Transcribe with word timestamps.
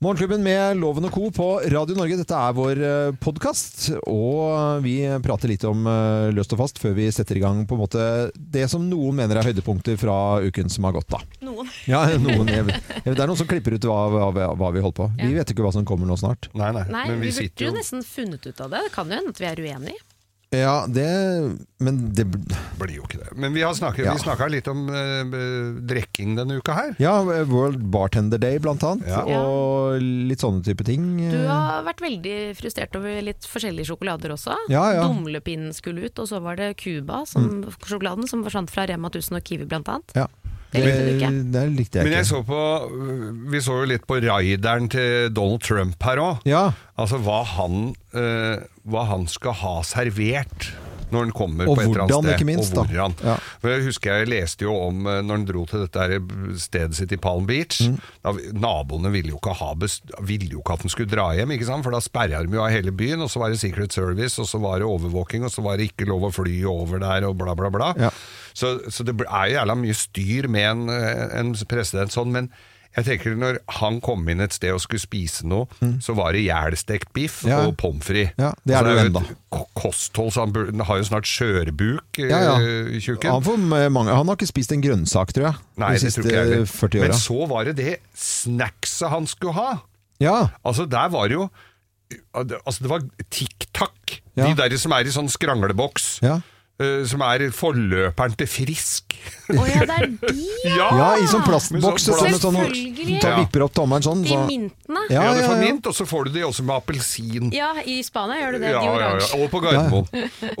Morgenklubben 0.00 0.40
med 0.40 0.78
Loven 0.80 1.04
og 1.04 1.12
Co. 1.12 1.26
på 1.28 1.46
Radio 1.68 1.92
Norge. 1.92 2.16
Dette 2.16 2.32
er 2.32 2.54
vår 2.56 2.78
podkast, 3.20 3.90
og 4.08 4.80
vi 4.80 4.94
prater 5.20 5.50
litt 5.52 5.66
om 5.68 5.82
eh, 5.84 6.30
løst 6.32 6.54
og 6.56 6.62
fast 6.62 6.80
før 6.80 6.94
vi 6.96 7.10
setter 7.12 7.36
i 7.36 7.42
gang 7.42 7.66
på 7.68 7.76
en 7.76 7.82
måte 7.82 8.06
det 8.32 8.62
som 8.72 8.86
noen 8.88 9.18
mener 9.18 9.36
er 9.36 9.50
høydepunkter 9.50 9.98
fra 10.00 10.14
uken 10.40 10.72
som 10.72 10.88
har 10.88 10.96
gått. 10.96 11.10
da. 11.12 11.20
Noen. 11.44 11.68
Ja, 11.84 12.00
noen, 12.16 12.48
Det 12.48 13.12
er 13.12 13.28
noen 13.28 13.36
som 13.42 13.50
klipper 13.50 13.76
ut 13.76 13.84
hva, 13.90 13.98
hva, 14.32 14.48
hva 14.56 14.70
vi 14.72 14.80
holder 14.80 14.96
på. 15.02 15.10
Vi 15.20 15.34
vet 15.36 15.52
ikke 15.52 15.68
hva 15.68 15.74
som 15.76 15.84
kommer 15.84 16.08
nå 16.08 16.16
snart. 16.16 16.48
Nei, 16.56 16.72
nei. 16.78 16.86
Nei, 16.88 17.04
Men 17.12 17.20
vi, 17.20 17.34
vi 17.36 17.50
burde 17.50 17.66
jo 17.66 17.68
jo 17.68 17.76
nesten 17.76 18.06
funnet 18.08 18.48
ut 18.48 18.64
av 18.64 18.72
det. 18.72 18.86
Det 18.88 18.94
kan 18.96 19.12
jo 19.12 19.20
hende 19.20 19.36
at 19.36 19.44
vi 19.44 19.50
er 19.52 19.60
uenige. 19.68 20.00
Ja, 20.50 20.82
det 20.90 21.06
Men 21.78 21.98
det 22.12 22.24
blir 22.26 22.96
jo 22.96 23.04
ikke 23.06 23.20
det. 23.22 23.28
Men 23.38 23.54
vi 23.54 23.62
har 23.62 23.72
snakket, 23.72 24.04
Ja. 24.04 24.12
vi 24.16 24.24
snakka 24.24 24.48
litt 24.50 24.66
om 24.68 24.82
uh, 24.90 25.78
drikking 25.86 26.34
denne 26.36 26.58
uka 26.58 26.74
her. 26.74 26.96
Ja, 26.98 27.22
World 27.22 27.78
Bartender 27.92 28.36
Day 28.42 28.58
blant 28.58 28.82
annet, 28.82 29.06
Ja. 29.08 29.22
og 29.24 30.02
litt 30.02 30.42
sånne 30.42 30.64
type 30.66 30.84
ting. 30.84 31.06
Du 31.30 31.38
har 31.46 31.84
vært 31.86 32.02
veldig 32.02 32.56
frustrert 32.58 32.94
over 32.98 33.22
litt 33.22 33.46
forskjellige 33.46 33.86
sjokolader 33.92 34.34
også. 34.34 34.56
Ja, 34.68 34.90
ja. 34.98 35.06
Dumlepinnen 35.06 35.72
skulle 35.72 36.04
ut, 36.10 36.18
og 36.18 36.26
så 36.28 36.42
var 36.42 36.56
det 36.56 36.76
Cuba, 36.82 37.22
som, 37.30 37.62
sjokoladen 37.86 38.28
som 38.28 38.42
forsvant 38.44 38.70
fra 38.74 38.84
Rema 38.90 39.08
1000 39.08 39.36
og 39.38 39.44
Kiwi 39.44 39.68
blant 39.70 39.88
annet. 39.88 40.12
Ja. 40.18 40.26
Det 40.70 40.82
likte 40.84 41.04
du 41.06 41.12
ikke. 41.16 41.30
Det 41.54 41.62
likte 41.74 41.98
jeg 41.98 42.04
Men 42.06 42.12
jeg 42.14 42.26
ikke. 42.26 42.30
så 42.30 42.42
på 42.46 42.60
Vi 43.50 43.60
så 43.64 43.78
jo 43.80 43.88
litt 43.90 44.04
på 44.06 44.20
raideren 44.22 44.88
til 44.92 45.30
Donald 45.34 45.64
Trump 45.66 46.02
her 46.06 46.22
òg. 46.22 46.44
Ja, 46.46 46.68
Altså 47.00 47.16
hva 47.24 47.40
han, 47.56 47.94
eh, 48.14 48.60
hva 48.86 49.04
han 49.08 49.26
skal 49.26 49.52
ha 49.62 49.74
servert 49.82 50.70
når 51.14 51.26
han 51.26 51.32
kommer 51.36 51.68
Og 51.68 51.76
på 51.76 51.82
et 51.82 51.88
eller 51.90 52.04
annet 52.04 52.16
sted. 52.16 52.32
ikke 52.34 52.48
minst, 52.48 52.76
og 52.76 52.86
hvordan. 52.88 53.14
Ja. 53.24 53.36
For 53.62 53.72
jeg 53.72 53.84
husker 53.88 54.20
jeg 54.20 54.30
leste 54.30 54.66
jo 54.66 54.76
om 54.88 55.06
eh, 55.06 55.20
når 55.26 55.40
han 55.40 55.46
dro 55.48 55.64
til 55.70 55.84
dette 55.84 56.20
stedet 56.62 56.98
sitt 56.98 57.14
i 57.16 57.20
Palm 57.20 57.46
Beach. 57.48 57.80
Mm. 57.86 57.98
Da, 58.26 58.34
naboene 58.66 59.12
ville 59.14 59.34
jo 59.34 59.40
ikke 59.40 59.56
ha 59.60 59.72
ville 60.26 60.50
jo 60.50 60.62
ikke 60.62 60.78
at 60.78 60.86
han 60.86 60.92
skulle 60.92 61.12
dra 61.12 61.30
hjem, 61.36 61.54
ikke 61.56 61.68
sant? 61.68 61.86
for 61.86 61.94
da 61.94 62.02
sperra 62.04 62.42
de 62.44 62.58
jo 62.58 62.64
av 62.64 62.72
hele 62.74 62.94
byen. 62.94 63.22
Og 63.24 63.30
så 63.32 63.42
var 63.42 63.52
det 63.52 63.60
Secret 63.62 63.94
Service, 63.96 64.38
og 64.42 64.48
så 64.50 64.60
var 64.62 64.80
det 64.80 64.88
overvåking, 64.88 65.46
og 65.46 65.54
så 65.54 65.64
var 65.66 65.78
det 65.80 65.90
ikke 65.90 66.08
lov 66.10 66.28
å 66.28 66.34
fly 66.34 66.58
over 66.70 67.02
der, 67.02 67.28
og 67.28 67.38
bla, 67.40 67.56
bla, 67.58 67.70
bla. 67.74 67.92
Ja. 68.00 68.10
Så, 68.54 68.76
så 68.90 69.06
det 69.06 69.14
er 69.26 69.46
jo 69.46 69.56
jævla 69.58 69.78
mye 69.78 69.96
styr 69.96 70.50
med 70.50 70.66
en, 70.72 70.90
en 70.90 71.54
president 71.70 72.12
sånn, 72.14 72.32
men 72.34 72.50
jeg 72.96 73.04
tenker 73.06 73.36
når 73.38 73.58
han 73.78 74.00
kom 74.02 74.26
inn 74.28 74.40
et 74.42 74.52
sted 74.52 74.72
og 74.74 74.80
skulle 74.82 75.00
spise 75.02 75.46
noe, 75.46 75.68
så 76.02 76.14
var 76.18 76.32
det 76.34 76.42
jævlstekt 76.46 77.12
biff 77.14 77.42
Mm. 77.44 77.48
Ja. 77.50 77.58
og 77.68 77.76
pommes 77.78 78.04
frites. 78.04 78.32
Ja, 78.36 78.50
det 78.66 78.74
er 78.76 78.82
det 78.88 78.94
jo 78.96 79.04
enda. 79.06 79.22
Kosthold, 79.78 80.32
så 80.34 80.44
han, 80.44 80.80
har 80.80 80.98
jo 80.98 81.04
snart 81.06 81.28
skjørbuk, 81.30 82.18
i 82.18 82.26
Ja, 82.28 82.40
ja. 82.58 82.98
tjukken. 82.98 83.30
han, 83.30 83.94
han 84.10 84.26
har 84.26 84.36
ikke 84.36 84.50
spist 84.50 84.72
en 84.72 84.82
grønnsak, 84.82 85.32
tror 85.32 85.46
jeg, 85.52 85.54
Nei, 85.78 85.92
de 85.94 86.00
det 86.00 86.12
siste 86.12 86.26
jeg 86.28 86.66
40 86.68 87.00
åra. 87.00 87.08
Men 87.08 87.16
så 87.16 87.46
var 87.48 87.64
det 87.70 87.76
det 87.78 87.96
snackset 88.18 89.08
han 89.10 89.26
skulle 89.30 89.54
ha. 89.54 89.78
Ja, 90.20 90.48
Altså, 90.64 90.84
der 90.90 91.08
var 91.08 91.28
det 91.28 91.34
jo 91.38 91.48
Altså, 92.34 92.82
det 92.82 92.90
var. 92.90 93.00
Ja. 94.36 94.46
De 94.48 94.54
der 94.56 94.76
som 94.78 94.92
er 94.92 95.06
i 95.06 95.12
sånn 95.14 95.28
skrangleboks. 95.30 96.18
ja. 96.22 96.40
Eh, 96.80 97.02
som 97.10 97.22
er 97.26 97.44
forløperen 97.54 98.34
til 98.40 98.48
Frisk. 98.50 99.16
Å 99.52 99.64
ja, 99.68 99.84
det 99.86 99.96
er 99.98 100.06
de, 100.24 100.46
ja! 100.64 100.88
ja, 100.96 101.08
i 101.20 101.26
sånn 101.30 101.44
plastboks. 101.46 102.06
Sånn 102.08 102.18
sånn, 102.18 102.38
sånn, 102.40 102.58
Selvfølgelig. 102.60 102.94
du 102.96 103.28
Ja. 103.28 103.36
vipper 103.42 103.66
opp 103.66 103.74
tommelen 103.76 104.06
sånn. 104.06 104.24
Så. 104.24 104.34
I 104.34 104.48
mintene. 104.48 105.04
Ja, 105.12 105.24
Ja, 105.28 105.34
det 105.36 105.42
ja, 105.44 105.48
får 105.50 105.56
ja. 105.58 105.64
mint, 105.66 105.86
og 105.90 105.94
så 105.98 106.06
får 106.08 106.24
du 106.24 106.30
de 106.38 106.44
også 106.48 106.64
med 106.64 106.76
appelsin. 106.80 107.50
Ja, 107.54 107.72
i 107.84 108.00
Spania 108.06 108.40
gjør 108.40 108.56
du 108.56 108.58
det. 108.64 108.70
Ja, 108.72 108.80
de 108.80 108.86
ja, 108.86 108.94
ja. 108.94 108.96
oransje. 108.96 109.40
Og 109.40 109.50
på 109.52 109.60
Gardermoen. 109.64 110.06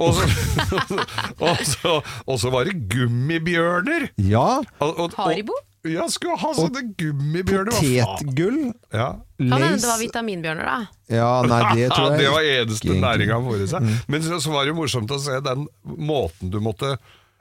Og, 1.40 1.56
så, 1.64 1.96
og, 2.26 2.36
så, 2.40 2.50
var 2.52 2.68
det 2.68 2.76
gummibjørner. 2.92 4.10
Ja, 4.20 4.60
Og, 4.80 4.98
og, 5.06 5.14
Haribo? 5.16 5.56
Ja, 5.88 6.04
skulle 6.12 6.36
ha 6.36 6.50
sånne 6.56 6.82
gummibjørner. 6.98 7.72
potetgull. 7.72 8.58
Ja. 8.92 9.06
Lace. 9.40 9.78
det 9.80 9.88
var 9.88 10.00
vitaminbjørner, 10.02 10.66
da. 10.68 10.80
Ja, 11.08 11.30
nei, 11.48 11.60
det 11.78 11.86
tror 11.94 12.10
jeg 12.12 12.20
det 12.20 12.34
var 12.34 12.48
eneste 12.50 12.96
næringa 13.00 13.38
han 13.38 13.46
får 13.48 13.62
i 13.64 13.68
seg. 13.70 13.88
Men 14.12 14.26
så, 14.26 14.40
så 14.44 14.52
var 14.52 14.66
det 14.66 14.74
jo 14.74 14.80
morsomt 14.82 15.14
å 15.16 15.20
se 15.22 15.38
den 15.46 15.64
måten 15.84 16.52
du 16.52 16.60
måtte 16.60 16.98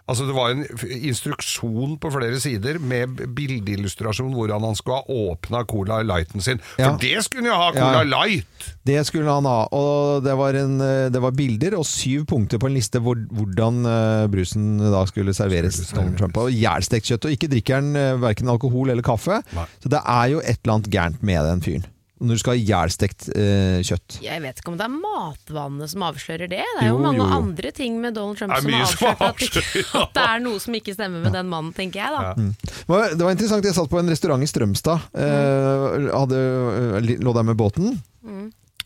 Altså 0.09 0.25
Det 0.25 0.33
var 0.33 0.53
en 0.55 0.63
instruksjon 1.09 1.97
på 2.01 2.09
flere 2.13 2.39
sider 2.41 2.79
med 2.81 3.19
bildeillustrasjon 3.37 4.31
hvordan 4.33 4.63
han 4.65 4.77
skulle 4.77 4.99
ha 5.03 5.19
åpna 5.29 5.61
Cola 5.69 5.99
Lighten 6.05 6.41
sin. 6.41 6.61
For 6.73 6.81
Ja. 6.81 6.95
det 6.97 7.23
skulle 7.27 7.51
han 7.51 7.61
ha! 7.61 7.69
Cola 7.75 8.01
Ja. 8.01 8.07
Light! 8.09 8.69
Det 8.89 9.05
skulle 9.05 9.29
han 9.29 9.45
ha. 9.45 9.67
Og 9.71 10.23
det 10.25 10.33
var, 10.37 10.57
en, 10.57 10.79
eh, 10.81 11.09
det 11.13 11.21
var 11.21 11.31
bilder 11.37 11.77
og 11.77 11.85
syv 11.85 12.25
punkter 12.25 12.57
på 12.61 12.67
en 12.71 12.73
liste 12.73 12.99
hvor, 12.99 13.15
hvordan 13.29 13.85
eh, 13.85 14.27
brusen 14.33 14.79
da 14.79 15.05
skulle 15.05 15.33
serveres. 15.37 15.77
Donald 15.93 16.17
Trump. 16.17 16.37
Og 16.41 16.49
jævlstekt 16.51 17.05
kjøtt. 17.11 17.25
Og 17.29 17.35
ikke 17.37 17.49
drikker 17.51 17.79
han 17.79 17.93
uh, 17.95 18.17
verken 18.21 18.49
alkohol 18.49 18.89
eller 18.89 19.05
kaffe. 19.05 19.41
Nei. 19.55 19.65
Så 19.83 19.91
det 19.93 20.01
er 20.01 20.25
jo 20.33 20.41
et 20.41 20.59
eller 20.63 20.73
annet 20.79 20.89
gærent 20.93 21.23
med 21.23 21.45
den 21.45 21.61
fyren. 21.65 21.85
Når 22.19 22.35
du 22.35 22.41
skal 22.41 22.55
ha 22.57 22.59
jævlstekt 22.59 23.29
eh, 23.31 23.79
kjøtt. 23.87 24.17
Jeg 24.25 24.41
vet 24.43 24.57
ikke 24.59 24.73
om 24.73 24.77
det 24.79 24.85
er 24.89 24.95
matvannet 24.99 25.87
som 25.93 26.03
avslører 26.03 26.49
det. 26.51 26.59
Det 26.65 26.83
er 26.83 26.89
jo, 26.89 26.97
Jo, 26.97 27.01
mange 27.05 27.21
jo, 27.21 27.27
jo. 27.29 27.37
andre 27.39 27.71
ting 27.71 27.95
med 28.03 28.17
Donald 28.17 28.37
Trump 28.41 28.55
som 28.59 28.73
avslørt 28.75 29.23
at, 29.23 29.23
avslører, 29.29 29.87
at 30.01 30.13
det 30.17 30.25
er 30.27 30.43
noe 30.43 30.59
som 30.59 30.75
ikke 30.75 30.95
stemmer 30.97 31.23
med 31.23 31.31
den 31.39 31.47
mannen, 31.47 31.71
tenker 31.77 32.01
jeg 32.03 32.11
da. 32.11 32.33
Det 32.35 32.89
var, 32.91 33.15
det 33.15 33.23
var 33.23 33.31
interessant. 33.37 33.63
Jeg 33.69 33.77
satt 33.79 33.89
på 33.93 34.01
en 34.01 34.11
restaurant 34.11 34.43
i 34.43 34.49
Strømstad. 34.51 35.07
Eh, 35.15 36.09
hadde, 36.11 36.43
eh, 36.99 37.11
lå 37.23 37.35
der 37.39 37.47
med 37.47 37.59
båten. 37.59 37.95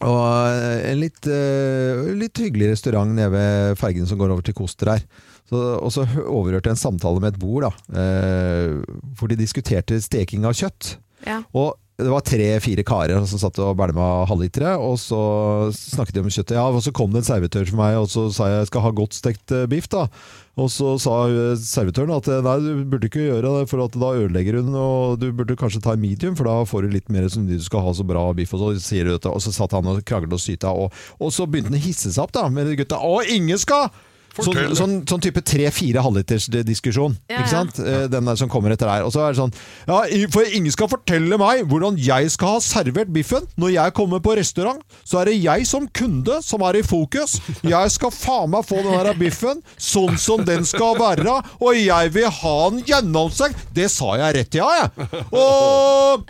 Og 0.04 0.24
eh, 0.52 0.80
en 0.92 1.00
litt, 1.00 1.22
uh, 1.30 2.10
litt 2.18 2.38
hyggelig 2.42 2.74
restaurant 2.74 3.14
nede 3.16 3.30
ved 3.34 3.78
fergen 3.80 4.08
som 4.10 4.20
går 4.20 4.34
over 4.36 4.44
til 4.46 4.56
Koster 4.58 4.90
her. 4.94 5.06
Så, 5.50 5.60
og 5.80 5.92
så 5.94 6.04
hø- 6.10 6.26
overhørte 6.34 6.70
jeg 6.72 6.78
en 6.78 6.82
samtale 6.82 7.22
med 7.24 7.34
et 7.36 7.40
bord, 7.42 7.66
da, 7.68 7.72
eh, 8.02 8.78
hvor 9.20 9.30
de 9.32 9.38
diskuterte 9.40 10.00
steking 10.02 10.46
av 10.50 10.56
kjøtt. 10.58 10.96
Ja. 11.28 11.42
Og 11.56 11.76
det 12.02 12.10
var 12.10 12.24
tre-fire 12.26 12.82
karer 12.88 13.22
som 13.30 13.38
satt 13.38 13.60
og 13.62 13.76
bælma 13.78 14.24
halvlitere, 14.26 14.72
og 14.82 14.96
så 14.98 15.20
snakket 15.78 16.16
de 16.18 16.24
om 16.24 16.32
kjøttet. 16.32 16.56
Ja, 16.58 16.64
og 16.66 16.82
så 16.82 16.94
kom 16.96 17.12
det 17.14 17.22
en 17.22 17.28
servitør 17.28 17.68
for 17.70 17.78
meg, 17.78 17.98
og 18.02 18.08
så 18.10 18.26
sa 18.34 18.48
jeg 18.50 18.64
jeg 18.64 18.70
skal 18.72 18.84
ha 18.86 18.92
godt 18.98 19.18
stekt 19.18 19.54
eh, 19.54 19.68
biff, 19.70 19.86
da. 19.94 20.08
Og 20.58 20.72
så 20.74 20.96
sa 21.02 21.14
eh, 21.30 21.54
servitøren 21.62 22.16
at 22.16 22.30
eh, 22.34 22.42
nei, 22.46 22.56
du 22.66 22.82
burde 22.90 23.12
ikke 23.12 23.28
gjøre 23.28 23.52
det, 23.60 23.68
for 23.70 23.86
da 23.94 24.10
ødelegger 24.24 24.58
hun, 24.58 24.72
og 24.74 25.20
du 25.22 25.28
burde 25.38 25.58
kanskje 25.60 25.84
ta 25.86 25.94
medium, 26.00 26.34
for 26.40 26.50
da 26.50 26.56
får 26.70 26.88
du 26.88 26.96
litt 26.96 27.14
mer 27.14 27.30
som 27.30 27.46
du 27.46 27.54
skal 27.62 27.86
ha 27.86 27.94
så 27.94 28.08
bra 28.10 28.26
biff, 28.34 28.56
og 28.58 28.64
så 28.64 28.72
sier 28.82 29.06
du 29.06 29.14
dette. 29.14 29.30
Og 29.30 29.46
så 29.46 29.54
satt 29.54 29.78
han 29.78 29.92
og 29.94 30.02
kraglet 30.08 30.34
og 30.34 30.42
syta, 30.42 30.74
og, 30.74 30.98
og 31.22 31.30
så 31.36 31.46
begynte 31.46 31.70
han 31.70 31.78
å 31.78 31.86
hisse 31.86 32.10
seg 32.10 32.26
opp 32.26 32.34
da, 32.34 32.48
med 32.50 32.74
gutta. 32.80 32.98
Å, 32.98 33.22
ingen 33.38 33.62
skal! 33.62 33.92
Sånn, 34.34 34.74
sånn, 34.74 34.94
sånn 35.06 35.22
type 35.22 35.44
tre-fire 35.46 36.02
halvliters 36.02 36.48
diskusjon, 36.66 37.14
Ja, 37.30 37.38
ikke 37.38 37.46
ja. 37.46 37.52
sant? 37.52 37.78
Eh, 37.80 38.08
Den 38.10 38.26
der 38.26 38.40
som 38.40 38.50
kommer 38.50 38.74
etter 38.74 38.90
der. 38.90 39.04
Og 39.06 39.12
så 39.14 39.22
er 39.22 39.34
det 39.36 39.38
sånn 39.38 39.54
Ja, 39.86 40.00
for 40.34 40.48
ingen 40.50 40.74
skal 40.74 40.90
fortelle 40.90 41.38
meg 41.38 41.68
hvordan 41.70 42.00
jeg 42.02 42.32
skal 42.34 42.56
ha 42.56 42.64
servert 42.66 43.12
biffen. 43.14 43.46
Når 43.62 43.76
jeg 43.76 43.94
kommer 43.94 44.24
på 44.26 44.34
restaurant, 44.40 44.82
så 45.06 45.22
er 45.22 45.30
det 45.30 45.38
jeg 45.44 45.68
som 45.70 45.86
kunde 45.94 46.40
som 46.42 46.66
er 46.66 46.80
i 46.82 46.84
fokus. 46.86 47.38
Jeg 47.62 47.94
skal 47.94 48.10
faen 48.16 48.50
meg 48.56 48.66
få 48.66 48.82
den 48.82 48.98
der 48.98 49.14
biffen 49.22 49.62
sånn 49.78 50.18
som 50.18 50.42
den 50.48 50.66
skal 50.66 50.98
være, 50.98 51.38
og 51.62 51.78
jeg 51.78 52.14
vil 52.18 52.30
ha 52.42 52.58
den 52.74 52.82
gjennomstekt. 52.90 53.68
Det 53.76 53.86
sa 53.94 54.16
jeg 54.18 54.36
rett 54.40 54.58
i, 54.58 54.64
ja, 54.64 54.70
jeg. 54.82 55.24
Og 55.38 56.26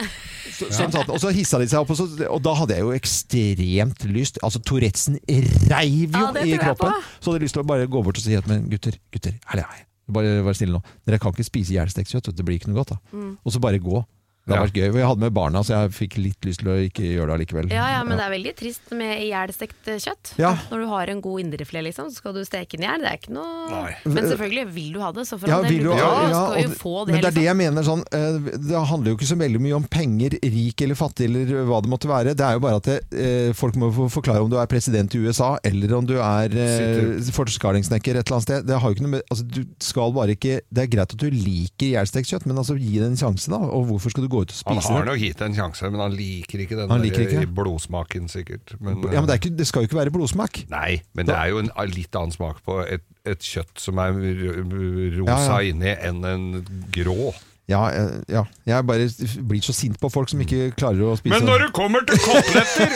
så, 0.54 0.68
sånn 0.70 0.94
og 1.10 1.18
så 1.18 1.32
hissa 1.34 1.58
de 1.58 1.66
seg 1.72 1.82
opp, 1.82 1.90
og, 1.96 1.98
så, 1.98 2.06
og 2.30 2.42
da 2.46 2.54
hadde 2.60 2.76
jeg 2.78 2.86
jo 2.86 2.92
ekstremt 2.94 4.04
lyst 4.14 4.38
Altså 4.46 4.60
Tourettesen 4.62 5.18
reiv 5.26 6.14
jo 6.14 6.28
Ja, 6.28 6.44
i 6.46 6.58
kroppen. 6.62 6.94
Så 7.20 7.32
hadde 7.32 7.40
jeg 7.42 7.48
lyst 7.48 7.58
til 7.58 7.64
å 7.64 7.68
bare 7.68 7.88
gå 7.94 8.04
bort 8.06 8.20
og 8.20 8.26
si 8.26 8.36
at 8.38 8.48
men 8.50 8.68
gutter, 8.72 8.98
gutter, 9.14 9.38
ærlig, 9.52 9.66
ærlig. 9.70 9.88
Bare 10.14 10.34
vær 10.44 10.58
stille 10.58 10.76
nå. 10.76 10.82
Dere 11.08 11.20
kan 11.22 11.34
ikke 11.34 11.46
spise 11.48 11.76
ihjelstekt 11.76 12.12
kjøtt, 12.12 12.34
det 12.36 12.46
blir 12.46 12.60
ikke 12.60 12.72
noe 12.72 12.82
godt. 12.82 12.96
da. 12.96 13.16
Mm. 13.16 13.32
Og 13.40 13.56
så 13.56 13.62
bare 13.64 13.80
gå. 13.84 14.04
Det 14.44 14.52
hadde 14.52 14.60
Ja. 14.60 14.66
vært 14.68 14.76
gøy. 14.76 14.98
Jeg 15.00 15.08
hadde 15.08 15.20
med 15.24 15.34
barna, 15.34 15.60
så 15.64 15.72
jeg 15.72 15.92
fikk 15.96 16.18
litt 16.20 16.42
lyst 16.44 16.60
til 16.60 16.68
å 16.68 16.76
ikke 16.84 17.04
gjøre 17.16 17.28
det 17.32 17.36
allikevel. 17.48 17.70
Ja, 17.72 17.86
ja, 17.96 18.04
men 18.04 18.18
det 18.20 18.26
er 18.26 18.34
veldig 18.34 18.52
trist 18.60 18.92
med 18.92 19.22
ihjelstekt 19.24 19.88
eh, 19.88 19.96
kjøtt. 20.04 20.34
Ja. 20.38 20.58
Når 20.70 20.82
du 20.84 20.88
har 20.92 21.08
en 21.14 21.22
god 21.24 21.40
indrefilet, 21.46 21.86
liksom, 21.88 22.10
så 22.12 22.20
skal 22.20 22.34
du 22.36 22.42
steke 22.44 22.76
den 22.76 22.84
i 22.84 22.90
hjel. 22.92 23.06
Det 23.06 23.08
er 23.14 23.18
ikke 23.22 23.32
noe 23.38 23.70
Nei. 23.72 23.94
Men 24.04 24.28
selvfølgelig, 24.28 24.66
vil 24.76 24.90
du 24.92 25.00
ha 25.00 25.12
det, 25.16 25.24
så 25.30 25.40
for 25.40 25.48
Ja, 25.48 25.62
del, 25.64 25.80
du 25.80 25.90
ja, 25.92 25.96
ja, 25.96 26.28
skal 26.34 26.60
jo 26.60 26.68
og- 26.74 26.76
få 26.76 27.06
det. 27.08 27.14
Men 27.16 27.22
det 27.24 27.30
er 27.32 27.38
det 27.40 27.46
jeg 27.48 27.56
mener 27.56 27.84
sånn 27.88 28.04
eh, 28.12 28.38
Det 28.68 28.84
handler 28.92 29.08
jo 29.14 29.16
ikke 29.16 29.32
så 29.32 29.38
veldig 29.40 29.62
mye 29.64 29.76
om 29.80 29.84
penger, 29.88 30.36
rik 30.44 30.82
eller 30.82 30.96
fattig 31.00 31.26
eller 31.32 31.64
hva 31.64 31.80
det 31.82 31.90
måtte 31.96 32.12
være. 32.12 32.36
Det 32.36 32.44
er 32.44 32.54
jo 32.54 32.60
bare 32.60 32.76
at 32.76 32.84
det, 32.84 33.00
eh, 33.16 33.54
folk 33.54 33.76
må 33.80 33.94
forklare 34.12 34.44
om 34.44 34.50
du 34.52 34.58
er 34.60 34.68
president 34.68 35.16
i 35.16 35.20
USA 35.24 35.58
eller 35.64 35.96
om 35.96 36.06
du 36.06 36.18
er 36.20 36.52
eh, 36.52 37.24
forskalingssnekker 37.32 38.20
et 38.20 38.28
eller 38.28 38.38
annet 38.42 38.48
sted. 38.50 38.68
Det 38.68 38.76
har 38.80 38.90
jo 38.92 38.96
ikke 38.98 39.06
noe 39.08 39.16
med 39.16 39.24
altså, 39.32 39.48
du 39.48 39.64
skal 39.80 40.12
bare 40.12 40.36
ikke 40.36 40.60
Det 40.68 40.84
er 40.84 40.92
greit 40.92 41.14
at 41.16 41.18
du 41.18 41.30
liker 41.32 41.88
ihjelstekt 41.94 42.28
kjøtt, 42.28 42.46
men 42.46 42.58
altså 42.60 42.76
gi 42.78 43.00
det 43.00 43.08
en 43.08 43.16
sjanse, 43.20 43.48
da. 43.50 43.58
Og 43.58 43.88
hvorfor 43.88 44.12
skal 44.12 44.24
du 44.28 44.33
gå 44.34 44.44
ut 44.44 44.54
og 44.54 44.74
Han 44.74 44.82
har 44.88 45.08
nok 45.12 45.22
gitt 45.22 45.40
det 45.40 45.48
en 45.52 45.58
sjanse, 45.58 45.92
men 45.94 46.04
han 46.04 46.18
liker 46.18 46.66
ikke 46.66 46.80
den 46.80 46.92
Han 46.92 47.06
der 47.06 47.24
ikke? 47.26 47.48
blodsmaken, 47.62 48.28
sikkert. 48.32 48.76
Men, 48.80 49.02
Ja, 49.08 49.22
men 49.22 49.30
det, 49.30 49.38
er 49.38 49.42
ikke, 49.42 49.56
det 49.62 49.70
skal 49.70 49.86
jo 49.86 49.92
ikke 49.92 50.02
være 50.02 50.14
blodsmak. 50.16 50.64
Nei, 50.74 51.02
men 51.14 51.30
det 51.30 51.38
er 51.38 51.54
jo 51.54 51.64
en 51.64 51.72
litt 51.94 52.20
annen 52.20 52.36
smak 52.36 52.62
på 52.68 52.82
et, 52.84 53.06
et 53.30 53.42
kjøtt 53.54 53.82
som 53.82 54.02
er 54.04 54.14
rosa 54.18 55.32
Ja, 55.32 55.40
ja. 55.48 55.64
inni, 55.72 55.98
enn 56.10 56.24
en 56.28 56.48
grå. 56.94 57.34
Ja, 57.66 57.92
eh, 57.92 58.10
ja. 58.28 58.44
Jeg 58.68 58.84
bare 58.86 59.08
blir 59.48 59.62
så 59.64 59.74
sint 59.76 60.00
på 60.00 60.10
folk 60.12 60.28
som 60.32 60.42
ikke 60.44 60.74
klarer 60.76 61.00
å 61.08 61.14
spise 61.16 61.32
Men 61.32 61.48
når 61.48 61.68
det 61.68 61.70
kommer 61.76 62.04
til 62.08 62.20
koteletter, 62.20 62.96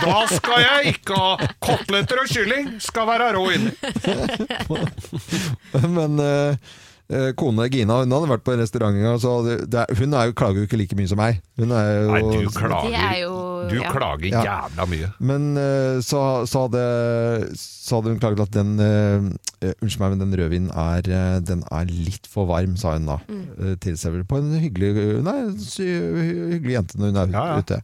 da 0.00 0.22
skal 0.30 0.64
jeg 0.64 0.94
ikke 0.94 1.18
ha 1.20 1.48
Koteletter 1.60 2.22
og 2.22 2.30
kylling 2.32 2.70
skal 2.80 3.08
være 3.10 3.28
rå 3.36 3.44
inni. 3.52 3.74
Men 5.98 6.16
eh, 6.24 6.30
eh, 6.30 6.78
kone 7.34 7.66
Gina 7.72 8.00
hun 8.04 8.12
hadde 8.14 8.28
vært 8.30 8.44
på 8.46 8.52
en 8.54 8.60
restaurant 8.62 8.94
en 8.96 9.02
gang. 9.02 9.18
så 9.22 9.32
det, 9.66 9.86
Hun 9.98 10.14
er 10.14 10.28
jo, 10.30 10.34
klager 10.38 10.62
jo 10.62 10.68
ikke 10.68 10.78
like 10.78 10.96
mye 10.98 11.10
som 11.10 11.18
meg. 11.18 11.40
Hun 11.58 11.72
er 11.74 11.88
jo, 11.90 12.10
Nei, 12.12 12.20
du 12.22 12.36
Det 12.38 12.46
er 12.46 12.58
klager, 12.60 13.18
jo- 13.20 13.68
du 13.70 13.76
ja. 13.80 13.90
klager 13.92 14.30
jævla 14.30 14.86
mye. 14.88 15.08
Men 15.20 15.48
eh, 15.58 16.00
så, 16.06 16.46
så, 16.46 16.66
hadde, 16.68 16.84
så 17.58 17.98
hadde 18.00 18.14
hun 18.14 18.20
klaget 18.22 18.44
at 18.46 18.54
den 18.54 18.78
eh, 18.80 19.16
eh, 19.18 19.49
Unnskyld 19.60 20.00
meg, 20.00 20.14
men 20.14 20.22
den 20.22 20.38
rødvinen 20.40 20.70
er, 20.72 21.04
eh, 21.12 21.40
den 21.44 21.60
er 21.68 21.84
litt 21.92 22.24
for 22.32 22.48
varm, 22.48 22.78
sa 22.80 22.94
hun 22.96 23.04
da. 23.10 23.18
Mm. 23.28 23.74
Til 23.84 23.98
vel 24.14 24.24
på 24.24 24.38
en 24.40 24.54
hyggelig 24.62 24.90
en 25.20 25.58
hyggelig 25.68 26.72
jente 26.78 26.96
når 27.00 27.10
hun 27.12 27.20
er 27.20 27.34
Ja, 27.34 27.44
ja. 27.50 27.58
ute. 27.60 27.80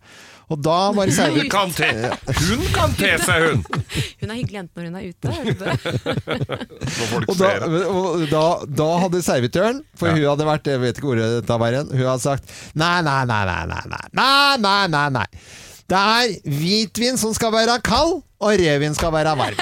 Og 0.49 0.61
da 0.63 0.77
bare 0.95 1.11
det 1.11 1.27
Hun 1.35 1.49
kan 1.51 1.73
te, 1.75 1.89
hun 2.47 2.65
kan 2.73 2.93
te 2.97 3.11
seg, 3.19 3.45
hun! 3.51 3.65
Hun 4.23 4.31
er 4.31 4.39
hyggelig 4.39 4.59
jente 4.61 4.79
når 4.79 4.85
hun 4.87 4.97
er 4.97 5.05
ute. 5.11 5.29
Og 7.27 7.35
da, 7.41 7.51
og 7.91 8.25
da, 8.31 8.43
da 8.81 8.89
hadde 9.03 9.23
servitøren, 9.27 9.83
for 9.99 10.09
Ja. 10.09 10.15
hun 10.17 10.29
hadde 10.31 10.47
vært 10.49 10.71
Jeg 10.71 10.81
vet 10.85 10.97
ikke 11.01 11.11
hvor 11.11 11.21
dette 11.21 11.59
var 11.61 11.75
igjen. 11.75 11.91
Hun 11.93 12.07
hadde 12.07 12.23
sagt 12.25 12.53
nei, 12.79 13.01
nei, 13.03 13.21
nei, 13.29 13.43
nei, 13.49 13.63
nei, 13.75 13.83
nei, 13.91 14.05
nei, 14.17 14.57
nei, 14.63 14.87
nei, 14.95 15.09
nei. 15.19 15.27
Det 15.87 15.99
er 15.99 16.33
hvitvin 16.51 17.19
som 17.21 17.35
skal 17.37 17.53
være 17.55 17.77
kald, 17.87 18.17
og 18.43 18.53
rødvin 18.61 18.95
skal 18.97 19.13
være 19.15 19.33
varm. 19.39 19.55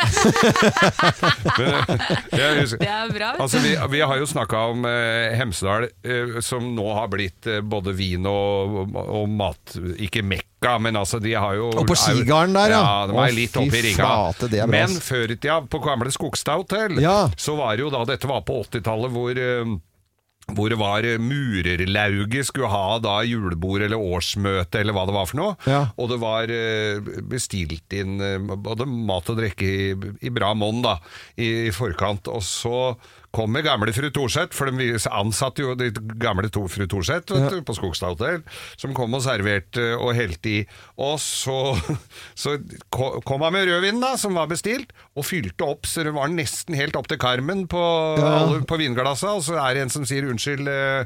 Jeg 2.35 2.65
Det 2.73 2.88
er 2.88 3.12
bra. 3.12 3.29
Altså, 3.44 3.61
vi, 3.62 3.75
vi 3.93 4.00
har 4.03 4.17
jo 4.19 4.26
snakka 4.26 4.62
om 4.73 4.87
eh, 4.88 5.35
Hemsedal, 5.38 5.87
eh, 6.03 6.41
som 6.44 6.67
nå 6.75 6.87
har 6.97 7.11
blitt 7.12 7.47
eh, 7.50 7.61
både 7.61 7.94
vin 7.94 8.26
og, 8.31 8.97
og 9.05 9.29
mat 9.31 9.76
Ikke 10.03 10.25
Mekka, 10.26 10.79
men 10.82 10.97
altså 10.99 11.21
de 11.23 11.37
har 11.37 11.55
jo 11.61 11.69
Og 11.75 11.87
på 11.87 11.97
Skigarden 11.99 12.56
der, 12.56 12.75
ja. 12.75 12.82
ja. 12.82 13.06
De 13.12 13.19
er 13.29 13.37
litt 13.37 13.56
oppe 13.61 13.79
i 13.79 13.85
rigga. 13.91 14.09
flate, 14.09 14.50
er 14.59 14.71
Men 14.75 14.97
før 15.05 15.29
i 15.31 15.37
tida, 15.37 15.61
på 15.71 15.82
gamle 15.85 16.11
Skogstad 16.15 16.65
hotell, 16.65 16.99
Ja. 17.05 17.19
så 17.37 17.55
var 17.61 17.76
det 17.76 17.85
jo 17.87 17.93
da 17.94 18.05
Dette 18.15 18.31
var 18.31 18.43
på 18.49 18.62
80-tallet 18.65 19.12
hvor 19.15 19.38
eh, 19.38 19.76
hvor 20.52 20.69
det 20.69 20.79
var 20.81 21.06
eh, 21.08 21.20
Murerlauget 21.20 22.49
skulle 22.50 22.69
ha 22.73 22.99
da 23.02 23.17
julebord 23.25 23.85
eller 23.87 24.00
årsmøte 24.00 24.82
eller 24.82 24.96
hva 24.96 25.06
det 25.08 25.17
var 25.17 25.29
for 25.31 25.41
noe. 25.41 25.56
Ja. 25.70 25.81
Og 25.96 26.11
det 26.12 26.20
var 26.23 26.52
eh, 26.52 27.00
bestilt 27.31 27.96
inn 27.96 28.19
eh, 28.20 28.38
både 28.41 28.88
mat 28.88 29.31
og 29.32 29.41
drikke 29.41 29.64
i, 29.69 29.91
i 30.20 30.32
bra 30.35 30.52
monn 30.58 30.82
da, 30.85 30.99
i, 31.37 31.70
i 31.70 31.75
forkant. 31.75 32.29
Og 32.29 32.44
så 32.44 32.76
kommer 33.34 33.64
gamle 33.66 33.92
fru 33.96 34.08
Thorseth, 34.14 34.54
for 34.56 34.70
de 34.70 34.92
ansatte 35.10 35.64
jo 35.64 35.75
de 35.78 35.90
gamle 36.22 36.48
to, 36.54 36.64
fru 36.70 36.86
Thorseth 36.90 37.34
ja. 37.34 37.50
på 37.66 37.75
Skogstad 37.76 38.14
hotell, 38.14 38.42
som 38.81 38.94
kom 38.96 39.14
og 39.19 39.25
serverte 39.25 39.90
og 39.98 40.12
helte 40.16 40.52
i. 40.52 40.60
Og 41.02 41.16
så, 41.22 41.75
så 42.42 42.56
kom 42.94 43.42
han 43.46 43.54
med 43.56 43.66
rødvinen 43.69 44.02
da, 44.04 44.14
som 44.20 44.36
var 44.38 44.48
bestilt, 44.50 44.92
og 45.14 45.26
fylte 45.26 45.66
opp 45.66 45.86
så 45.86 46.02
det 46.06 46.14
var 46.16 46.31
nesten 46.32 46.75
helt 46.78 46.96
opp 46.98 47.08
til 47.10 47.20
karmen 47.22 47.66
på, 47.70 47.82
Ja. 48.19 48.31
alle, 48.44 48.62
på 48.66 48.78
vinglassa. 48.81 49.34
Og 49.38 49.42
så 49.46 49.58
er 49.60 49.75
det 49.76 49.84
en 49.87 49.92
som 49.94 50.06
sier 50.08 50.26
unnskyld, 50.30 50.69
eh, 50.70 51.04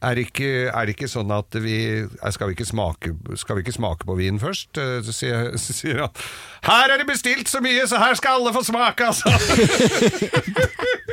er 0.00 0.14
det 0.18 0.26
ikke, 0.28 0.52
er 0.70 0.86
det 0.88 0.96
ikke 0.96 1.10
sånn 1.10 1.32
at 1.34 1.56
vi 1.64 1.76
eh, 2.04 2.30
skal 2.34 2.50
vi 2.50 2.56
ikke 2.58 2.68
smake, 2.68 3.14
skal 3.40 3.58
vi 3.58 3.64
ikke 3.66 3.76
smake 3.78 4.08
på 4.08 4.16
vinen 4.20 4.40
først? 4.42 4.76
Eh, 4.80 5.00
Så 5.06 5.12
sier, 5.16 5.50
så 5.64 5.76
sier 5.76 6.04
han 6.04 6.24
her 6.60 6.92
er 6.92 7.00
det 7.00 7.06
bestilt 7.08 7.48
så 7.48 7.62
mye, 7.64 7.86
så 7.88 7.96
her 7.96 8.12
skal 8.18 8.36
alle 8.36 8.52
få 8.52 8.60
smake, 8.66 9.06
altså! 9.08 9.32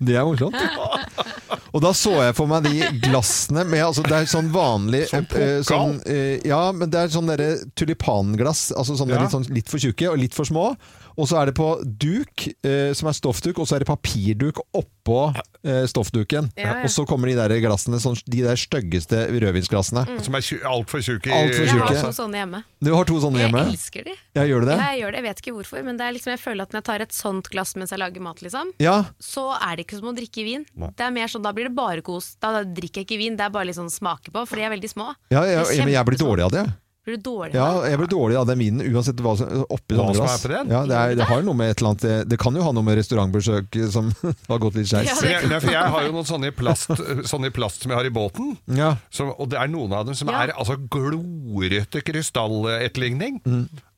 Det 0.00 0.14
er 0.16 0.24
morsomt. 0.28 0.54
Og 1.74 1.82
da 1.84 1.90
så 1.96 2.14
jeg 2.22 2.34
for 2.38 2.48
meg 2.50 2.64
de 2.64 2.86
glassene 3.04 3.64
med 3.68 3.82
altså 3.84 4.00
Det 4.06 4.14
er 4.16 4.28
sånn 4.30 4.46
vanlig 4.54 5.02
Som 5.10 5.26
eh, 5.36 5.58
sånn, 5.66 5.98
eh, 6.08 6.38
Ja, 6.48 6.60
men 6.72 6.88
det 6.92 7.02
er 7.02 7.12
sånn 7.12 7.28
derre 7.28 7.50
tulipanglass. 7.76 8.70
Altså 8.72 8.96
sånne 8.98 9.16
Ja. 9.18 9.22
litt, 9.24 9.34
sånn, 9.34 9.46
litt 9.52 9.68
for 9.68 9.82
tjukke 9.82 10.08
og 10.12 10.18
litt 10.22 10.36
for 10.36 10.48
små. 10.48 10.70
Og 11.18 11.26
så 11.28 11.40
er 11.40 11.50
det 11.50 11.56
på 11.58 11.68
duk, 11.82 12.46
eh, 12.64 12.92
som 12.96 13.10
er 13.10 13.16
stoffduk, 13.18 13.58
og 13.58 13.66
så 13.68 13.76
er 13.76 13.82
det 13.84 13.88
papirduk 13.90 14.60
oppå 14.78 15.20
eh, 15.34 15.47
stoffduken. 15.90 16.50
Ja, 16.56 16.62
ja. 16.78 16.84
Og 16.86 16.90
så 16.94 17.04
kommer 17.08 17.28
de 17.30 17.34
der 17.38 17.54
glassene, 17.62 17.98
sånn, 18.02 18.16
de 18.30 18.42
der 18.44 18.56
styggeste 18.58 19.24
rødvinsglassene. 19.34 20.04
Som 20.24 20.36
er 20.38 20.46
altfor 20.70 21.02
tjukke. 21.04 21.32
Alt 21.34 21.54
for 21.56 21.64
Jeg 21.66 21.78
har 21.82 22.02
to 22.06 22.12
sånne 22.14 22.40
hjemme. 22.42 22.62
Du 22.84 22.92
har 22.94 23.04
to 23.08 23.18
sånne 23.22 23.42
hjemme? 23.42 23.64
Jeg 23.66 23.74
elsker 23.74 24.04
de. 24.08 24.14
Ja, 24.38 24.46
gjør 24.46 24.62
du 24.64 24.70
det? 24.70 24.78
Jeg 24.78 25.00
gjør 25.02 25.10
det, 25.12 25.18
jeg 25.22 25.26
vet 25.28 25.42
ikke 25.42 25.54
hvorfor, 25.58 25.84
men 25.84 25.98
det 25.98 26.06
er 26.06 26.16
liksom, 26.16 26.32
jeg 26.36 26.42
føler 26.42 26.62
at 26.68 26.72
når 26.74 26.80
jeg 26.82 26.88
tar 26.90 27.06
et 27.08 27.12
sånt 27.16 27.50
glass 27.52 27.74
mens 27.76 27.90
jeg 27.94 27.98
lager 28.02 28.24
mat, 28.24 28.42
liksom, 28.44 28.72
Ja. 28.82 28.96
så 29.18 29.48
er 29.58 29.76
det 29.76 29.86
ikke 29.86 29.98
som 29.98 30.12
å 30.12 30.16
drikke 30.16 30.44
vin. 30.46 30.66
Det 30.78 31.04
er 31.08 31.10
mer 31.14 31.26
sånn, 31.26 31.42
Da 31.42 31.52
blir 31.52 31.64
det 31.68 31.74
bare 31.74 32.02
kos. 32.02 32.36
Da 32.40 32.62
drikker 32.64 33.02
jeg 33.02 33.06
ikke 33.08 33.18
vin, 33.18 33.36
det 33.36 33.46
er 33.46 33.50
bare 33.50 33.66
litt 33.66 33.76
sånn 33.76 33.90
smake 33.90 34.30
på, 34.30 34.46
for 34.46 34.56
de 34.56 34.62
er 34.62 34.70
veldig 34.70 34.90
små. 34.90 35.14
Ja, 35.30 35.42
er 35.42 35.64
men 35.78 35.94
jeg 35.94 36.04
blir 36.06 36.18
dårlig 36.18 36.44
av 36.44 36.52
det. 36.52 36.66
Blir 37.08 37.16
du 37.16 37.22
dårlig 37.24 37.54
Ja, 37.56 37.66
av 37.72 37.82
det? 37.82 37.90
jeg 37.94 37.98
blir 38.02 38.10
dårlig 38.12 38.36
av 38.36 38.46
den 38.50 38.58
vinen, 38.60 38.82
uansett 38.92 39.20
hva 39.24 39.32
som 39.40 39.64
oppi 39.72 39.96
Hva 39.96 40.08
som 40.12 40.26
er 40.28 40.42
på 40.44 40.50
den? 40.52 40.72
Ja, 40.76 40.82
det, 40.90 40.98
er, 41.00 41.14
det 41.22 41.28
har 41.30 41.42
noe 41.46 41.56
med 41.56 41.72
et 41.72 41.80
eller 41.80 41.94
annet 41.94 42.04
Det, 42.04 42.16
det 42.34 42.38
kan 42.42 42.58
jo 42.60 42.66
ha 42.66 42.72
noe 42.76 42.84
med 42.84 42.98
restaurantbesøk 43.00 43.78
som 43.94 44.10
har 44.52 44.60
gått 44.60 44.76
litt 44.76 44.90
skeis. 44.92 45.08
Ja. 45.24 45.38
Jeg, 45.40 45.62
jeg 45.72 45.92
har 45.96 46.04
jo 46.04 46.12
noen 46.18 46.28
sånne 46.28 46.52
i 46.52 46.54
plast, 46.58 46.92
sånne 47.32 47.48
i 47.48 47.54
plast 47.56 47.82
som 47.86 47.94
jeg 47.94 47.98
har 48.02 48.08
i 48.10 48.12
båten. 48.12 48.52
Ja. 48.76 48.92
Som, 49.08 49.32
og 49.40 49.48
det 49.52 49.58
er 49.62 49.72
noen 49.72 49.96
av 49.96 50.04
dem 50.10 50.14
som 50.18 50.28
Ja. 50.28 50.42
er 50.44 50.52
altså 50.58 50.76
glorete 50.76 52.04
krystalletterligning. 52.04 53.40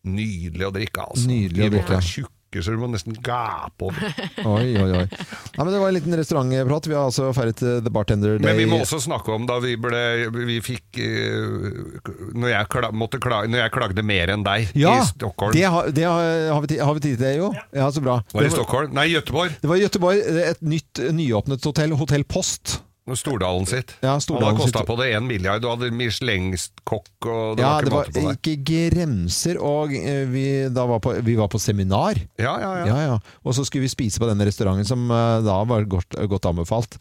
Nydelig 0.06 0.68
å 0.70 0.72
drikke, 0.72 1.08
altså. 1.10 1.26
Mm. 1.26 1.34
Nydelig 1.34 1.66
å 1.66 1.72
drikke. 1.74 1.98
er 1.98 2.30
tjukke, 2.50 2.64
så 2.64 2.70
du 2.74 2.80
må 2.80 2.88
nesten 2.90 3.14
gape 3.22 3.86
over. 3.86 4.14
Oi, 4.44 4.74
oi, 4.76 4.90
oi. 4.90 5.06
Nei, 5.06 5.64
men 5.64 5.72
det 5.72 5.80
var 5.80 5.88
en 5.88 5.94
liten 5.96 6.16
restaurantprat. 6.18 6.88
Vi 6.90 6.94
har 6.96 7.06
altså 7.08 7.30
feiret 7.36 7.62
eh, 7.62 7.78
The 7.84 7.92
Bartender 7.92 8.38
Day. 8.38 8.44
Men 8.44 8.58
vi 8.58 8.66
må 8.70 8.80
også 8.82 9.00
snakke 9.02 9.32
om 9.34 9.46
da 9.48 9.58
vi 9.62 9.76
ble 9.80 10.00
Vi 10.46 10.56
fikk 10.64 10.98
uh, 11.00 12.10
Når 12.34 12.52
jeg, 12.52 12.68
kla, 12.72 12.90
måtte 12.96 13.20
klage, 13.22 13.50
når 13.50 13.64
jeg 13.64 13.74
klagde 13.74 14.04
mer 14.06 14.32
enn 14.34 14.44
deg 14.46 14.70
ja, 14.78 14.96
i 14.98 15.08
Stockholm. 15.10 15.54
Det 15.54 15.64
har, 15.66 15.90
det 15.94 16.06
har, 16.06 16.30
har, 16.54 16.60
vi, 16.64 16.72
tid- 16.74 16.84
har 16.84 16.96
vi 16.98 17.04
tid 17.06 17.16
til 17.16 17.24
det, 17.26 17.34
jo? 17.38 17.50
Ja, 17.76 17.90
så 17.92 18.02
bra. 18.04 18.20
Var 18.32 18.40
det 18.40 18.50
i 18.50 18.52
var, 18.52 18.58
Stockholm? 18.58 18.94
Nei, 18.96 19.08
Göteborg. 19.14 19.56
det 19.60 19.70
var 19.70 19.80
i 19.80 19.84
Göteborg, 19.86 20.22
et 20.50 20.62
nytt, 20.64 21.02
nyåpnet 21.14 21.66
hotell, 21.70 21.96
Hotell 22.00 22.24
Post. 22.24 22.80
Stordalen 23.18 23.66
sitt. 23.66 23.94
Ja, 24.02 24.12
Han 24.16 24.20
Stordalen 24.20 24.56
har 24.56 24.62
kosta 24.64 24.84
på 24.86 24.96
det 25.00 25.10
én 25.16 25.26
milliard. 25.26 25.62
Du 25.62 25.68
hadde 25.70 25.90
Michelin-kokk 25.90 27.26
og 27.26 27.56
det 27.58 27.62
Ja, 27.64 27.70
var 27.72 27.82
det 27.82 27.88
ikke 27.88 27.94
var 27.96 28.04
måte 28.04 28.12
på 28.14 28.28
det. 28.28 28.36
ikke 28.38 28.54
grenser, 28.90 29.58
og 29.60 29.94
eh, 29.94 30.24
vi, 30.30 30.44
da 30.72 30.84
var 30.88 31.00
på, 31.04 31.14
vi 31.26 31.34
var 31.38 31.48
på 31.52 31.58
seminar. 31.60 32.18
Ja, 32.40 32.54
ja, 32.60 32.70
ja. 32.80 32.86
Ja, 32.90 32.98
ja. 33.10 33.18
Og 33.44 33.54
så 33.56 33.64
skulle 33.66 33.82
vi 33.86 33.92
spise 33.92 34.20
på 34.22 34.28
denne 34.28 34.46
restauranten 34.48 34.86
som 34.88 35.06
eh, 35.10 35.40
da 35.46 35.58
var 35.68 35.84
godt, 35.90 36.16
godt 36.30 36.46
anbefalt. 36.50 36.96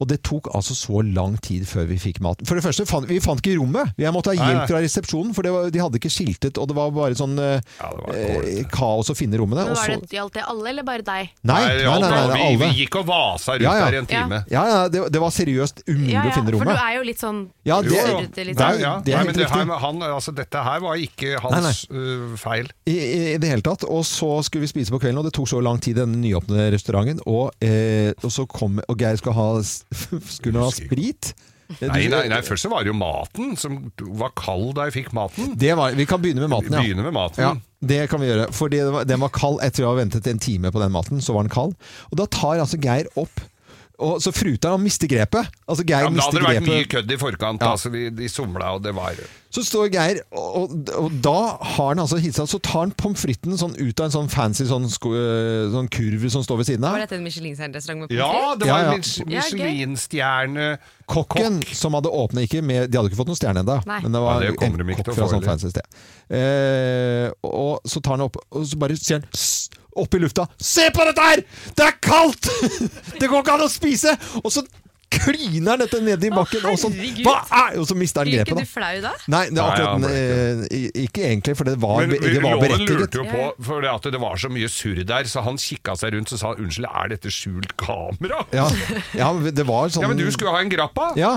Og 0.00 0.08
det 0.10 0.20
tok 0.26 0.50
altså 0.54 0.74
så 0.76 1.02
lang 1.06 1.36
tid 1.44 1.66
før 1.68 1.86
vi 1.90 1.98
fikk 2.02 2.20
maten. 2.24 2.46
For 2.48 2.58
det 2.58 2.64
første, 2.66 2.86
fant, 2.88 3.08
vi 3.10 3.20
fant 3.24 3.40
ikke 3.44 3.58
rommet. 3.60 3.94
Jeg 4.00 4.12
måtte 4.14 4.32
ha 4.34 4.38
Nei, 4.38 4.48
hjelp 4.50 4.62
nei. 4.64 4.68
fra 4.72 4.82
resepsjonen, 4.84 5.34
for 5.36 5.46
det 5.46 5.52
var, 5.54 5.70
de 5.74 5.82
hadde 5.82 6.00
ikke 6.00 6.12
skiltet, 6.12 6.58
og 6.60 6.68
det 6.70 6.76
var 6.78 6.90
bare 6.94 7.16
sånn 7.18 7.38
eh, 7.38 7.60
Ja, 7.80 7.90
det 7.94 8.04
var 8.04 8.14
eh, 8.18 8.34
dårlig. 8.34 8.66
kaos 8.74 9.10
å 9.12 9.16
finne 9.18 9.38
rommene. 9.40 9.64
Men 9.64 9.74
Og 9.74 9.80
var 9.80 9.94
det, 9.94 10.10
Gjaldt 10.14 10.34
det 10.38 10.44
alle, 10.46 10.68
eller 10.70 10.86
bare 10.86 11.02
deg? 11.06 11.30
nei, 11.42 11.60
nei, 11.64 11.84
nei, 11.84 11.98
nei, 12.00 12.10
nei, 12.10 12.24
vi, 12.34 12.42
alle. 12.48 12.68
vi 12.70 12.82
gikk 12.84 12.98
og 13.00 13.06
vasa 13.08 13.54
rundt 13.56 13.64
Ja, 13.66 13.74
ja. 13.78 13.84
der 13.88 13.94
i 13.94 14.00
en 14.02 14.06
time. 14.10 14.42
Ja, 14.50 14.64
ja, 14.68 14.80
det, 14.88 15.04
det 15.14 15.20
var 15.22 15.32
seriøst 15.44 15.84
umulig 15.86 16.12
Ja, 16.14 16.24
ja, 16.24 16.30
å 16.30 16.34
finne 16.38 16.56
for 16.58 16.64
du 16.72 16.74
er 16.74 16.94
jo 16.96 17.04
litt 17.06 17.20
sånn 17.22 17.40
Ja, 17.68 17.78
det, 17.84 17.92
Jo, 17.94 18.02
jo. 18.10 18.18
litt 18.24 18.34
det 18.34 18.46
sånn. 18.56 18.80
Ja, 18.80 18.92
det 19.04 19.12
er 19.14 19.16
nei, 19.16 19.20
helt 19.20 19.30
men 19.30 19.34
det 19.38 19.44
riktig. 19.46 19.62
her, 19.68 19.78
han, 19.84 20.02
altså, 20.08 20.34
dette 20.34 20.64
her 20.64 20.80
var 20.84 21.00
ikke 21.04 21.38
hans 21.44 21.84
øh, 21.90 22.34
feil. 22.40 22.68
I, 22.88 22.96
i, 22.96 23.38
det 23.38 23.48
hele 23.54 23.64
tatt. 23.64 23.84
Og 23.84 24.04
så 24.08 24.30
skulle 24.46 24.64
vi 24.66 24.72
spise 24.74 24.90
på 24.94 25.00
kvelden, 25.02 25.20
og 25.22 25.28
det 25.28 25.34
tok 25.36 25.48
så 25.52 25.60
lang 25.64 25.80
tid, 25.84 25.96
denne 26.00 26.18
nyåpne 26.20 26.70
restauranten. 26.74 27.20
Og, 27.30 27.52
eh, 27.64 28.12
og 28.24 28.30
så 28.32 28.46
kom 28.50 28.80
Og 28.88 28.96
Geir 29.00 29.16
skulle 29.20 29.36
ha, 29.38 29.48
skulle 29.62 30.62
ha 30.64 30.70
sprit. 30.74 31.34
Eh, 31.80 31.88
Nei, 31.88 32.06
nei, 32.12 32.26
nei, 32.28 32.40
først 32.44 32.66
så 32.66 32.70
var 32.70 32.84
det 32.84 32.90
jo 32.92 32.96
maten 32.98 33.54
som 33.58 33.78
var 34.20 34.34
kald 34.36 34.74
da 34.76 34.84
jeg 34.90 34.98
fikk 34.98 35.14
maten. 35.16 35.54
Det 35.58 35.72
var, 35.78 35.94
vi 35.96 36.04
kan 36.06 36.20
begynne 36.20 36.44
med 36.44 36.52
maten, 36.52 36.74
ja. 36.76 36.82
Begynne 36.84 37.06
med 37.06 37.16
maten. 37.16 37.40
Ja, 37.40 37.54
det 37.84 38.02
kan 38.12 38.20
vi 38.20 38.28
gjøre. 38.28 38.50
Fordi 38.54 38.82
var- 38.98 39.06
den 39.08 39.20
var 39.24 39.32
kald 39.34 39.62
etter 39.64 39.86
å 39.86 39.94
ha 39.94 39.96
ventet 39.98 40.28
en 40.30 40.38
time 40.44 40.70
på 40.74 40.82
den 40.82 40.92
maten. 40.94 41.22
Så 41.24 41.32
var 41.34 41.46
den 41.46 41.54
kald. 41.54 41.74
Og 42.12 42.20
da 42.20 42.26
tar 42.28 42.60
altså 42.60 42.78
Geir 42.84 43.08
opp 43.20 43.40
og 43.98 44.20
Så 44.22 44.32
fruter 44.34 44.70
han 44.74 44.82
mister 44.82 45.06
grepet. 45.06 45.46
Altså 45.68 45.84
Geir 45.86 46.02
Ja, 46.02 46.10
men 46.10 46.18
da 46.18 46.24
hadde 46.26 46.40
det 46.40 46.48
vært 46.48 46.66
mye 46.68 46.86
kødd 46.90 47.12
i 47.14 47.16
forkant. 47.20 47.62
Ja. 47.62 47.70
Altså, 47.76 47.90
de, 47.94 48.08
de 48.10 48.28
somla, 48.28 48.72
og 48.74 48.82
det 48.82 48.94
var 48.96 49.14
Så 49.54 49.62
står 49.62 49.86
Geir, 49.94 50.18
og, 50.34 50.56
og, 50.72 50.88
og 50.98 51.12
da 51.22 51.34
har 51.62 51.92
han 51.92 52.00
altså 52.02 52.18
hitsa 52.18 52.42
Så 52.50 52.58
tar 52.58 52.80
han 52.88 52.90
pommes 52.98 53.22
fritesen 53.22 53.54
sånn 53.60 53.76
ut 53.78 54.00
av 54.02 54.08
en 54.08 54.14
sånn 54.16 54.30
fancy 54.32 54.66
sånn, 54.66 54.88
sko, 54.90 55.12
eh, 55.14 55.68
sånn 55.70 55.86
kurv 55.94 56.24
som 56.34 56.42
står 56.42 56.58
ved 56.58 56.66
siden 56.72 56.82
Var 56.88 56.96
av. 56.96 57.04
dette 57.04 57.18
en 57.20 57.22
Michelin-restaurant 57.28 58.02
med 58.02 58.16
Ja, 58.18 58.32
pommes 58.32 58.58
det 58.58 58.66
Ja, 58.66 58.74
var 58.74 58.82
ja. 58.82 58.96
en 58.96 59.30
Ja. 59.30 59.44
Michelin-stjerne 59.44 60.66
Kokken 61.06 61.60
som 61.76 61.94
hadde 61.94 62.10
åpna 62.10 62.42
ikke 62.48 62.62
med 62.64 62.90
De 62.90 62.98
hadde 62.98 63.12
ikke 63.12 63.20
fått 63.22 63.30
noen 63.30 63.38
stjerne 63.38 63.62
ennå, 63.62 63.78
men 63.86 64.10
det 64.10 64.24
var 64.24 64.42
Ja, 64.42 64.50
det 64.50 64.50
en 64.50 64.76
de 64.88 64.98
kokk 64.98 65.14
fra 65.14 65.28
sånn 65.30 65.44
fancy 65.46 65.70
sted. 65.70 65.86
Eh, 66.34 67.30
og 67.46 67.78
så 67.86 68.00
tar 68.02 68.16
han 68.18 68.26
opp, 68.26 68.38
og 68.50 68.66
så 68.66 68.78
bare 68.80 68.96
sier 68.98 69.20
han! 69.20 69.28
Opp 70.00 70.14
i 70.14 70.22
lufta 70.22 70.46
Se 70.60 70.88
på 70.94 71.04
dette 71.08 71.26
her! 71.28 71.44
Det 71.76 71.86
er 71.86 71.98
kaldt! 72.02 72.48
det 73.20 73.28
går 73.28 73.44
ikke 73.44 73.58
an 73.58 73.66
å 73.66 73.70
spise! 73.72 74.14
Og 74.42 74.52
så 74.54 74.64
kliner 75.14 75.80
dette 75.84 76.00
ned 76.04 76.24
i 76.24 76.30
bakken, 76.34 76.64
og, 76.70 76.78
sånn, 76.80 76.94
hva 77.24 77.34
er, 77.44 77.78
og 77.80 77.86
så 77.88 77.96
mister 77.98 78.22
han 78.24 78.30
Blir 78.30 78.44
grepet. 78.44 78.52
ikke 78.52 78.60
da. 78.60 78.64
du 78.64 78.72
flau 78.74 79.00
da? 79.04 79.12
Nei, 79.34 79.42
det 79.50 79.60
er 79.60 79.64
akkurat 79.64 80.04
Nei, 80.04 80.12
ja, 80.14 80.36
eh, 80.70 81.00
Ikke 81.04 81.24
egentlig, 81.28 81.56
for 81.58 81.68
det 81.68 81.76
var, 81.82 82.00
Men 82.04 82.14
det 82.14 82.42
var 82.44 82.60
berettiget. 82.62 83.00
lurte 83.02 83.20
jo 83.20 83.26
på, 83.28 83.48
for 83.68 83.84
det 83.84 83.90
at 83.92 84.08
det 84.14 84.20
var 84.22 84.40
så 84.40 84.50
mye 84.52 84.70
surr 84.72 85.02
der, 85.08 85.28
så 85.30 85.44
han 85.46 85.58
kikka 85.60 85.96
seg 86.00 86.14
rundt 86.16 86.32
og 86.34 86.40
sa 86.40 86.54
unnskyld, 86.54 86.88
er 86.88 87.12
dette 87.14 87.32
skjult 87.34 87.76
kamera? 87.80 88.44
Ja, 88.54 88.68
ja, 89.18 89.32
det 89.50 89.66
var 89.68 89.92
sånn 89.92 90.06
Ja, 90.06 90.10
men 90.12 90.20
du 90.20 90.26
skulle 90.30 90.52
jo 90.52 90.56
ha 90.56 90.62
en 90.64 90.72
grappa! 90.72 91.10
Ja, 91.20 91.34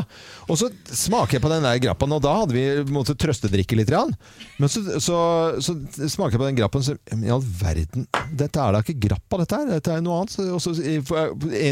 og 0.48 0.60
så 0.62 0.70
smaker 0.94 1.38
jeg 1.38 1.44
på 1.44 1.52
den 1.52 1.66
der 1.66 1.82
grappaen, 1.84 2.14
og 2.16 2.24
da 2.24 2.34
hadde 2.42 2.56
vi 2.56 2.94
måttet 2.94 3.20
trøstedrikke 3.22 3.76
litt. 3.80 3.88
grann. 3.92 4.14
Men 4.58 4.72
så, 4.72 4.82
så, 5.04 5.18
så 5.64 5.76
smaker 6.10 6.36
jeg 6.38 6.42
på 6.42 6.48
den 6.50 6.58
grappen, 6.60 6.84
så 6.84 6.96
i 7.16 7.32
all 7.32 7.44
verden, 7.44 8.08
dette 8.32 8.60
er 8.62 8.76
da 8.76 8.82
ikke 8.84 8.98
grappa, 9.08 9.40
dette 9.44 9.60
her, 9.60 9.70
dette 9.78 9.94
er 9.96 10.04
noe 10.04 10.22
annet. 10.22 10.38
Og 10.56 10.62
så 10.64 10.74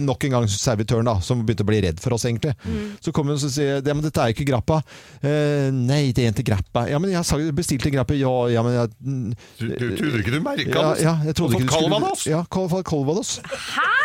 nok 0.06 0.28
en 0.28 0.36
gang 0.38 0.48
servitøren, 0.52 1.08
da, 1.08 1.18
som 1.24 1.44
begynte 1.46 1.66
å 1.66 1.70
bli 1.70 1.82
redd 1.86 1.95
for 2.04 2.16
oss, 2.18 2.26
egentlig. 2.28 2.54
Så 3.04 3.12
kommer 3.16 3.36
hun 3.36 3.42
og 3.46 3.52
sier 3.54 3.80
ja, 3.80 3.94
men 3.94 4.04
dette 4.06 4.22
er 4.24 4.34
ikke 4.34 4.48
grappa. 4.50 4.82
Uh, 5.24 5.70
nei, 5.76 6.12
det 6.16 6.26
er 6.26 6.34
ikke 6.34 6.48
grappa. 6.54 6.86
Ja, 6.92 7.00
men 7.00 7.12
jeg 7.14 7.22
har 7.24 7.46
bestilt 7.58 7.86
en 7.90 7.96
grappe. 8.00 8.18
Ja, 8.20 8.34
ja, 8.54 8.64
men 8.66 8.74
jeg 8.78 8.90
Du, 9.60 9.68
du 9.68 9.88
trodde 9.98 10.20
ikke 10.24 10.34
du 10.36 10.42
merka 10.46 10.66
ja, 10.66 10.88
det? 10.94 11.06
ja, 11.06 11.14
jeg 11.30 11.36
trodde 11.38 11.60
ikke 11.60 11.68
du 11.68 11.72
skulle 11.76 11.92
Calvados? 11.94 12.26
Ja, 12.30 12.42
Cal- 12.52 12.84
Calvados. 12.90 13.36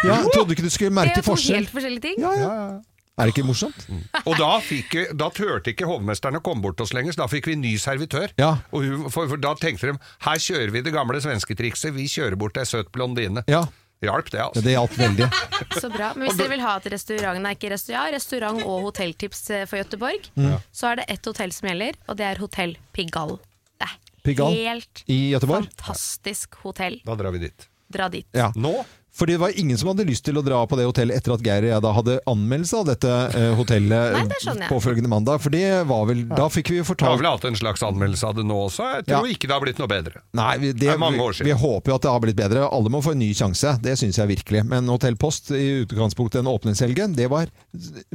Ja, 0.05 0.15
jeg 0.21 0.31
trodde 0.35 0.57
ikke 0.57 0.63
du 0.69 0.71
skulle 0.71 0.91
Det 0.93 0.99
merke 1.01 1.19
er 1.19 1.23
jo 1.25 1.29
forskjell. 1.33 1.61
helt 1.63 1.75
forskjellige 1.75 2.07
ting. 2.07 2.23
Ja, 2.25 2.33
ja. 2.41 2.55
Er 3.21 3.29
det 3.29 3.35
ikke 3.35 3.45
morsomt? 3.45 3.83
Og 4.25 4.39
da, 4.39 4.47
fikk, 4.65 4.95
da 5.19 5.27
turte 5.37 5.75
ikke 5.75 5.85
hovmesteren 5.85 6.39
å 6.39 6.41
komme 6.47 6.63
bort 6.65 6.79
til 6.79 6.87
oss 6.87 6.95
lenger, 6.97 7.13
så 7.13 7.21
da 7.21 7.27
fikk 7.29 7.51
vi 7.51 7.57
ny 7.61 7.75
servitør. 7.77 8.31
Ja. 8.41 8.55
Og 8.73 8.87
hun, 8.87 9.03
for, 9.13 9.29
for 9.29 9.37
da 9.43 9.51
tenkte 9.61 9.91
de 9.91 9.99
her 10.25 10.41
kjører 10.41 10.73
vi 10.73 10.81
det 10.87 10.95
gamle 10.95 11.21
svensketrikset, 11.21 11.93
vi 11.93 12.07
kjører 12.09 12.39
bort 12.41 12.57
ei 12.57 12.65
søt 12.71 12.89
blondine. 12.95 13.43
Ja, 13.51 13.67
Hjalp 14.01 14.31
det, 14.33 14.39
ja, 14.41 14.45
altså. 14.49 14.63
det 14.65 14.73
hjalp 14.73 14.95
veldig. 14.97 15.27
Så 15.83 15.91
bra. 15.93 16.13
Men 16.17 16.29
hvis 16.29 16.39
dere 16.39 16.49
vil 16.55 16.63
ha 16.65 16.77
et 16.81 16.87
restaurant, 16.95 17.41
nei, 17.45 17.51
ikke 17.57 17.69
restaurant, 17.75 18.13
restaurant 18.15 18.63
og 18.65 18.79
hotelltips 18.89 19.43
eh, 19.53 19.67
for 19.69 19.83
Gøteborg, 19.83 20.31
Mm. 20.41 20.55
så 20.73 20.89
er 20.93 21.03
det 21.03 21.05
ett 21.13 21.27
hotell 21.29 21.53
som 21.53 21.69
gjelder, 21.69 21.99
og 22.09 22.17
det 22.17 22.25
er 22.31 22.41
Hotell 22.41 22.77
Pigalle. 22.97 23.37
Det 23.81 23.89
er 23.91 23.99
Pigalle 24.25 24.63
helt 24.71 25.03
I 25.07 25.19
Gøteborg. 25.35 25.69
fantastisk 25.69 26.57
hotell. 26.65 26.97
Da 27.05 27.15
drar 27.21 27.33
vi 27.37 27.43
dit. 27.45 27.69
Dra 27.93 28.09
dit. 28.09 28.27
Ja. 28.33 28.49
Nå? 28.57 28.73
Fordi 29.21 29.35
det 29.37 29.41
var 29.43 29.53
ingen 29.61 29.77
som 29.77 29.91
hadde 29.93 30.07
lyst 30.09 30.25
til 30.25 30.39
å 30.41 30.43
dra 30.45 30.63
på 30.67 30.79
det 30.81 30.87
hotellet 30.89 31.19
etter 31.21 31.35
at 31.35 31.43
Geir 31.45 31.67
og 31.67 31.71
jeg 31.75 31.83
da 31.85 31.91
hadde 31.93 32.15
anmeldelse 32.33 32.79
av 32.81 32.87
dette 32.89 33.11
eh, 33.37 33.51
hotellet 33.59 34.15
Nei, 34.17 34.23
det 34.31 34.39
skjønner 34.41 34.65
jeg. 34.65 34.71
påfølgende 34.73 35.11
mandag. 35.13 35.43
For 35.45 35.53
det 35.53 35.65
var 35.91 36.07
vel 36.09 36.23
Da 36.31 36.47
fikk 36.49 36.71
vi 36.73 36.79
jo 36.79 36.83
Vi 36.83 36.87
har 36.87 36.91
fortalt 36.95 37.21
vel 37.21 37.29
hatt 37.29 37.45
en 37.51 37.59
slags 37.61 37.85
anmeldelse 37.85 38.25
av 38.31 38.39
det 38.41 38.47
nå 38.49 38.57
også. 38.65 38.87
Jeg 38.97 39.05
tror 39.11 39.29
Ja. 39.29 39.35
ikke 39.37 39.51
det 39.51 39.55
har 39.59 39.65
blitt 39.67 39.83
noe 39.83 39.91
bedre. 39.93 40.23
Nei, 40.41 40.55
vi, 40.63 40.73
det, 40.73 40.81
Det 40.87 40.93
er 40.95 41.03
mange 41.05 41.21
år 41.21 41.35
vi, 41.35 41.39
siden. 41.43 41.51
vi 41.53 41.59
håper 41.67 41.93
jo 41.93 41.99
at 42.01 42.07
det 42.09 42.15
har 42.17 42.25
blitt 42.25 42.39
bedre. 42.41 42.65
Alle 42.73 42.95
må 42.97 43.03
få 43.05 43.13
en 43.13 43.21
ny 43.21 43.31
sjanse. 43.37 43.75
Det 43.85 43.99
syns 44.01 44.17
jeg 44.23 44.33
virkelig. 44.33 44.65
Men 44.73 44.89
Hotell 44.89 45.17
Post 45.21 45.51
i 45.53 45.67
utgangspunktet 45.85 46.41
en 46.41 46.49
åpningshelgen, 46.55 47.15
det 47.21 47.29
var 47.31 47.53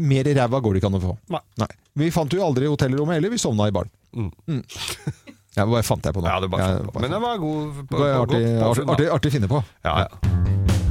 mer 0.02 0.26
i 0.28 0.34
ræva 0.34 0.60
går 0.66 0.74
det 0.74 0.82
ikke 0.82 0.90
an 0.94 1.00
å 1.00 1.04
få. 1.06 1.16
Nei. 1.62 1.70
Vi 1.96 2.10
fant 2.12 2.34
jo 2.34 2.42
aldri 2.44 2.66
hotellrommet 2.68 3.20
heller, 3.22 3.30
vi 3.30 3.38
sovna 3.40 3.70
i 3.70 3.76
baren. 3.76 3.92
Mm. 4.16 4.64
Ja, 5.56 5.64
bare 5.70 5.84
fant 5.88 6.04
jeg 6.04 6.12
på 6.18 6.20
nå. 6.20 6.28
Ja, 6.28 6.40
det 6.44 6.50
bare 6.52 6.66
Ja, 6.82 6.82
på. 6.92 7.00
Men 7.00 7.14
det 7.14 7.22
var 7.24 7.38
god 7.40 7.78
det 7.88 8.00
var 8.02 8.10
artig, 8.26 8.42
godt 8.42 8.66
artig, 8.74 8.90
artig, 8.96 9.08
artig 9.20 9.32
finne 9.38 9.48
på. 9.54 9.62
Ja, 9.88 9.94
ja. 10.04 10.85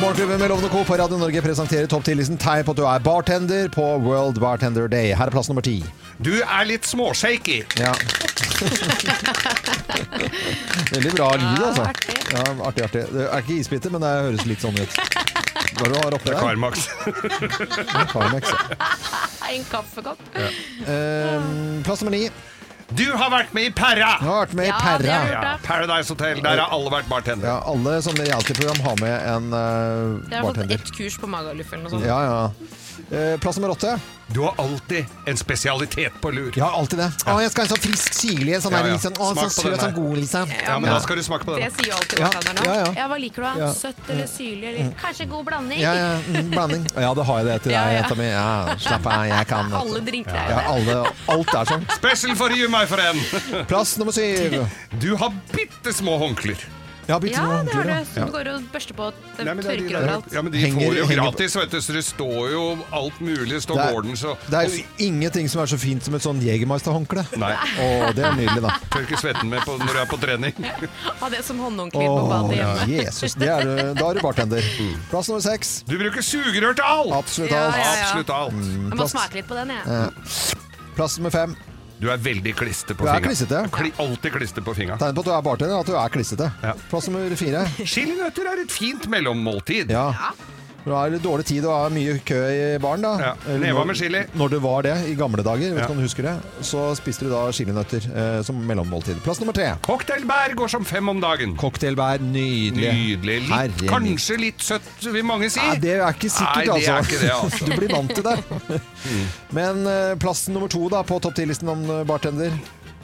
Morgenklubben 0.00 0.38
med 0.38 0.48
Lovende 0.48 0.68
Co. 0.68 0.84
på 0.84 0.96
Radio 0.96 1.16
Norge 1.18 1.42
presenterer 1.42 1.86
topp 1.90 2.04
10-listen 2.06 2.38
tegn 2.38 2.62
på 2.64 2.70
at 2.70 2.76
du 2.78 2.84
er 2.86 2.98
bartender 3.02 3.68
på 3.74 3.82
World 4.04 4.38
Bartender 4.38 4.86
Day. 4.88 5.10
Her 5.10 5.26
er 5.26 5.30
plass 5.34 5.48
nummer 5.50 5.62
ti. 5.66 5.82
Du 6.22 6.38
er 6.38 6.64
litt 6.68 6.86
småshaky. 6.86 7.64
Ja. 7.80 7.90
Veldig 10.92 11.12
bra 11.16 11.32
lyd, 11.34 11.62
altså. 11.66 11.82
Ja, 12.30 12.42
artig, 12.68 12.82
artig. 12.86 13.02
Det 13.10 13.26
er 13.26 13.38
ikke 13.42 13.58
isbiter, 13.58 13.90
men 13.94 14.00
det 14.06 14.10
høres 14.28 14.46
litt 14.46 14.62
sånn 14.62 14.78
ut. 14.78 14.92
Hva 14.94 15.82
er 15.82 15.88
det 15.90 15.90
du 15.90 15.98
har 15.98 16.14
oppi 16.20 16.30
der? 16.30 16.38
Ja. 16.38 16.46
En 19.48 19.64
kaffekopp. 19.72 20.20
Eh, 20.38 21.42
plass 21.86 22.00
nummer 22.06 22.14
ni. 22.14 22.22
Du 22.96 23.04
har 23.12 23.28
vært 23.28 23.50
med 23.52 23.68
i 23.68 23.72
Perra! 23.76 24.14
Jeg 24.16 24.24
har 24.24 24.38
vært 24.46 24.54
med 24.56 24.70
i 24.70 24.72
Perra. 24.72 25.16
Ja, 25.28 25.40
Paradise 25.64 26.14
Hotel. 26.14 26.40
Der 26.44 26.62
har 26.62 26.72
alle 26.72 26.92
vært 26.92 27.10
bartender. 27.10 27.50
Ja, 27.50 27.58
alle 27.68 27.98
sånne 28.04 28.24
reality-program 28.24 28.80
har 28.86 29.02
med 29.02 29.16
en 29.28 29.50
bartender 29.52 30.32
Jeg 30.32 30.40
har 30.40 30.46
fått 30.48 30.76
ett 30.78 30.94
kurs 30.96 31.18
på 31.20 31.28
Magaluf 31.28 31.74
eller 31.74 31.84
noe 31.84 31.92
sånt. 31.92 32.06
Ja, 32.08 32.20
ja. 32.24 32.38
Uh, 33.12 33.34
plass 33.42 33.60
nummer 33.60 33.76
åtte. 33.76 33.98
Du 34.30 34.40
har 34.40 34.54
alltid 34.58 35.06
en 35.26 35.36
spesialitet 35.40 36.12
på 36.20 36.30
lur. 36.30 36.52
Har 36.60 36.74
alltid 36.78 36.98
det. 37.00 37.06
Å, 37.26 37.36
jeg 37.40 37.50
skal 37.50 37.62
ha 37.62 37.64
en 37.64 37.70
sånn 37.72 37.80
frisk 37.80 38.16
syrlig, 38.18 38.52
en 38.58 38.60
sånn 38.64 38.74
Ja, 38.76 38.80
ja. 38.84 38.92
Liksom, 38.98 39.14
å, 39.24 39.28
sånn 39.38 39.52
søt, 39.54 39.78
sånn 39.80 39.94
god, 39.96 40.18
liksom. 40.20 40.52
Ja, 40.66 40.74
men 40.82 40.90
da 40.92 40.98
skal 41.00 41.16
du 41.16 41.22
smake 41.24 41.48
på 41.48 41.54
Det 41.56 41.62
den. 41.64 41.72
sier 41.78 41.88
jo 41.88 41.96
alltid 41.96 42.20
Ja, 42.20 42.28
bartenderne. 42.34 42.66
ja, 42.68 42.74
ja. 42.82 42.90
Ja, 42.98 43.06
hva 43.08 43.18
liker 43.22 43.40
du 43.40 43.46
da? 43.48 43.52
Ja. 43.62 43.70
Søtt 43.78 44.10
eller 44.12 44.28
syrlig? 44.28 44.68
Eller 44.74 44.92
kanskje 45.00 45.28
god 45.32 45.46
blanding? 45.48 45.80
Ja, 45.80 45.94
ja, 45.96 46.10
mm, 46.28 46.50
blanding. 46.52 46.84
Ja, 47.08 47.14
det 47.16 47.24
har 47.30 47.38
jeg 47.40 47.46
det 47.48 47.56
til 47.64 47.72
deg, 47.72 47.80
ja. 47.80 47.96
jenta 48.02 48.18
mi. 48.20 48.28
Ja, 48.28 48.76
slapp 48.84 49.08
av, 49.14 49.24
jeg 49.32 49.48
kan 49.54 49.72
vet. 49.72 49.80
Alle 49.80 50.04
drinker 50.12 50.36
er 50.36 50.52
Ja, 50.52 50.60
jo 50.76 50.84
det. 50.84 50.96
alle, 50.98 51.14
alt 51.38 51.54
er 51.62 51.72
sånn. 51.72 51.88
Special 52.02 52.36
for 52.36 52.52
you, 52.52 52.68
my 52.68 52.84
friend! 52.90 53.64
Plass 53.72 53.96
nummer 53.96 54.12
syv. 54.12 54.60
Du 55.04 55.14
har 55.16 55.32
bitte 55.56 55.92
små 55.96 56.18
håndklær. 56.20 56.60
Ja, 57.08 57.16
bitte 57.18 57.38
Ja, 57.40 57.62
det 57.64 57.72
har 57.72 57.84
du. 57.88 58.04
Som 58.12 58.26
du 58.28 58.32
går 58.34 58.48
og 58.52 58.64
børster 58.72 58.92
på. 58.94 59.06
og 59.08 59.14
Nei, 59.38 59.54
men 59.54 59.64
det 59.64 59.70
er 59.72 59.76
de 59.76 59.82
tørker 59.82 59.88
der- 59.88 60.02
overalt. 60.02 60.32
Ja, 60.32 60.42
men 60.42 60.52
de 60.52 60.58
Henger- 60.60 60.74
får 60.90 60.96
jo 60.98 61.04
henger- 61.06 61.22
gratis, 61.24 61.54
vet 61.56 61.70
du, 61.70 61.76
så 61.80 61.92
det 61.96 62.04
står 62.04 62.50
jo 62.52 62.64
alt 62.92 63.20
mulig. 63.20 63.48
Det 63.48 63.62
står 63.64 63.74
Det 63.78 63.84
er- 63.84 63.92
Gordon, 63.94 64.16
så 64.16 64.36
Det 64.50 64.54
er 64.58 64.68
jo 64.68 64.84
ingenting 64.98 65.48
som 65.48 65.62
er 65.62 65.66
så 65.66 65.78
fint 65.78 66.04
som 66.04 66.14
et 66.14 66.22
sånn 66.22 66.40
Jegermeister-håndkle. 66.42 67.24
Nei. 67.38 67.52
Å, 67.80 68.14
det 68.14 68.24
er 68.24 68.32
nydelig, 68.32 68.60
da. 68.60 68.70
Tørker 68.92 69.16
svetten 69.16 69.48
med 69.48 69.60
på, 69.62 69.78
når 69.78 69.86
du 69.92 69.98
er 69.98 70.06
på 70.06 70.20
trening. 70.20 70.52
Ha 71.20 71.28
det 71.30 71.42
som 71.44 71.58
håndhåndkle 71.58 71.98
på 71.98 72.20
Å, 72.20 72.28
badet 72.28 72.58
ja, 72.58 72.74
hjemme. 72.76 73.04
Jesus. 73.04 73.34
Det 73.34 73.48
er, 73.48 73.64
du- 73.64 73.94
da 73.94 74.10
er 74.10 74.14
du 74.14 74.20
bartender. 74.20 74.62
Plass 75.08 75.28
nummer 75.28 75.40
seks. 75.40 75.82
Du 75.88 75.96
bruker 75.98 76.20
sugerør 76.20 76.74
til 76.76 76.84
alt! 76.84 77.12
Absolutt 77.12 77.50
Ja, 77.50 77.64
alt. 77.66 77.76
ja, 77.76 77.82
ja. 77.94 78.04
Absolutt 78.04 78.30
alt. 78.30 78.52
Jeg 78.52 78.90
må 78.92 78.96
plass- 78.96 79.12
smake 79.16 79.34
litt 79.34 79.48
på 79.48 79.54
den, 79.54 79.68
jeg. 79.68 80.12
Plass 80.94 81.16
nummer 81.18 81.30
fem. 81.30 81.56
Du 81.98 82.06
er 82.12 82.20
veldig 82.22 82.52
kliste 82.54 82.94
på 82.94 83.02
Du 83.04 83.08
er 83.10 83.16
fingeren. 83.18 83.26
klissete. 83.26 83.62
Kli, 83.74 83.90
alltid 83.98 84.32
kliste 84.36 84.62
på 84.62 84.74
fingeren. 84.76 85.00
Tegn 85.00 85.16
på 85.16 85.24
at 85.24 85.26
du 85.26 85.32
er 85.34 85.42
bartender, 85.42 85.74
er 85.74 85.80
at 85.82 85.86
du 85.90 85.96
er 85.98 86.12
klissete. 86.14 86.46
Ja. 86.62 86.74
Plass 86.90 87.08
nummer 87.10 87.34
fire. 87.40 87.64
Chilinøtter 87.82 88.46
er 88.52 88.62
et 88.62 88.70
fint 88.70 89.08
mellommåltid. 89.10 89.90
Ja. 89.90 90.12
Når 90.88 90.94
har 90.96 91.10
dårlig 91.20 91.44
tid 91.48 91.64
og 91.68 91.72
har 91.74 91.90
mye 91.92 92.14
kø 92.24 92.36
i 92.48 92.78
baren, 92.80 93.02
da. 93.04 93.10
Ja, 93.20 93.32
neva 93.60 93.82
med 93.88 93.96
chili. 94.00 94.22
Når 94.40 94.48
det 94.54 94.60
var 94.64 94.80
det 94.86 94.94
i 95.10 95.12
gamle 95.18 95.42
dager, 95.44 95.74
vet 95.76 95.82
Ja. 95.84 95.88
om 95.92 95.96
du 96.00 96.04
husker 96.06 96.22
det, 96.24 96.32
så 96.64 96.80
spiste 96.96 97.24
du 97.26 97.30
da 97.34 97.42
chilinøtter 97.52 98.00
eh, 98.08 98.40
som 98.46 98.56
mellommåltid. 98.70 99.20
Plass 99.26 99.40
nummer 99.42 99.52
tre. 99.56 99.66
Cocktailbær 99.84 100.54
går 100.56 100.68
som 100.72 100.84
fem 100.88 101.08
om 101.12 101.20
dagen. 101.20 101.52
Cocktailbær, 101.60 102.18
nydelig. 102.24 102.88
Nydelig. 102.94 103.36
Litt, 103.52 103.84
kanskje 103.90 104.38
litt 104.40 104.60
søtt, 104.64 104.88
vil 105.04 105.24
mange 105.28 105.50
si. 105.52 105.60
Nei, 105.60 105.76
det 105.82 105.92
er 105.98 106.08
ikke 106.08 106.30
sikkert, 106.32 106.72
Nei, 106.72 106.80
det 106.80 106.88
er 106.88 106.96
altså. 106.96 107.04
ikke 107.04 107.20
det, 107.26 107.32
altså. 107.36 107.64
Du 107.68 107.72
blir 107.76 107.92
vant 107.92 108.08
til 108.16 108.24
det. 108.24 108.36
Men 109.60 109.84
eh, 109.86 110.16
plass 110.24 110.48
nummer 110.48 110.68
to 110.72 110.88
da 110.92 111.02
på 111.04 111.20
topp 111.20 111.36
ti-listen 111.36 111.68
om 111.74 111.84
eh, 111.98 112.04
bartender. 112.08 112.48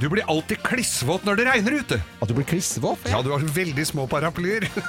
Du 0.01 0.09
blir 0.11 0.25
alltid 0.27 0.59
klissvåt 0.67 1.23
når 1.23 1.37
det 1.39 1.45
regner 1.47 1.71
ute. 1.85 2.01
At 2.19 2.27
du 2.27 2.35
blir 2.35 2.43
klissvåt. 2.51 2.99
Ja, 3.13 3.21
du 3.23 3.31
har 3.31 3.39
veldig 3.55 3.85
små 3.87 4.09
paraplyer. 4.11 4.67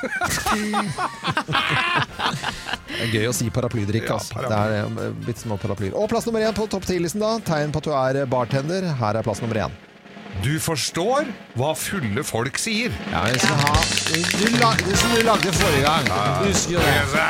Er 2.96 3.12
gøy 3.12 3.30
å 3.30 3.34
si 3.36 3.50
paraplydrikk. 3.54 4.08
Ja, 4.10 4.20
altså. 4.20 4.46
Det 4.46 4.60
er 4.60 4.78
eh, 4.82 5.10
bitte 5.26 5.44
små 5.44 5.60
paraplyer. 5.62 5.96
Og 5.98 6.08
plass 6.12 6.28
nummer 6.30 6.46
én 6.46 6.56
på 6.56 6.68
topp 6.72 6.88
ti-listen, 6.88 7.24
da. 7.24 7.36
Tegn 7.46 7.76
på 7.76 7.84
at 7.84 7.90
du 7.90 7.94
er 7.96 8.22
eh, 8.24 8.30
bartender. 8.30 8.88
Her 9.02 9.20
er 9.20 9.28
plass 9.28 9.44
nummer 9.44 9.66
én. 9.66 9.76
Du 10.44 10.58
forstår 10.60 11.30
hva 11.56 11.72
fulle 11.80 12.24
folk 12.28 12.58
sier. 12.60 12.92
Ja, 13.14 13.22
vi 13.32 13.40
skal 13.40 13.62
ha 13.62 13.76
du 14.12 14.58
lagde 14.60 14.98
som 15.00 15.14
du 15.16 15.22
lagde 15.24 15.54
forrige 15.56 15.86
gang. 15.86 16.10
Du 16.42 16.50
husker 16.50 16.76
du 16.76 16.84
det. 16.84 17.24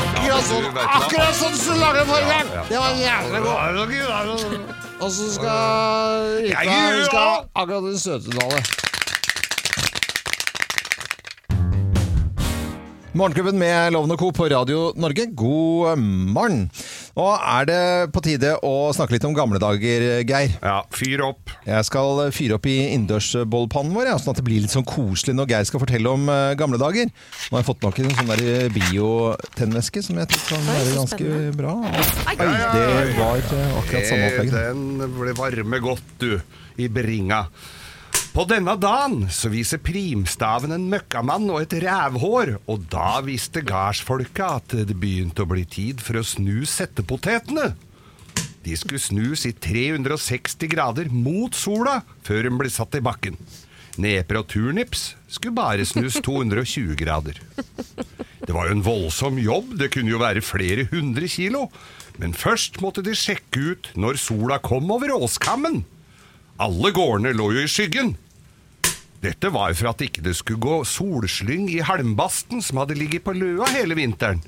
Akkurat 0.00 0.44
sånn 0.48 0.66
Akkurat 0.82 1.38
sånn 1.38 1.56
som 1.60 1.78
du 1.78 1.84
lagde 1.84 2.04
forrige 2.10 2.34
gang! 2.34 2.52
Det 2.68 2.82
var 2.82 2.98
jævlig 2.98 3.42
godt. 3.46 4.86
Og 5.00 5.12
så 5.14 5.30
skal 5.32 6.28
Rita 6.44 6.64
hun 6.68 7.04
skal 7.06 7.46
akkurat 7.54 7.86
det 7.86 8.00
søte 8.02 8.36
tallet. 8.36 8.79
Morgenklubben 13.10 13.56
med 13.58 13.90
Loven 13.90 14.12
og 14.14 14.20
Co. 14.20 14.28
på 14.30 14.46
Radio 14.52 14.92
Norge, 14.94 15.24
god 15.34 15.98
morgen. 16.30 16.60
Nå 17.16 17.24
er 17.34 17.64
det 17.66 17.78
på 18.14 18.20
tide 18.22 18.52
å 18.62 18.92
snakke 18.94 19.16
litt 19.16 19.24
om 19.26 19.34
gamle 19.34 19.58
dager, 19.58 20.04
Geir. 20.28 20.52
Ja, 20.62 20.76
fyr 20.94 21.24
opp. 21.26 21.50
Jeg 21.66 21.88
skal 21.88 22.20
fyre 22.36 22.54
opp 22.60 22.68
i 22.70 22.76
innendørsbollpannen 22.92 23.96
vår, 23.96 24.12
ja, 24.12 24.14
sånn 24.22 24.30
at 24.30 24.38
det 24.38 24.46
blir 24.46 24.62
litt 24.62 24.70
sånn 24.76 24.86
koselig 24.86 25.34
når 25.34 25.50
Geir 25.50 25.66
skal 25.72 25.82
fortelle 25.82 26.12
om 26.14 26.30
eh, 26.30 26.52
gamle 26.60 26.78
dager. 26.78 27.10
Nå 27.10 27.58
har 27.58 27.64
jeg 27.64 27.68
fått 27.72 27.82
nok 27.88 27.98
en 28.04 28.14
sånn 28.14 28.30
der 28.30 28.70
biotennvæske 28.78 30.04
som 30.06 30.22
jeg 30.22 30.30
tror 30.30 30.46
kan 30.52 30.70
være 30.70 30.94
ganske 31.00 31.34
bra. 31.58 31.74
Oi, 31.90 32.38
det 32.38 32.86
var 33.18 33.42
eh, 33.42 33.76
akkurat 33.82 34.06
samme 34.06 34.22
Eh, 34.22 34.30
opplegg. 34.30 34.54
Den 34.54 35.12
ble 35.18 35.34
varme 35.42 35.82
godt, 35.82 36.14
du, 36.22 36.38
i 36.78 36.86
bringa. 36.86 37.42
På 38.30 38.44
denne 38.46 38.76
dagen 38.78 39.24
så 39.34 39.48
viser 39.50 39.80
primstaven 39.82 40.70
en 40.70 40.84
møkkamann 40.92 41.48
og 41.50 41.64
et 41.64 41.72
rævhår, 41.82 42.52
og 42.70 42.84
da 42.92 43.18
visste 43.26 43.58
gardsfolka 43.66 44.52
at 44.60 44.74
det 44.86 44.94
begynte 44.94 45.42
å 45.42 45.50
bli 45.50 45.64
tid 45.66 45.98
for 46.04 46.20
å 46.20 46.22
snu 46.22 46.62
settepotetene. 46.62 47.72
De 48.62 48.76
skulle 48.78 49.02
snus 49.02 49.48
i 49.50 49.52
360 49.56 50.70
grader 50.70 51.10
mot 51.10 51.58
sola 51.58 52.04
før 52.22 52.46
de 52.46 52.54
ble 52.54 52.70
satt 52.70 52.94
i 52.94 53.02
bakken. 53.02 53.34
Neper 53.98 54.44
og 54.44 54.50
turnips 54.52 55.16
skulle 55.26 55.58
bare 55.58 55.88
snus 55.88 56.22
220 56.22 56.94
grader. 57.02 57.40
Det 58.46 58.54
var 58.54 58.70
jo 58.70 58.76
en 58.78 58.86
voldsom 58.86 59.42
jobb, 59.42 59.74
det 59.80 59.90
kunne 59.96 60.14
jo 60.14 60.22
være 60.22 60.44
flere 60.44 60.86
hundre 60.92 61.26
kilo. 61.26 61.66
Men 62.22 62.36
først 62.36 62.78
måtte 62.78 63.02
de 63.02 63.16
sjekke 63.18 63.72
ut 63.72 63.90
når 63.98 64.22
sola 64.22 64.62
kom 64.62 64.86
over 64.94 65.18
åskammen. 65.18 65.82
Alle 66.60 66.90
gårdene 66.92 67.32
lå 67.32 67.46
jo 67.56 67.62
i 67.64 67.70
skyggen. 67.72 68.10
Dette 69.24 69.48
var 69.52 69.72
for 69.76 69.90
at 69.94 70.02
ikke 70.04 70.20
det 70.24 70.34
skulle 70.36 70.60
gå 70.60 70.80
solslyng 70.88 71.70
i 71.72 71.80
halmbasten 71.84 72.60
som 72.64 72.82
hadde 72.82 72.98
ligget 73.00 73.24
på 73.24 73.32
løa 73.36 73.68
hele 73.72 73.96
vinteren. 73.96 74.42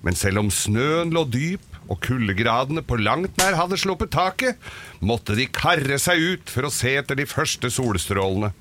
Men 0.00 0.16
selv 0.16 0.40
om 0.40 0.48
snøen 0.52 1.12
lå 1.12 1.26
dyp 1.28 1.76
og 1.92 2.00
kuldegradene 2.06 2.80
på 2.86 2.96
langt 3.00 3.36
nær 3.40 3.58
hadde 3.58 3.76
sluppet 3.80 4.14
taket, 4.14 4.56
måtte 5.04 5.36
de 5.36 5.44
karre 5.52 6.00
seg 6.00 6.24
ut 6.24 6.52
for 6.54 6.68
å 6.68 6.72
se 6.72 6.94
etter 7.02 7.20
de 7.20 7.28
første 7.28 7.68
solstrålene. 7.72 8.52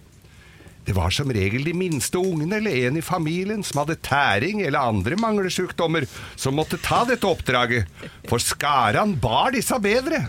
Det 0.84 0.96
var 0.98 1.14
som 1.16 1.32
regel 1.32 1.64
de 1.64 1.78
minste 1.78 2.20
ungene 2.20 2.58
eller 2.60 2.90
en 2.90 3.00
i 3.00 3.06
familien 3.06 3.64
som 3.64 3.86
hadde 3.86 4.02
tæring 4.04 4.64
eller 4.66 4.84
andre 4.92 5.16
manglesjukdommer, 5.16 6.10
som 6.36 6.60
måtte 6.60 6.82
ta 6.82 7.06
dette 7.08 7.30
oppdraget, 7.30 7.88
for 8.28 8.44
skaran 8.44 9.16
bar 9.22 9.54
disse 9.56 9.80
bedre. 9.80 10.26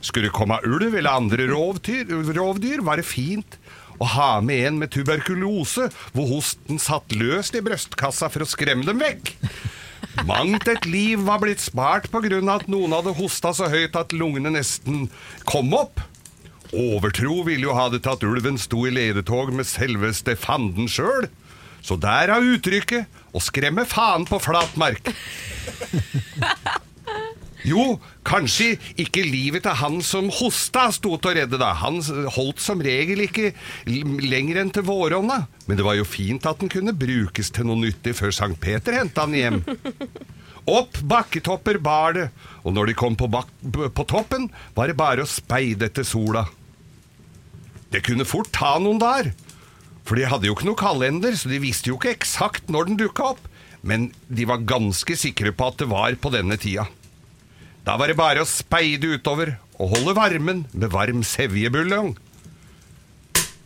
Skulle 0.00 0.28
det 0.28 0.36
komme 0.36 0.60
ulv 0.64 0.94
eller 0.94 1.12
andre 1.12 1.46
rovdyr, 1.50 2.08
rovdyr, 2.36 2.82
var 2.84 3.00
det 3.00 3.08
fint 3.08 3.58
å 4.00 4.08
ha 4.14 4.30
med 4.40 4.66
en 4.66 4.78
med 4.80 4.92
tuberkulose, 4.94 5.90
hvor 6.14 6.30
hosten 6.30 6.80
satt 6.80 7.12
løst 7.12 7.56
i 7.58 7.64
brystkassa 7.64 8.30
for 8.32 8.46
å 8.46 8.48
skremme 8.48 8.86
dem 8.88 9.02
vekk. 9.02 9.34
Mangt 10.26 10.68
et 10.72 10.86
liv 10.88 11.20
var 11.26 11.42
blitt 11.42 11.60
spart 11.60 12.08
av 12.16 12.24
at 12.24 12.68
noen 12.72 12.96
hadde 12.96 13.12
hosta 13.18 13.52
så 13.54 13.68
høyt 13.70 13.96
at 13.96 14.16
lungene 14.16 14.54
nesten 14.56 15.10
kom 15.44 15.74
opp. 15.76 16.00
Overtro 16.72 17.42
ville 17.46 17.66
jo 17.68 17.76
ha 17.76 17.88
det 17.92 18.02
til 18.04 18.14
at 18.14 18.24
ulven 18.24 18.58
sto 18.58 18.86
i 18.86 18.94
ledetog 18.94 19.52
med 19.52 19.68
selveste 19.68 20.36
fanden 20.38 20.88
sjøl. 20.88 21.28
Så 21.82 21.96
der 22.00 22.30
er 22.30 22.44
uttrykket 22.44 23.06
'å 23.32 23.40
skremme 23.40 23.84
faen 23.88 24.26
på 24.26 24.40
flat 24.40 24.76
mark'. 24.76 25.12
Jo, 27.66 27.98
kanskje 28.24 28.76
ikke 29.00 29.24
livet 29.26 29.64
til 29.66 29.76
han 29.80 29.98
som 30.06 30.30
hosta 30.32 30.86
sto 30.94 31.16
til 31.20 31.32
å 31.32 31.36
redde, 31.36 31.60
da. 31.60 31.72
Han 31.82 32.00
holdt 32.36 32.62
som 32.62 32.80
regel 32.84 33.24
ikke 33.26 33.50
lenger 33.86 34.62
enn 34.62 34.72
til 34.74 34.86
våronna. 34.88 35.42
Men 35.68 35.80
det 35.80 35.86
var 35.86 35.98
jo 35.98 36.08
fint 36.08 36.46
at 36.48 36.62
den 36.62 36.72
kunne 36.72 36.96
brukes 36.96 37.52
til 37.54 37.68
noe 37.68 37.80
nyttig 37.82 38.16
før 38.18 38.32
Sankt 38.34 38.62
Peter 38.64 38.96
henta 38.96 39.26
han 39.26 39.36
hjem. 39.36 39.60
Opp 40.70 41.00
bakketopper 41.08 41.80
bar 41.82 42.16
det, 42.16 42.26
og 42.64 42.74
når 42.76 42.90
de 42.90 42.96
kom 42.98 43.16
på, 43.18 43.28
på 43.28 44.06
toppen, 44.08 44.48
var 44.76 44.90
det 44.90 44.98
bare 44.98 45.24
å 45.24 45.30
speide 45.30 45.88
etter 45.88 46.06
sola. 46.06 46.46
Det 47.90 48.04
kunne 48.06 48.28
fort 48.28 48.52
ta 48.54 48.76
noen 48.78 49.00
dager, 49.02 49.32
for 50.06 50.18
de 50.18 50.28
hadde 50.28 50.46
jo 50.46 50.54
ikke 50.54 50.68
noe 50.68 50.78
kalender, 50.78 51.34
så 51.36 51.50
de 51.50 51.58
visste 51.62 51.90
jo 51.90 51.98
ikke 51.98 52.12
eksakt 52.14 52.70
når 52.70 52.90
den 52.90 53.00
dukka 53.00 53.32
opp, 53.32 53.42
men 53.82 54.10
de 54.28 54.46
var 54.48 54.66
ganske 54.68 55.16
sikre 55.16 55.52
på 55.56 55.70
at 55.72 55.80
det 55.80 55.88
var 55.90 56.14
på 56.20 56.32
denne 56.34 56.60
tida. 56.60 56.86
Da 57.86 57.96
var 57.96 58.10
det 58.10 58.18
bare 58.18 58.42
å 58.44 58.48
speide 58.48 59.14
utover 59.16 59.54
og 59.80 59.94
holde 59.94 60.14
varmen 60.18 60.64
med 60.72 60.92
varm 60.92 61.22
sevjebuljong. 61.24 62.12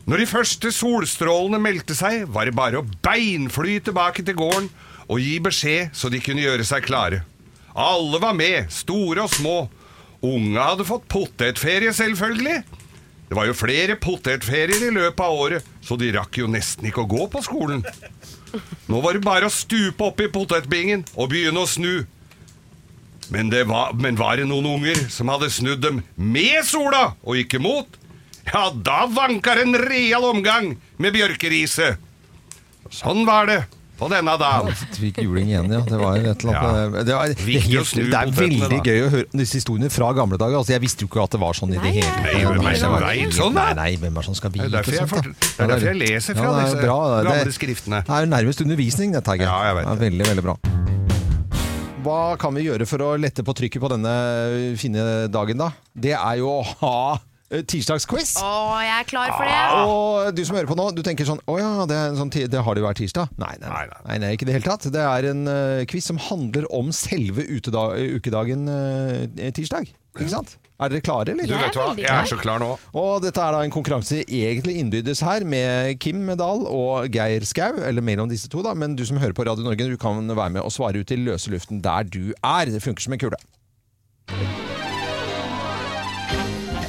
Når 0.05 0.21
de 0.21 0.27
første 0.29 0.71
solstrålene 0.75 1.59
meldte 1.65 1.97
seg, 1.97 2.27
var 2.29 2.47
det 2.47 2.57
bare 2.57 2.83
å 2.83 2.89
beinfly 3.05 3.79
tilbake 3.87 4.25
til 4.27 4.37
gården 4.39 4.69
og 5.09 5.21
gi 5.21 5.39
beskjed 5.43 5.97
så 5.97 6.11
de 6.13 6.21
kunne 6.23 6.45
gjøre 6.45 6.67
seg 6.69 6.85
klare. 6.87 7.23
Alle 7.75 8.21
var 8.23 8.37
med, 8.39 8.71
store 8.71 9.25
og 9.25 9.33
små. 9.33 9.57
Unga 10.25 10.71
hadde 10.71 10.87
fått 10.89 11.09
potetferie, 11.11 11.91
selvfølgelig. 11.93 12.63
Det 13.29 13.37
var 13.37 13.49
jo 13.49 13.57
flere 13.57 13.97
potetferier 13.99 14.87
i 14.87 14.93
løpet 14.95 15.25
av 15.25 15.41
året, 15.41 15.71
så 15.83 15.97
de 16.01 16.13
rakk 16.15 16.39
jo 16.39 16.47
nesten 16.53 16.87
ikke 16.89 17.03
å 17.03 17.11
gå 17.11 17.27
på 17.33 17.43
skolen. 17.45 17.83
Nå 18.87 19.01
var 19.03 19.17
det 19.17 19.25
bare 19.25 19.49
å 19.49 19.53
stupe 19.53 20.07
opp 20.07 20.21
i 20.23 20.31
potetbingen 20.31 21.03
og 21.17 21.33
begynne 21.33 21.65
å 21.65 21.69
snu. 21.69 22.05
Men, 23.33 23.51
det 23.53 23.65
var, 23.69 23.93
men 23.97 24.17
var 24.21 24.37
det 24.37 24.49
noen 24.51 24.67
unger 24.77 24.99
som 25.13 25.31
hadde 25.33 25.49
snudd 25.53 25.81
dem 25.85 26.03
med 26.17 26.65
sola 26.69 27.15
og 27.25 27.39
ikke 27.41 27.61
mot? 27.63 28.01
Ja, 28.51 28.69
da 28.75 29.07
vanka 29.09 29.55
det 29.57 29.65
en 29.69 29.79
real 29.89 30.27
omgang 30.29 30.75
med 31.01 31.15
bjørkeriset. 31.17 31.97
Sånn 32.93 33.25
var 33.27 33.49
det 33.49 33.63
på 33.99 34.09
denne 34.11 34.35
dagen. 34.37 34.75
Fikk 34.99 35.21
juling 35.23 35.49
igjen, 35.53 35.71
ja. 35.73 35.81
Det 35.87 35.99
var 36.01 36.19
et 36.19 36.43
eller 36.45 36.59
annet 36.59 37.07
det, 37.07 37.15
var, 37.15 37.31
det, 37.31 37.61
helt, 37.65 37.95
det 37.95 38.19
er 38.19 38.33
veldig 38.37 38.81
gøy 38.85 39.03
å 39.07 39.11
høre 39.15 39.39
disse 39.39 39.61
historiene 39.61 39.91
fra 39.95 40.11
gamle 40.19 40.39
dager. 40.41 40.59
Altså, 40.61 40.75
jeg 40.75 40.83
visste 40.83 41.07
jo 41.07 41.11
ikke 41.13 41.25
at 41.25 41.37
det 41.37 41.41
var 41.45 41.57
sånn 41.57 41.73
i 41.73 41.79
det 41.79 41.95
hele 41.95 42.11
nei, 42.27 42.35
Nei, 42.35 42.45
hvem 42.45 42.69
er 42.69 42.81
som 42.83 42.97
Nei, 42.99 43.17
sånn, 43.39 43.55
da? 43.57 43.67
Nei, 43.71 43.75
nei, 43.81 43.89
hvem 44.03 44.19
er 44.21 44.29
som 44.29 44.37
skal 44.37 44.55
vite 44.59 44.69
sånt? 44.69 45.31
det 45.31 45.55
er 45.55 45.73
derfor 45.77 45.89
jeg 45.93 46.01
leser 46.03 46.39
fra 46.41 46.53
det 46.59 46.67
disse 46.67 46.83
bra. 46.83 46.99
Det- 47.15 47.27
gamle 47.31 47.57
skriftene. 47.61 48.03
Det 48.05 48.19
er 48.19 48.27
jo 48.27 48.33
nærmest 48.35 48.67
undervisning, 48.67 49.15
dette. 49.17 49.39
Ja, 49.41 49.59
jeg 49.71 49.79
vet 49.81 49.87
Det 49.87 49.95
er 49.95 50.03
det. 50.03 50.09
veldig, 50.11 50.31
veldig 50.35 50.49
bra. 50.51 50.59
Hva 52.05 52.35
kan 52.41 52.53
vi 52.57 52.67
gjøre 52.67 52.87
for 52.89 53.03
å 53.05 53.13
lette 53.21 53.45
på 53.47 53.55
trykket 53.57 53.81
på 53.83 53.89
denne 53.95 54.15
fine 54.81 55.05
dagen, 55.33 55.61
da? 55.61 55.71
Det 55.97 56.13
er 56.17 56.41
jo 56.43 56.51
å 56.59 56.65
ha 56.83 56.97
eh, 57.49 57.63
tirsdagsquiz. 57.65 58.35
Å, 58.45 58.51
jeg 58.85 58.95
er 58.99 59.09
klar 59.09 59.33
for 59.33 59.49
det. 59.49 59.63
Og 59.89 60.37
du 60.37 60.43
som 60.45 60.59
hører 60.59 60.69
på 60.69 60.77
nå, 60.79 60.91
du 60.97 61.01
tenker 61.07 61.29
sånn 61.29 61.41
Å 61.49 61.57
ja, 61.61 61.71
det, 61.89 61.97
er 61.97 62.13
en 62.13 62.21
sånn, 62.21 62.33
det 62.35 62.65
har 62.67 62.77
det 62.77 62.85
jo 62.85 62.89
hver 62.89 62.99
tirsdag. 62.99 63.33
Nei, 63.41 63.55
nei, 63.63 63.71
nei, 63.73 64.03
Nei, 64.11 64.19
nei. 64.27 64.33
ikke 64.37 64.47
i 64.49 64.51
det 64.51 64.59
hele 64.59 64.69
tatt. 64.69 64.91
Det 64.93 65.07
er 65.09 65.31
en 65.33 65.47
uh, 65.49 65.85
quiz 65.91 66.11
som 66.13 66.21
handler 66.29 66.69
om 66.75 66.93
selve 66.95 67.47
ukedagen 67.57 68.69
uh, 68.69 69.49
tirsdag. 69.57 69.89
Ikke 70.15 70.31
sant? 70.37 70.59
Er 70.75 70.91
dere 70.91 71.05
klare, 71.07 71.31
eller? 71.31 71.47
Du 71.47 71.55
vet 71.55 71.77
hva, 71.79 71.93
jeg 71.95 72.11
er 72.11 72.27
så 72.27 72.37
klar 72.41 72.59
nå. 72.59 72.73
Og 72.99 73.23
dette 73.23 73.39
er 73.39 73.55
da 73.55 73.61
en 73.63 73.73
konkurranse 73.75 74.25
egentlig 74.25 74.75
innbyrdes 74.81 75.23
her 75.23 75.47
med 75.47 76.01
Kim 76.03 76.27
Dahl 76.35 76.67
og 76.67 77.15
Geir 77.15 77.47
Skau, 77.47 77.79
eller 77.79 78.03
mellom 78.03 78.33
disse 78.33 78.51
to, 78.51 78.65
da. 78.67 78.75
Men 78.75 78.99
du 78.99 79.05
som 79.07 79.21
hører 79.23 79.37
på 79.39 79.47
Radio 79.47 79.63
Norge, 79.67 79.87
du 79.87 80.01
kan 80.01 80.19
være 80.27 80.57
med 80.57 80.67
og 80.67 80.75
svare 80.75 80.99
ut 80.99 81.15
i 81.15 81.21
løse 81.23 81.55
luften 81.55 81.79
der 81.85 82.11
du 82.11 82.35
er. 82.43 82.75
Det 82.75 82.83
funker 82.83 83.07
som 83.07 83.15
en 83.15 83.23
kule. 83.23 83.39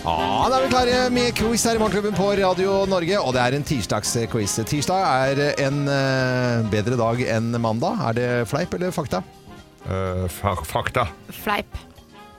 Ja, 0.06 0.17
da 0.50 0.58
er 0.58 0.65
vi 0.65 0.74
klare 0.74 0.98
med 1.13 1.32
quiz 1.38 1.63
her 1.65 1.78
i 1.78 1.82
Morgenklubben 1.82 2.17
på 2.17 2.34
Radio 2.41 2.84
Norge, 2.89 3.21
og 3.21 3.34
det 3.38 3.41
er 3.41 3.58
en 3.58 3.65
tirsdagsquiz. 3.65 4.60
Tirsdag 4.65 5.02
er 5.30 5.65
en 5.65 5.82
eh, 5.89 6.69
bedre 6.74 6.98
dag 6.98 7.26
enn 7.38 7.54
mandag. 7.62 8.02
Er 8.10 8.17
det 8.17 8.30
fleip 8.50 8.74
eller 8.78 8.93
fakta? 8.93 9.21
Uh, 9.86 10.26
fa 10.30 10.58
fakta. 10.65 11.06
Fleip. 11.30 11.86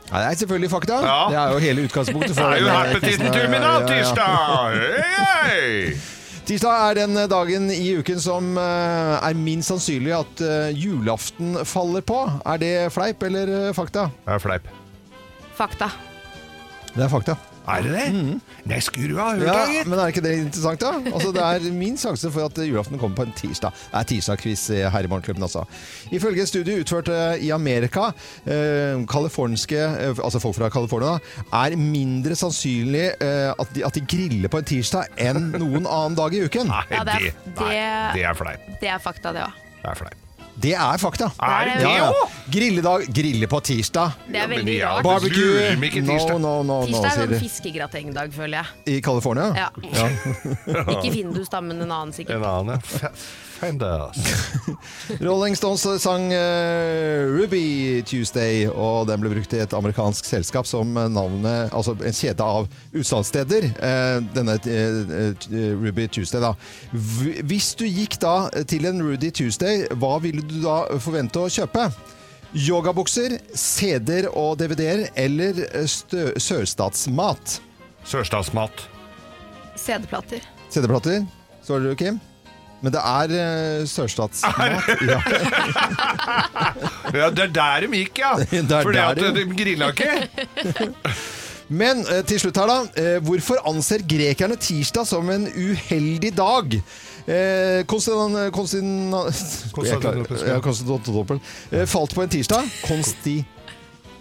Ja, 0.06 0.20
det 0.22 0.26
er 0.26 0.36
selvfølgelig 0.42 0.70
fakta. 0.70 0.98
Ja. 1.02 1.16
Det 1.30 1.38
er 1.40 1.52
jo 1.52 1.62
hele 1.64 1.86
utgangspunktet 1.88 2.36
Det 2.36 2.44
er 2.44 2.60
jo 2.60 2.66
ja, 2.66 2.82
ja. 2.84 3.86
tirsdag! 3.90 4.76
Hey! 5.46 5.96
Tirsdag 6.46 6.90
er 6.90 6.98
den 7.00 7.18
dagen 7.26 7.70
i 7.74 7.88
uken 7.98 8.20
som 8.22 8.52
eh, 8.62 9.16
er 9.18 9.34
minst 9.34 9.72
sannsynlig 9.72 10.12
at 10.14 10.42
eh, 10.46 10.68
julaften 10.78 11.58
faller 11.66 12.06
på. 12.06 12.20
Er 12.46 12.62
det 12.62 12.74
fleip 12.94 13.26
eller 13.26 13.50
eh, 13.50 13.72
fakta? 13.74 14.06
Det 14.22 14.36
er 14.36 14.44
fleip. 14.44 14.70
Fakta. 15.58 15.90
Det 16.94 17.02
er 17.02 17.10
fakta. 17.10 17.34
Er 17.66 17.82
det 17.82 17.92
det? 17.92 18.40
Nei, 18.70 18.78
skulle 18.80 19.08
du 19.10 19.16
ha 19.18 19.32
hørt 19.34 19.42
Ja, 19.46 19.54
det, 19.66 19.72
gitt. 19.74 19.88
men 19.90 19.98
er 19.98 20.12
ikke 20.12 20.22
det 20.22 20.34
interessant, 20.38 20.80
da? 20.80 20.92
Altså, 21.10 21.32
det 21.34 21.42
er 21.42 21.72
min 21.74 21.96
sjanse 21.98 22.30
for 22.30 22.46
at 22.46 22.58
julaften 22.62 22.98
kommer 23.00 23.16
på 23.18 23.26
en 23.26 23.32
tirsdag. 23.34 23.72
Det 23.90 23.98
er 24.00 24.06
tirsdagsquiz 24.12 24.62
eh, 24.70 24.86
her 24.94 25.06
i 25.08 25.10
Morgenklubben, 25.10 25.42
altså. 25.42 25.64
Ifølge 26.14 26.44
en 26.44 26.50
studie 26.50 26.78
utført 26.84 27.08
eh, 27.10 27.42
i 27.46 27.50
Amerika, 27.50 28.12
eh, 28.46 29.02
kaliforniske, 29.10 29.78
eh, 29.82 30.14
altså 30.22 30.38
folk 30.42 30.54
fra 30.60 30.70
California, 30.70 31.16
er 31.52 31.76
mindre 31.76 32.36
sannsynlig 32.38 33.08
eh, 33.20 33.50
at, 33.58 33.74
de, 33.74 33.82
at 33.86 33.94
de 33.98 34.04
griller 34.06 34.48
på 34.52 34.62
en 34.62 34.68
tirsdag 34.70 35.10
enn 35.18 35.50
noen 35.58 35.86
annen 35.98 36.14
dag 36.18 36.34
i 36.38 36.44
uken. 36.46 36.70
Nei, 36.70 36.84
Ja, 36.94 37.02
det 37.04 37.18
er- 37.18 37.26
det, 37.26 37.34
nei, 37.58 37.72
det- 37.74 38.14
det 38.20 38.24
er 38.30 38.38
fleip. 38.38 38.70
Det 38.80 38.88
er 38.94 39.02
fakta, 39.02 39.32
det 39.34 39.42
òg. 39.48 39.58
Det 39.82 39.90
er 39.90 40.00
fleip. 40.04 40.22
Det 40.56 40.72
er 40.72 40.96
fakta. 41.02 41.26
Er 41.42 41.64
det 41.68 41.72
det 41.82 41.88
Ja, 41.90 42.06
ja. 42.06 42.26
Grilledag, 42.50 43.06
grille 43.10 43.46
på 43.50 43.58
tirsdag. 43.60 44.12
Det 44.30 44.38
er 44.38 44.46
veldig 44.50 44.74
ja, 44.78 44.90
rart. 44.94 45.02
Barbecue 45.02 45.48
lurer 45.48 45.80
meg 45.80 45.90
ikke 45.90 46.02
No, 46.06 46.12
tirsdag. 46.14 46.36
no, 46.38 46.52
no, 46.62 46.76
no, 46.78 46.86
Tirsdag 46.86 47.08
er 47.08 47.16
sier 47.16 47.32
sånn 47.32 47.42
fiskegratengdag, 47.42 48.30
føler 48.36 48.60
jeg. 48.60 48.94
I 48.94 49.00
California? 49.02 49.48
Ja. 49.58 50.06
Ikke 50.94 51.10
Findus, 51.10 51.50
da, 51.50 51.58
men 51.64 51.82
en 51.82 51.90
annen 51.90 52.14
sikkert. 52.14 52.38
En 52.38 52.46
annen 52.46 52.78
ja. 53.02 53.10
Fenders. 53.56 54.20
Rolling 55.26 55.56
Stones 55.58 55.82
sang 56.04 56.28
eh, 56.36 57.24
Ruby 57.34 57.64
Tuesday, 58.06 58.66
og 58.70 59.08
den 59.10 59.22
ble 59.24 59.32
brukt 59.34 59.54
i 59.56 59.62
et 59.64 59.74
amerikansk 59.74 60.28
selskap 60.28 60.68
som 60.68 60.92
navnet 60.92 61.72
Altså 61.74 61.96
en 61.98 62.14
kjede 62.14 62.44
av 62.46 62.68
utsalgssteder. 62.94 63.70
eh, 63.74 64.18
denne 64.36 64.58
eh, 64.70 65.00
eh, 65.24 65.72
Ruby 65.82 66.06
Tuesday, 66.14 66.44
da. 66.46 66.52
V- 66.92 67.40
Hvis 67.48 67.72
du 67.80 67.86
gikk 67.88 68.20
da 68.22 68.36
til 68.70 68.86
en 68.92 69.02
Rudy 69.02 69.32
Tuesday, 69.34 69.86
hva 69.98 70.18
ville 70.22 70.44
du 70.46 70.60
da 70.62 70.84
forvente 71.02 71.42
å 71.42 71.50
kjøpe? 71.50 71.88
Yogabukser, 72.54 73.38
CD-er 73.58 74.28
og 74.32 74.56
DVD-er 74.60 75.06
eller 75.18 75.58
eh, 75.72 75.86
stø 75.90 76.28
sørstatsmat? 76.40 77.58
Sørstatsmat. 78.06 78.84
CD-plater. 79.76 80.44
CD-plater, 80.72 81.26
svarer 81.66 81.90
du, 81.90 81.94
Kim? 81.98 82.20
Men 82.84 82.92
det 82.92 83.00
er 83.02 83.32
uh, 83.32 83.86
sørstatsmat. 83.88 84.92
Ja. 85.08 85.20
Ja, 87.16 87.28
det 87.32 87.44
er 87.46 87.52
der 87.54 87.84
de 87.86 87.98
gikk, 88.02 88.18
ja. 88.20 88.32
Det 88.50 88.60
er 88.74 88.82
Fordi 88.84 88.98
at 89.00 89.18
de- 89.20 89.30
de 89.36 89.44
grilla 89.56 89.88
ikke. 89.94 90.86
Men 91.80 92.02
uh, 92.06 92.18
til 92.28 92.40
slutt 92.42 92.58
her, 92.60 92.68
da. 92.70 92.78
Uh, 93.16 93.24
hvorfor 93.24 93.62
anser 93.70 94.02
grekerne 94.06 94.58
tirsdag 94.60 95.06
som 95.08 95.30
en 95.32 95.46
uheldig 95.48 96.32
dag? 96.36 96.76
Eh. 97.26 97.82
Konstin, 97.86 99.12
Konstantinopel. 99.72 100.46
ja, 100.46 100.60
Konstantinopel. 100.62 101.40
Eh, 101.70 101.86
falt 101.86 102.14
på 102.14 102.22
en 102.22 102.28
tirsdag. 102.28 102.72
Konsti... 102.86 103.44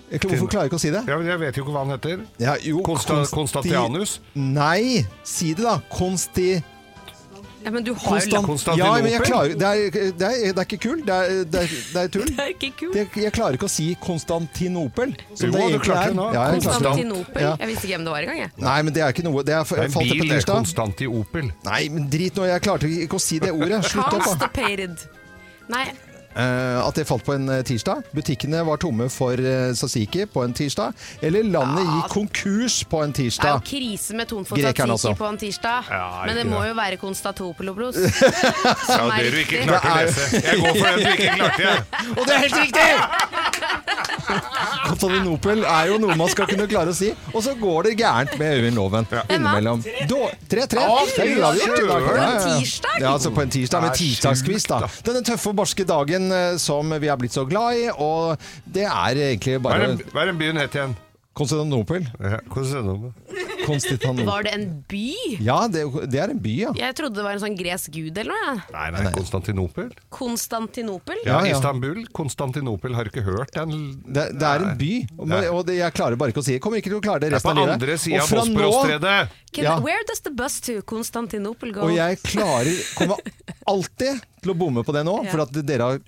Jeg 0.06 0.22
Hvorfor 0.22 0.48
klarer 0.48 0.68
jeg 0.68 0.70
ikke 0.70 0.78
å 0.78 0.82
si 0.84 0.90
det? 0.94 1.02
Ja, 1.10 1.16
men 1.18 1.28
jeg 1.28 1.40
vet 1.42 1.58
jo 1.58 1.64
ikke 1.64 1.74
hva 1.74 1.82
han 1.82 1.96
heter. 1.96 2.20
Ja, 2.38 2.54
jo, 2.62 2.84
Konsta, 2.86 3.24
Konstantianus? 3.34 4.20
Nei, 4.38 5.02
si 5.26 5.56
det 5.58 5.66
da. 5.66 5.80
Konsti... 5.90 6.62
Ja, 7.66 7.72
men 7.74 7.82
du 7.84 7.92
har 7.98 8.04
jo 8.06 8.10
Konstant... 8.12 8.46
Konstantinopel? 8.46 8.86
Ja, 8.86 9.04
men 9.04 9.12
jeg 9.16 9.22
klarer 9.26 9.56
Det 9.58 9.70
er, 9.70 9.96
det 10.20 10.28
er, 10.28 10.36
det 10.54 10.62
er 10.62 10.68
ikke 10.68 10.78
kul. 10.86 11.00
Det 11.08 11.16
er, 11.16 11.32
det 11.50 11.62
er, 11.64 11.72
det 11.96 12.02
er 12.04 12.12
tull. 12.14 12.28
Det 12.36 12.44
er 12.44 12.52
ikke 12.54 12.70
kul. 12.78 12.92
Det, 12.94 13.06
jeg 13.24 13.34
klarer 13.34 13.58
ikke 13.58 13.66
å 13.70 13.74
si 13.74 13.88
Konstantinopel. 14.04 15.16
Som 15.34 15.50
Jo, 15.50 15.52
det 15.52 15.52
du 15.52 15.58
egentlig 15.64 15.82
klarte 15.88 16.04
er. 16.04 16.14
det 16.14 16.20
nå. 16.20 16.28
Ja, 16.30 16.44
jeg 16.46 16.46
klarte 16.46 16.62
det. 16.62 16.70
Konstantinopel. 16.70 17.42
Ja. 17.48 17.54
Jeg 17.64 17.72
visste 17.72 17.88
ikke 17.90 17.96
hvem 17.98 18.06
det 18.06 18.14
var 18.14 18.28
engang. 18.28 18.42
jeg. 18.44 18.52
Nei, 18.68 18.78
men 18.86 18.94
det 18.96 19.02
er 19.08 19.16
ikke 19.16 19.26
noe 19.26 19.44
Det 19.50 19.56
er, 19.58 19.64
Det 19.66 19.80
er 19.82 19.90
en 19.90 19.96
falt 19.98 20.06
det 20.06 20.16
på 20.16 20.22
bil, 20.22 20.30
det. 20.30 20.38
tirsdag. 20.40 20.62
Konstantiopel. 20.62 21.52
Nei, 21.66 21.82
men 21.96 22.08
drit 22.14 22.38
nå. 22.38 22.46
Jeg 22.52 22.66
klarte 22.70 22.92
ikke 23.08 23.18
å 23.18 23.24
si 23.26 23.40
det 23.42 23.52
ordet. 23.56 23.82
Slutt 23.92 24.06
opp, 24.06 24.14
da. 24.14 24.26
Constipated. 24.30 25.08
Nei, 25.74 25.86
at 26.86 26.96
det 27.00 27.06
falt 27.08 27.24
på 27.26 27.34
en 27.36 27.48
eh, 27.50 27.62
tirsdag. 27.68 28.04
Butikkene 28.16 28.60
var 28.68 28.78
tomme 28.82 29.08
for 29.14 29.40
eh, 29.40 29.72
tzatziki 29.76 30.26
på 30.32 30.44
en 30.44 30.54
tirsdag. 30.58 30.94
Eller 31.24 31.44
landet 31.48 31.86
gikk 31.88 32.10
konkurs 32.12 32.82
på 32.92 33.02
en 33.06 33.14
tirsdag. 33.16 33.46
det 33.46 33.52
er 33.54 33.62
jo 33.62 33.70
krise 33.72 34.16
med 34.20 34.28
tomt 34.28 34.48
for 34.50 34.60
tzatziki 34.60 35.16
på 35.20 35.30
en 35.30 35.38
tirsdag. 35.42 35.90
Ja, 35.90 36.24
men 36.26 36.36
det 36.42 36.46
må 36.50 36.60
det. 36.62 36.70
jo 36.74 36.76
være 36.82 36.98
Konstantopoulos. 37.02 37.96
Ja, 38.96 39.06
det 39.18 39.32
du 39.34 39.38
ikke 39.42 39.64
klarte 39.66 39.88
å 39.88 39.96
er- 39.96 40.06
lese. 40.06 40.42
Jeg 40.46 40.60
går 40.62 40.74
for 40.76 40.86
den 40.86 41.00
du 41.00 41.12
ikke 41.14 41.32
klarte. 41.40 41.72
Og 42.20 42.24
det 42.28 42.34
er 42.36 42.44
helt 42.46 42.58
riktig! 42.62 42.90
Konstantinopel 44.86 45.64
er 45.68 45.90
jo 45.92 45.98
noe 46.02 46.16
man 46.18 46.30
skal 46.32 46.48
kunne 46.50 46.66
klare 46.70 46.92
å 46.94 46.96
si. 46.98 47.12
Og 47.34 47.42
så 47.46 47.54
går 47.60 47.90
det 47.90 47.94
gærent 48.00 48.36
med 48.40 48.60
Øyvind 48.60 48.78
Loven 48.78 49.08
innimellom. 49.34 49.84
Da- 50.10 50.32
3-3. 50.52 50.84
Å, 50.86 51.00
Det 51.16 51.24
er 51.26 51.32
uavgjort 51.40 51.80
i 51.80 51.88
dag. 51.90 52.06
På 52.06 52.14
en 52.14 52.22
Ja, 52.22 52.26
ja, 52.26 52.34
ja. 52.36 52.60
tirsdag? 52.60 52.98
Ja, 53.02 53.12
altså 53.16 53.32
på 53.36 53.42
en 53.44 53.50
tirsdag 53.56 53.82
med 53.86 53.92
er 53.92 54.00
da. 54.86 54.90
Denne 55.10 55.24
tøffe 55.26 55.50
og 55.52 55.58
barske 55.62 55.86
dagen 55.88 56.25
eh, 56.32 56.58
som 56.58 56.90
vi 57.00 57.08
er 57.08 57.18
blitt 57.18 57.34
så 57.36 57.46
glad 57.50 57.76
i, 57.76 57.90
og 57.92 58.38
det 58.66 58.86
er 58.86 59.16
egentlig 59.32 59.60
Hva 59.60 59.74
er 59.76 59.80
bare 59.80 59.88
den- 59.96 60.06
hva 60.14 60.22
er 60.22 60.26
den 60.34 60.38
byen 60.40 60.58
het 60.58 60.72
igjen? 60.74 60.96
Konstantinopel. 61.36 62.06
Ja, 62.24 62.38
Konstantinopel. 62.48 63.12
Konstantinopel. 63.66 64.26
Var 64.26 64.44
det 64.46 64.52
en 64.56 64.84
by? 64.88 65.02
Ja, 65.44 65.68
det, 65.68 65.82
det 66.08 66.20
er 66.22 66.32
en 66.32 66.40
by, 66.40 66.54
ja. 66.62 66.70
Jeg 66.80 66.96
trodde 66.96 67.18
det 67.18 67.26
var 67.26 67.34
en 67.36 67.42
sånn 67.42 67.58
gresk 67.60 67.92
gud 67.92 68.16
eller 68.22 68.32
noe. 68.32 68.54
jeg. 68.54 68.62
Nei, 68.72 68.86
nei, 68.96 69.12
Konstantinopel? 69.12 69.90
Konstantinopel? 70.16 71.18
Ja, 71.26 71.42
Ja, 71.42 71.50
ja. 71.50 71.58
Istanbul. 71.58 72.06
Konstantinopel. 72.16 72.96
Har 72.96 73.10
ikke 73.12 73.24
hørt 73.26 73.52
den? 73.52 73.74
Det, 74.06 74.30
det 74.40 74.48
er 74.48 74.64
en 74.70 74.78
by, 74.80 74.92
og, 75.18 75.28
Nei. 75.28 75.42
og 75.52 75.66
det, 75.68 75.76
jeg 75.82 75.98
klarer 75.98 76.16
bare 76.22 76.32
ikke 76.32 76.40
å 76.40 76.46
si 76.48 76.54
det. 76.54 76.60
Jeg 76.62 76.64
kommer 76.70 76.80
ikke 76.80 76.94
til 76.94 77.00
å 77.02 77.04
klare 77.04 77.20
det 77.26 77.28
Det 77.28 77.34
er 77.34 77.38
resten 77.40 77.52
på 77.52 77.52
av 77.52 77.62
livet. 77.66 77.76
andre 77.82 77.98
sida 78.06 78.24
av 78.24 78.34
Bosporosstredet. 78.40 79.36
Can, 79.52 79.64
Ja. 79.66 79.76
Where 79.84 80.04
does 80.08 80.20
the 80.22 80.32
bus 80.32 80.60
to 80.62 80.80
Konstantinopel 80.88 81.74
go? 81.76 81.82
Og 81.90 81.96
jeg 81.98 82.20
klarer, 82.24 82.80
kommer 82.96 83.20
alltid 83.68 84.24
til 84.42 84.52
å 84.52 84.56
bomme 84.56 84.84
på 84.88 84.94
det 84.96 85.04
nå, 85.04 85.20
Ja. 85.26 85.32
for 85.32 85.42
at 85.50 85.52
dere 85.66 85.82
har 85.92 86.00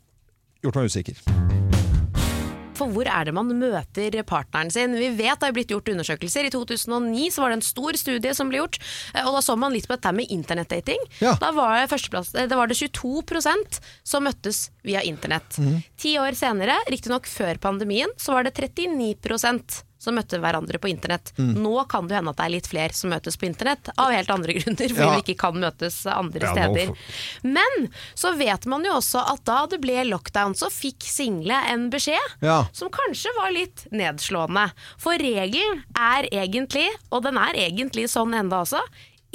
gjort 0.64 0.80
meg 0.80 0.92
usikker. 0.92 1.24
For 2.78 2.94
hvor 2.94 3.10
er 3.10 3.26
det 3.28 3.34
man 3.36 3.50
møter 3.58 4.18
partneren 4.28 4.70
sin? 4.74 4.96
Vi 4.98 5.10
vet 5.18 5.40
det 5.42 5.50
har 5.50 5.56
blitt 5.56 5.72
gjort 5.74 5.90
undersøkelser. 5.90 6.48
I 6.48 6.54
2009 6.54 7.32
så 7.34 7.44
var 7.44 7.52
det 7.52 7.60
en 7.60 7.66
stor 7.66 7.98
studie 7.98 8.34
som 8.38 8.52
ble 8.52 8.62
gjort, 8.62 8.78
eh, 9.16 9.26
og 9.26 9.38
da 9.38 9.42
så 9.46 9.58
man 9.58 9.74
litt 9.74 9.88
på 9.90 9.96
dette 9.96 10.14
med 10.14 10.30
internettdating. 10.34 11.02
Ja. 11.24 11.36
Da 11.42 11.52
var 11.58 11.82
det, 11.82 11.90
eh, 11.90 12.56
var 12.56 12.68
det 12.68 12.78
22% 12.78 13.82
som 14.04 14.24
møttes 14.24 14.70
via 14.84 15.02
internett. 15.02 15.58
Mhm. 15.58 15.84
Ti 15.98 16.18
år 16.22 16.38
senere, 16.38 16.78
riktignok 16.88 17.26
før 17.26 17.58
pandemien, 17.58 18.10
så 18.18 18.34
var 18.34 18.44
det 18.44 18.54
39 18.54 19.16
som 20.08 20.16
møtte 20.18 20.40
hverandre 20.42 20.80
på 20.80 20.90
internett. 20.90 21.34
Mm. 21.38 21.54
Nå 21.66 21.76
kan 21.92 22.08
det 22.08 22.16
hende 22.18 22.32
at 22.32 22.40
det 22.40 22.46
er 22.48 22.54
litt 22.56 22.70
flere 22.72 22.96
som 22.96 23.12
møtes 23.12 23.36
på 23.38 23.50
internett, 23.50 23.92
av 24.00 24.14
helt 24.16 24.32
andre 24.34 24.56
grunner, 24.58 24.88
fordi 24.96 25.04
Ja. 25.04 25.10
vi 25.18 25.26
ikke 25.26 25.40
kan 25.44 25.60
møtes 25.60 26.00
andre 26.10 26.54
steder. 26.54 26.94
Men 27.44 27.90
så 28.18 28.32
vet 28.40 28.66
man 28.72 28.86
jo 28.88 28.96
også 28.98 29.22
at 29.34 29.44
da 29.48 29.60
det 29.68 29.82
ble 29.84 30.00
lockdown, 30.08 30.56
så 30.58 30.72
fikk 30.72 31.04
single 31.08 31.60
en 31.74 31.90
beskjed 31.94 32.38
Ja. 32.42 32.64
som 32.72 32.90
kanskje 32.94 33.36
var 33.38 33.52
litt 33.52 33.86
nedslående. 33.92 34.72
For 34.98 35.20
regelen 35.20 35.84
er 35.98 36.30
egentlig, 36.32 36.88
og 37.12 37.24
den 37.28 37.38
er 37.38 37.54
egentlig 37.68 38.08
sånn 38.10 38.34
enda 38.38 38.64
også, 38.64 38.82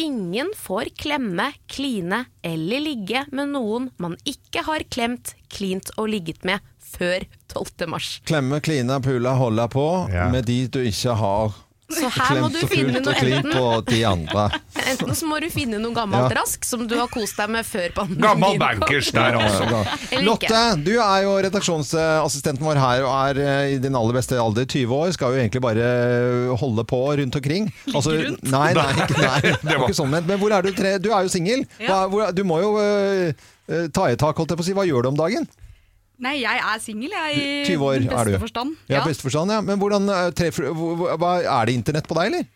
ingen 0.00 0.48
får 0.56 0.88
klemme, 0.96 1.50
kline 1.68 2.22
eller 2.42 2.80
ligge 2.80 3.26
med 3.30 3.50
noen 3.52 3.90
man 4.00 4.16
ikke 4.24 4.64
har 4.64 4.80
klemt, 4.88 5.34
klint 5.52 5.90
og 5.98 6.08
ligget 6.08 6.46
med 6.48 6.60
før 6.92 7.26
12. 7.52 7.88
mars. 7.92 8.12
Klemme, 8.28 8.60
kline, 8.64 9.00
pule, 9.04 9.36
holde 9.42 9.68
på 9.72 9.88
Ja. 10.12 10.28
med 10.32 10.46
de 10.48 10.64
du 10.72 10.80
ikke 10.84 11.16
har 11.18 11.52
Så 11.92 12.08
her 12.08 12.38
må 12.40 12.46
klemt 12.48 12.54
du 12.54 12.60
og 12.64 12.70
finne 12.72 13.00
noe 13.04 13.12
og 13.60 13.74
enten, 13.82 13.88
de 13.92 13.98
andre. 14.08 14.44
enten 14.92 15.10
så 15.18 15.26
må 15.28 15.36
du 15.44 15.48
finne 15.52 15.76
noe 15.82 15.92
gammelt 15.92 16.30
Ja. 16.32 16.38
rask 16.40 16.64
som 16.64 16.86
du 16.88 16.94
har 16.96 17.10
kost 17.12 17.36
deg 17.36 17.50
med 17.52 17.66
før 17.68 17.92
pandemien. 17.98 18.22
Gammel 18.24 18.56
bankers 18.62 19.10
der, 19.12 19.36
altså. 19.36 19.66
Eller. 20.08 20.24
Lotte, 20.24 20.62
du 20.86 20.94
er 20.96 21.18
jo 21.26 21.34
redaksjonsassistenten 21.44 22.64
vår 22.64 22.80
her 22.80 23.04
og 23.04 23.12
er 23.12 23.42
eh, 23.44 23.74
i 23.74 23.78
din 23.84 23.98
aller 23.98 24.16
beste 24.16 24.38
alder, 24.40 24.64
20 24.64 24.88
år. 25.02 25.12
Skal 25.18 25.36
jo 25.36 25.42
egentlig 25.42 25.60
bare 25.66 25.84
eh, 25.84 26.56
holde 26.62 26.84
på 26.88 27.02
rundt 27.20 27.36
omkring. 27.42 27.68
Altså, 27.92 28.16
rundt? 28.16 28.40
Nei, 28.48 28.72
nei, 28.78 28.88
ikke, 28.96 29.20
nei, 29.20 29.40
det 29.68 29.76
var 29.76 29.84
ikke 29.90 30.00
sånn 30.00 30.14
ment. 30.16 30.26
Men 30.32 30.40
hvor 30.40 30.56
er 30.56 30.64
du? 30.64 30.72
Tre? 30.72 30.96
Du 31.02 31.10
er 31.12 31.26
jo 31.28 31.34
singel. 31.36 31.66
Du 32.32 32.42
må 32.48 32.62
jo 32.64 32.72
eh, 32.80 33.36
ta 33.92 34.08
i 34.08 34.16
tak, 34.16 34.32
holdt 34.40 34.56
jeg 34.56 34.62
på 34.62 34.64
å 34.64 34.70
si. 34.70 34.78
Hva 34.80 34.88
gjør 34.88 35.04
du 35.04 35.12
om 35.12 35.20
dagen? 35.20 35.44
Nei, 36.22 36.36
jeg 36.44 36.60
er 36.62 36.78
singel, 36.82 37.10
jeg. 37.10 37.36
I 37.36 37.64
20 37.66 37.82
år 37.88 37.98
beste 38.04 38.18
er 38.20 38.30
du. 38.30 38.38
forstand. 38.44 38.76
Ja, 38.88 38.98
Ja. 39.00 39.04
beste 39.04 39.24
forstand, 39.26 39.50
ja. 39.50 39.60
Men 39.66 39.78
hvordan 39.80 40.08
eh, 40.08 40.30
treffer 40.38 40.68
hva, 40.70 41.32
Er 41.42 41.66
det 41.66 41.74
internett 41.74 42.06
på 42.06 42.14
deg, 42.14 42.30
eller? 42.30 42.46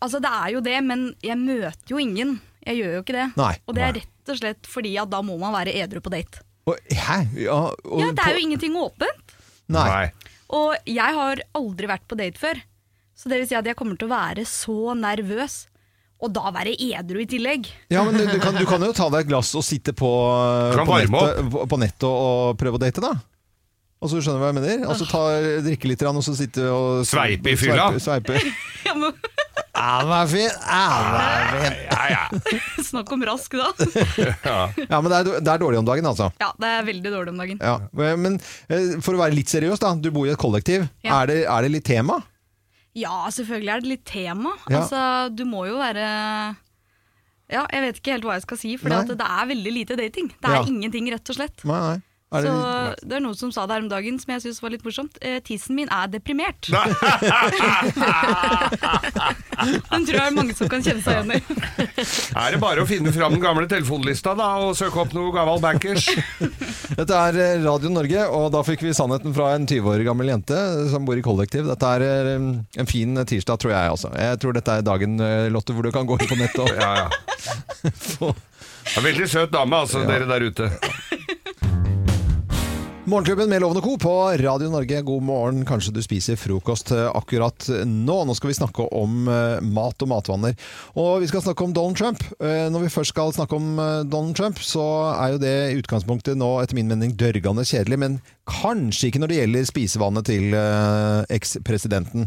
Altså, 0.00 0.20
det 0.24 0.30
er 0.32 0.48
jo 0.54 0.60
det, 0.64 0.78
men 0.82 1.14
jeg 1.22 1.36
møter 1.36 1.92
jo 1.92 1.98
ingen. 2.00 2.40
Jeg 2.64 2.78
gjør 2.80 2.94
jo 2.96 3.02
ikke 3.04 3.12
det. 3.18 3.26
Nei. 3.36 3.52
Og 3.68 3.74
det 3.76 3.82
er 3.84 3.92
rett 4.00 4.32
og 4.32 4.38
slett 4.40 4.66
fordi 4.66 4.94
at 5.02 5.10
da 5.12 5.20
må 5.20 5.36
man 5.38 5.52
være 5.52 5.74
edru 5.76 6.00
på 6.00 6.10
date. 6.14 6.40
Og, 6.66 6.78
hæ? 6.88 7.18
Ja, 7.36 7.58
og, 7.84 8.00
Ja, 8.00 8.06
Det 8.10 8.18
er 8.18 8.24
på- 8.24 8.38
jo 8.38 8.46
ingenting 8.48 8.72
åpent. 8.80 9.34
Nei. 9.68 9.84
Nei. 9.88 10.12
Og 10.48 10.76
jeg 10.86 11.12
har 11.20 11.36
aldri 11.54 11.86
vært 11.86 12.08
på 12.08 12.16
date 12.16 12.38
før. 12.40 12.56
Så 13.14 13.28
det 13.28 13.38
vil 13.40 13.46
si 13.48 13.54
at 13.54 13.64
jeg 13.68 13.76
kommer 13.76 13.98
til 13.98 14.08
å 14.08 14.16
være 14.16 14.46
så 14.48 14.96
nervøs. 14.96 15.66
Og 16.24 16.32
da 16.32 16.48
være 16.54 16.72
edru 16.80 17.20
i 17.20 17.28
tillegg. 17.28 17.68
Ja, 17.92 18.04
men 18.06 18.16
du, 18.16 18.24
du, 18.24 18.38
kan, 18.40 18.56
du 18.56 18.64
kan 18.68 18.82
jo 18.84 18.94
ta 18.96 19.10
deg 19.12 19.26
et 19.26 19.30
glass 19.32 19.52
og 19.58 19.64
sitte 19.66 19.92
på, 19.96 20.08
på, 20.72 20.98
nettet, 21.04 21.54
på- 21.68 21.80
nettet 21.82 22.06
og, 22.08 22.16
og 22.24 22.58
prøve 22.60 22.80
å 22.80 22.82
date, 22.82 23.04
da. 23.04 23.12
Altså, 24.04 24.20
skjønner 24.20 24.40
du 24.40 24.44
hva 24.44 24.50
jeg 24.50 24.56
mener? 24.58 24.88
Altså, 24.92 25.06
ta, 25.08 25.20
drikke 25.64 25.88
litt, 25.88 26.02
og 26.08 26.24
så 26.24 26.34
sitte 26.36 26.64
og 26.68 27.04
Sveipe 27.08 27.54
i 27.54 27.56
fylla. 27.60 27.90
Sveipe, 28.00 28.36
sveipe. 28.40 28.98
Men... 29.00 29.14
er 29.74 30.28
fin! 30.28 30.50
Ja, 30.50 30.82
men 31.08 31.22
er 31.22 31.54
fin. 31.54 31.78
Ja, 31.88 32.02
ja. 32.12 32.58
Snakk 32.90 33.14
om 33.16 33.24
rask, 33.28 33.56
da. 33.56 33.70
Ja, 34.90 35.00
men 35.00 35.08
det 35.08 35.20
er, 35.22 35.30
det 35.40 35.54
er 35.54 35.62
dårlig 35.62 35.80
om 35.80 35.88
dagen, 35.88 36.08
altså. 36.10 36.28
Ja, 36.42 36.50
det 36.60 36.74
er 36.74 36.86
veldig 36.90 37.14
dårlig 37.16 37.32
om 37.32 37.40
dagen. 37.44 37.64
Ja. 37.64 37.78
Men 38.20 38.36
eh, 38.68 38.96
for 39.04 39.16
å 39.16 39.22
være 39.24 39.36
litt 39.38 39.52
seriøs, 39.52 39.80
da. 39.80 39.94
Du 39.96 40.10
bor 40.14 40.28
i 40.28 40.34
et 40.34 40.40
kollektiv. 40.40 40.84
Ja. 41.04 41.22
Er, 41.22 41.32
det, 41.32 41.40
er 41.48 41.64
det 41.68 41.72
litt 41.78 41.88
tema? 41.88 42.20
Ja, 42.94 43.24
selvfølgelig 43.34 43.72
er 43.74 43.80
det 43.82 43.90
litt 43.90 44.04
tema. 44.06 44.52
Ja. 44.70 44.80
Altså, 44.82 45.00
du 45.34 45.44
må 45.48 45.64
jo 45.66 45.78
være 45.80 46.04
Ja, 47.52 47.66
jeg 47.70 47.82
vet 47.84 47.98
ikke 48.00 48.12
helt 48.14 48.24
hva 48.24 48.36
jeg 48.38 48.44
skal 48.46 48.56
si, 48.60 48.76
for 48.80 48.88
det 48.88 49.20
er 49.20 49.48
veldig 49.50 49.72
lite 49.74 49.96
dating. 50.00 50.30
Det 50.40 50.48
er 50.48 50.54
Ja. 50.60 50.64
ingenting, 50.64 51.10
rett 51.12 51.28
og 51.28 51.36
slett. 51.36 51.64
Nei, 51.68 51.80
nei. 51.80 52.02
Er 52.34 52.42
det 52.44 52.50
Så 52.50 53.08
det 53.08 53.16
er 53.18 53.22
noen 53.24 53.38
som 53.38 53.52
sa 53.54 53.64
det 53.68 53.76
her 53.76 53.84
om 53.84 53.90
dagen 53.92 54.18
som 54.22 54.32
jeg 54.34 54.42
syns 54.46 54.60
var 54.64 54.74
litt 54.74 54.84
morsomt. 54.86 55.18
Eh, 55.22 55.38
tissen 55.46 55.76
min 55.78 55.88
er 55.92 56.10
deprimert. 56.12 56.68
Den 59.54 60.04
tror 60.06 60.16
jeg 60.18 60.26
er 60.26 60.34
mange 60.34 60.54
som 60.56 60.68
kan 60.70 60.82
kjenne 60.84 61.02
seg 61.04 61.20
igjen 61.20 61.32
i. 61.36 61.40
Er 62.44 62.54
det 62.56 62.60
bare 62.62 62.82
å 62.82 62.88
finne 62.88 63.12
fram 63.14 63.36
den 63.36 63.42
gamle 63.42 63.66
telefonlista 63.70 64.34
da, 64.38 64.48
og 64.66 64.74
søke 64.78 65.00
opp 65.04 65.14
noe 65.16 65.32
gammel 65.34 65.60
bankers? 65.62 66.08
Dette 66.98 67.14
er 67.30 67.38
eh, 67.40 67.62
Radio 67.64 67.92
Norge, 67.94 68.26
og 68.34 68.48
da 68.54 68.62
fikk 68.66 68.82
vi 68.86 68.94
sannheten 68.96 69.34
fra 69.36 69.52
en 69.56 69.66
20 69.70 69.90
år 69.94 70.04
gammel 70.06 70.32
jente 70.32 70.58
som 70.92 71.06
bor 71.06 71.18
i 71.18 71.24
kollektiv. 71.24 71.68
Dette 71.70 71.92
er 71.98 72.06
eh, 72.34 72.48
en 72.82 72.90
fin 72.90 73.14
tirsdag, 73.22 73.60
tror 73.62 73.74
jeg 73.76 73.94
altså. 73.94 74.10
Jeg 74.18 74.40
tror 74.42 74.56
dette 74.58 74.78
er 74.80 74.86
dagen, 74.86 75.16
eh, 75.22 75.46
Lotte, 75.54 75.76
hvor 75.76 75.86
du 75.86 75.92
kan 75.94 76.08
gå 76.08 76.18
inn 76.18 76.30
på 76.30 76.40
nettet 76.40 76.64
og 76.64 76.72
Ja, 76.74 77.04
ja. 77.04 77.08
få 77.94 78.34
Veldig 79.00 79.26
søt 79.30 79.52
dame, 79.54 79.78
altså, 79.80 80.02
dere 80.04 80.26
der 80.28 80.42
ute. 80.44 80.66
Morgenklubben 83.06 83.48
med 83.48 83.60
Lovende 83.60 83.82
Co. 83.82 83.98
på 83.98 84.28
Radio 84.28 84.70
Norge. 84.70 85.02
God 85.02 85.22
morgen. 85.22 85.64
Kanskje 85.68 85.92
du 85.92 86.00
spiser 86.02 86.38
frokost 86.40 86.88
eh, 86.96 87.10
akkurat 87.12 87.66
nå. 87.84 88.14
Nå 88.24 88.32
skal 88.32 88.48
vi 88.48 88.56
snakke 88.56 88.86
om 88.96 89.28
eh, 89.28 89.60
mat 89.60 90.00
og 90.00 90.08
matvaner. 90.08 90.54
Og 90.96 91.20
vi 91.20 91.28
skal 91.28 91.44
snakke 91.44 91.66
om 91.66 91.74
Donald 91.76 92.00
Trump. 92.00 92.24
Eh, 92.40 92.64
når 92.72 92.86
vi 92.86 92.92
først 92.94 93.12
skal 93.12 93.34
snakke 93.36 93.58
om 93.60 93.76
Donald 94.08 94.38
Trump, 94.40 94.56
så 94.56 94.86
er 95.18 95.34
jo 95.34 95.42
det 95.42 95.52
i 95.52 95.76
utgangspunktet 95.82 96.40
nå 96.40 96.48
etter 96.62 96.80
min 96.80 96.88
mening 96.88 97.12
dørgende 97.20 97.66
kjedelig. 97.68 98.00
Men 98.00 98.16
Kanskje 98.44 99.08
ikke 99.08 99.20
når 99.22 99.30
det 99.32 99.36
gjelder 99.38 99.64
spisevannet 99.68 100.26
til 100.28 100.52
eh, 100.58 101.22
ekspresidenten, 101.32 102.26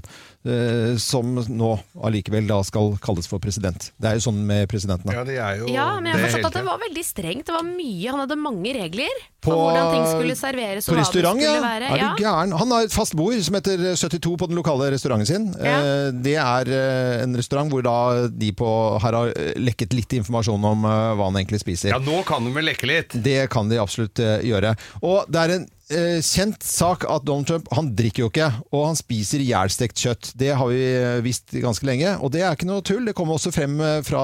eh, 0.50 0.96
som 0.98 1.36
nå 1.38 1.70
allikevel 2.08 2.48
da 2.50 2.58
skal 2.66 2.96
kalles 3.04 3.28
for 3.30 3.38
president. 3.44 3.92
Det 4.02 4.10
er 4.10 4.18
jo 4.18 4.24
sånn 4.26 4.40
med 4.50 4.66
presidentene. 4.72 5.14
Ja, 5.14 5.26
det 5.28 5.36
er 5.38 5.60
jo 5.62 5.68
Ja, 5.70 5.86
men 6.00 6.10
jeg 6.10 6.18
har 6.18 6.26
forstått 6.32 6.50
at 6.50 6.58
det 6.58 6.64
var 6.66 6.82
veldig 6.82 7.04
strengt. 7.06 7.46
Det 7.46 7.54
var 7.54 7.68
mye, 7.68 8.08
Han 8.10 8.24
hadde 8.24 8.38
mange 8.42 8.74
regler 8.74 9.14
for 9.44 9.52
På- 9.54 9.60
hvordan 9.68 9.92
ting 9.94 10.08
skulle 10.10 10.36
serveres 10.40 10.88
og 10.90 10.96
På 10.96 11.04
hva 11.04 11.36
det 11.38 11.44
ja. 11.46 11.54
være. 11.62 11.92
Er 11.94 12.02
du 12.18 12.24
gæren? 12.24 12.58
Han 12.64 12.72
har 12.72 12.82
et 12.90 12.98
fast 12.98 13.16
bord 13.16 13.38
som 13.46 13.54
heter 13.60 13.78
72 13.96 14.38
på 14.42 14.48
den 14.50 14.58
lokale 14.58 14.90
restauranten 14.92 15.28
sin. 15.30 15.48
Ja. 15.62 15.78
Eh, 15.78 16.12
Det 16.18 16.36
er 16.36 16.74
eh, 16.74 17.24
en 17.24 17.36
restaurant 17.38 17.70
hvor 17.70 17.84
da 17.86 18.28
de 18.28 18.52
på 18.58 19.00
her 19.06 19.14
har 19.14 19.28
eh, 19.38 19.54
lekket 19.62 19.94
litt 19.94 20.18
informasjon 20.18 20.66
om 20.66 20.84
eh, 20.84 21.14
hva 21.14 21.30
han 21.30 21.38
egentlig 21.44 21.62
spiser. 21.62 21.94
Ja, 21.94 22.00
nå 22.02 22.24
kan 22.26 22.44
de 22.44 22.52
vel 22.58 22.66
lekke 22.66 22.90
litt. 22.90 23.14
Det 23.24 23.50
kan 23.54 23.70
de 23.70 23.78
absolutt 23.78 24.18
eh, 24.20 24.42
gjøre. 24.50 24.74
Og 25.04 25.30
det 25.30 25.44
er 25.46 25.60
en 25.60 25.68
eh, 25.94 26.20
kjent 26.24 26.64
sak 26.66 27.06
at 27.10 27.26
Donald 27.28 27.48
Trump 27.50 27.68
han 27.76 27.92
drikker 27.98 28.26
jo 28.26 28.30
ikke, 28.32 28.48
og 28.76 28.86
han 28.90 29.00
spiser 29.00 29.44
ihjelstekt 29.44 30.00
kjøtt. 30.04 30.32
Det 30.40 30.54
har 30.58 30.70
vi 30.72 30.82
eh, 30.84 31.20
visst 31.26 31.54
ganske 31.56 31.88
lenge, 31.88 32.16
og 32.22 32.34
det 32.34 32.44
er 32.44 32.56
ikke 32.58 32.70
noe 32.70 32.86
tull. 32.86 33.08
Det 33.08 33.16
kommer 33.18 33.38
også 33.38 33.54
frem 33.56 33.80
eh, 33.82 34.00
fra 34.08 34.22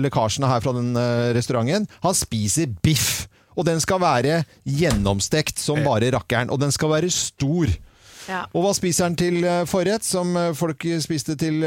lekkasjene 0.00 0.50
her 0.50 0.64
fra 0.64 0.74
den 0.76 0.92
restauranten. 1.36 1.88
Han 2.04 2.16
spiser 2.18 2.70
biff, 2.84 3.26
og 3.54 3.66
den 3.68 3.82
skal 3.82 4.00
være 4.02 4.42
gjennomstekt 4.66 5.60
som 5.62 5.82
bare 5.86 6.12
rakkeren, 6.14 6.50
og 6.50 6.62
den 6.62 6.72
skal 6.74 6.90
være 6.94 7.10
stor. 7.14 7.70
Ja. 8.24 8.46
Og 8.56 8.64
hva 8.64 8.70
spiser 8.72 9.04
han 9.04 9.18
til 9.20 9.42
forrett, 9.68 10.00
som 10.06 10.32
folk 10.56 10.86
spiste 11.04 11.34
til 11.36 11.58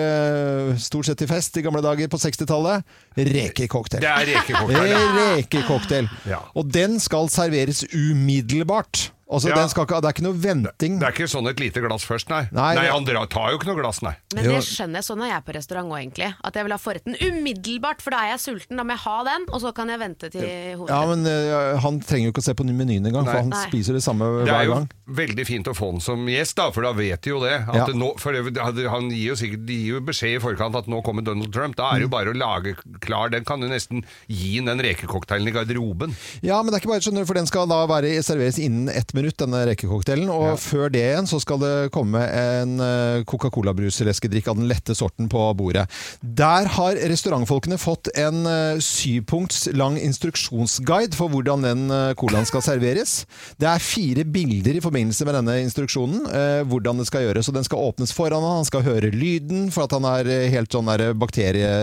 stort 0.82 1.06
sett 1.06 1.20
til 1.22 1.30
fest 1.30 1.60
i 1.62 1.62
gamle 1.62 1.84
dager 1.86 2.10
på 2.10 2.18
60-tallet? 2.18 2.82
Rekecocktail. 3.14 4.02
Det 4.02 4.10
er 4.10 4.32
rekecocktail. 4.32 4.90
ja. 4.90 5.04
Rekecocktail. 5.38 6.10
Ja. 6.26 6.42
Og 6.58 6.74
den 6.74 6.98
skal 7.04 7.30
serveres 7.30 7.86
umiddelbart. 7.94 9.12
Altså, 9.30 9.50
Ja. 9.50 9.56
den 9.56 9.68
skal 9.70 9.84
ikke, 9.86 10.00
det 10.02 10.08
er 10.08 10.14
ikke 10.16 10.24
noe 10.24 10.38
venting. 10.40 11.00
Det 11.00 11.08
er 11.08 11.12
ikke 11.12 11.28
sånn 11.28 11.50
et 11.50 11.60
lite 11.60 11.82
glass 11.84 12.06
først, 12.08 12.30
nei. 12.30 12.48
Nei, 12.52 12.76
Nei, 12.76 12.86
han 12.88 13.04
drar, 13.04 13.26
tar 13.28 13.52
jo 13.52 13.58
ikke 13.60 13.68
noe 13.68 13.76
glass, 13.82 14.02
nei. 14.02 14.14
Men 14.34 14.44
det 14.46 14.62
skjønner 14.64 15.02
jeg, 15.02 15.04
sånn 15.04 15.22
er 15.26 15.32
jeg 15.34 15.44
på 15.44 15.54
restaurant 15.58 15.92
òg, 15.92 16.00
egentlig. 16.00 16.30
At 16.48 16.54
jeg 16.56 16.64
vil 16.64 16.72
ha 16.72 16.78
forretten 16.80 17.16
umiddelbart, 17.20 18.02
for 18.02 18.12
da 18.16 18.22
er 18.24 18.30
jeg 18.38 18.40
sulten. 18.46 18.78
Da 18.80 18.84
må 18.88 18.96
jeg 18.96 19.04
ha 19.04 19.18
den, 19.28 19.46
og 19.52 19.60
så 19.62 19.74
kan 19.76 19.90
jeg 19.92 20.00
vente 20.00 20.30
til 20.32 20.46
hovedretten. 20.48 20.88
Ja, 20.88 21.02
men 21.12 21.28
uh, 21.28 21.80
Han 21.84 22.00
trenger 22.00 22.30
jo 22.30 22.32
ikke 22.32 22.44
å 22.44 22.48
se 22.48 22.56
på 22.58 22.64
menyen 22.68 23.06
engang, 23.10 23.26
for 23.28 23.36
han 23.42 23.50
Nei. 23.52 23.66
spiser 23.68 23.94
det 23.98 24.04
samme 24.06 24.46
Det 24.46 24.54
er 24.54 24.64
jo 24.70 24.74
gang. 24.78 24.88
veldig 25.20 25.46
fint 25.50 25.68
å 25.68 25.76
få 25.76 25.92
han 25.92 26.00
som 26.08 26.24
gjest, 26.32 26.56
da, 26.56 26.70
for 26.72 26.88
da 26.88 26.94
vet 26.94 27.22
de 27.22 27.30
jo 27.30 27.40
det. 27.44 27.54
At 27.68 27.76
Ja. 27.76 27.86
det 27.86 27.96
nå, 27.96 28.14
for 28.20 28.32
det- 28.32 28.88
han 28.88 29.10
gir 29.10 29.28
jo 29.34 29.36
sikkert 29.36 29.66
de 29.66 29.74
gir 29.76 29.94
jo 29.96 30.02
beskjed 30.02 30.36
i 30.38 30.40
forkant 30.40 30.76
at 30.76 30.86
nå 30.88 31.04
kommer 31.04 31.24
Donald 31.24 31.52
Trump. 31.52 31.76
Da 31.76 31.92
er 31.92 32.00
det 32.00 32.02
jo 32.08 32.14
bare 32.16 32.32
å 32.32 32.38
lage 32.38 32.76
klar 33.02 33.30
Den 33.30 33.44
kan 33.44 33.60
du 33.60 33.68
nesten 33.68 34.04
gi 34.30 34.58
inn 34.58 34.66
den 34.66 34.80
rekecocktailen 34.80 35.48
i 35.48 35.52
garderoben. 35.52 36.16
Ja, 36.42 36.62
men 36.64 36.72
det 36.72 36.80
er 36.80 36.88
ikke 36.88 36.94
bare 36.96 37.02
skjønner 37.04 37.20
du, 37.20 37.26
for 37.26 37.34
den 37.34 37.46
skal 37.46 37.68
da 37.68 37.86
være, 37.88 38.24
serveres 38.24 38.58
innen 38.58 38.88
ett 38.90 39.12
minutt, 39.18 39.38
denne 39.42 39.64
rekecocktailen. 39.70 40.30
Og 40.32 40.58
før 40.62 40.92
det 40.94 41.04
igjen 41.04 41.28
så 41.30 41.40
skal 41.42 41.60
det 41.62 41.74
komme 41.96 42.22
en 42.24 42.78
eh, 42.84 43.26
Coca-Cola-brusleskedrikk 43.28 44.52
av 44.52 44.60
den 44.60 44.70
lette 44.70 44.96
sorten 44.98 45.30
på 45.32 45.42
bordet. 45.58 45.88
Der 46.22 46.70
har 46.78 47.00
restaurantfolkene 47.12 47.80
fått 47.82 48.12
en 48.18 48.46
eh, 48.50 48.82
syvpunkts 48.84 49.68
lang 49.78 49.98
instruksjonsguide 50.02 51.18
for 51.18 51.34
hvordan 51.34 51.66
den 51.66 51.86
eh, 51.94 52.14
colaen 52.20 52.48
skal 52.50 52.64
serveres. 52.66 53.20
Det 53.60 53.70
er 53.70 53.84
fire 53.84 54.26
bilder 54.28 54.80
i 54.80 54.84
forbindelse 54.84 55.28
med 55.28 55.40
denne 55.40 55.58
instruksjonen, 55.66 56.28
eh, 56.32 56.62
hvordan 56.70 57.02
det 57.02 57.08
skal 57.10 57.28
gjøres. 57.28 57.50
Og 57.52 57.58
den 57.58 57.68
skal 57.68 57.84
åpnes 57.90 58.16
foran 58.16 58.46
han, 58.46 58.62
han 58.62 58.70
skal 58.70 58.86
høre 58.86 59.12
lyden, 59.14 59.68
for 59.74 59.88
at 59.88 59.98
han 59.98 60.08
er 60.10 60.32
helt 60.54 60.74
sånn 60.74 60.90
der 60.92 61.12
bakterie... 61.18 61.74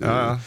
Ja, 0.00 0.38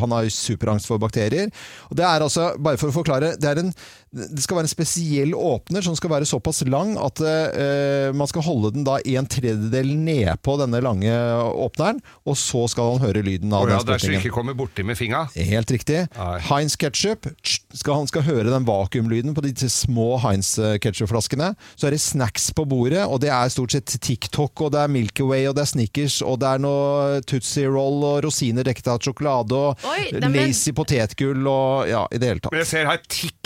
Han 0.00 0.12
har 0.14 0.28
superangst 0.32 0.88
for 0.88 1.00
bakterier. 1.00 1.50
Og 1.90 1.96
det 1.98 2.04
er 2.06 2.24
altså, 2.24 2.50
bare 2.60 2.78
for 2.80 2.90
å 2.90 2.94
forklare, 2.94 3.34
det, 3.40 3.48
er 3.48 3.60
en, 3.62 3.72
det 4.10 4.42
skal 4.42 4.58
være 4.58 4.66
en 4.66 4.72
spesiell 4.72 5.34
åpner 5.38 5.84
som 5.86 5.94
skal 5.94 6.10
være 6.10 6.26
såpass 6.26 6.64
lang 6.66 6.96
at 6.98 7.20
uh, 7.22 8.10
man 8.16 8.26
skal 8.30 8.42
holde 8.42 8.72
den 8.74 8.86
da 8.86 8.96
en 8.98 9.28
tredjedel 9.30 9.92
ned 9.94 10.40
på 10.42 10.56
denne 10.58 10.80
lange 10.82 11.12
åpneren, 11.50 12.00
og 12.26 12.38
så 12.38 12.64
skal 12.70 12.96
han 12.96 13.04
høre 13.04 13.22
lyden 13.26 13.54
av 13.54 13.68
oh, 13.68 13.70
ja, 13.70 13.78
den 13.78 13.92
der 13.92 14.02
så 14.02 14.12
ikke 14.18 14.32
kommer 14.34 14.56
borti 14.58 14.82
med 14.86 14.98
finga. 14.98 15.26
Helt 15.36 15.70
riktig. 15.70 16.02
Nei. 16.16 16.36
Heinz 16.48 16.74
ketchup. 16.80 17.28
Skal, 17.44 17.94
han 18.00 18.10
skal 18.10 18.26
høre 18.26 18.50
den 18.50 18.66
vakuumlyden 18.66 19.36
på 19.36 19.44
de 19.44 19.54
små 19.70 20.16
Heinz 20.24 20.56
ketchup-flaskene. 20.82 21.52
Så 21.78 21.86
er 21.86 21.94
det 21.94 22.02
snacks 22.02 22.50
på 22.56 22.66
bordet, 22.68 23.04
og 23.06 23.20
det 23.22 23.30
er 23.30 23.52
stort 23.52 23.76
sett 23.76 23.94
TikTok, 24.02 24.66
og 24.66 24.74
det 24.74 24.82
er 24.82 24.90
Milky 24.90 25.26
Way, 25.26 25.46
og 25.50 25.54
det 25.58 25.64
er 25.64 25.70
Snickers, 25.70 26.18
og 26.26 26.40
det 26.42 26.50
er 26.50 26.64
noe 26.64 27.22
Tootsie 27.30 27.70
Roll 27.70 28.02
og 28.08 28.24
rosiner 28.26 28.66
dekket 28.66 28.90
av 28.90 29.00
sjokolade, 29.04 29.54
og 29.54 29.86
Oi, 29.90 30.10
lazy 30.34 30.74
potetgull, 30.76 31.46
og 31.46 31.90
ja, 31.90 32.04
i 32.10 32.20
det 32.20 32.32
hele 32.32 32.42
tatt. 32.42 32.54
Men 32.54 32.64
jeg 32.64 32.72
ser 32.72 32.90
her 32.90 33.00
TikTok, 33.06 33.39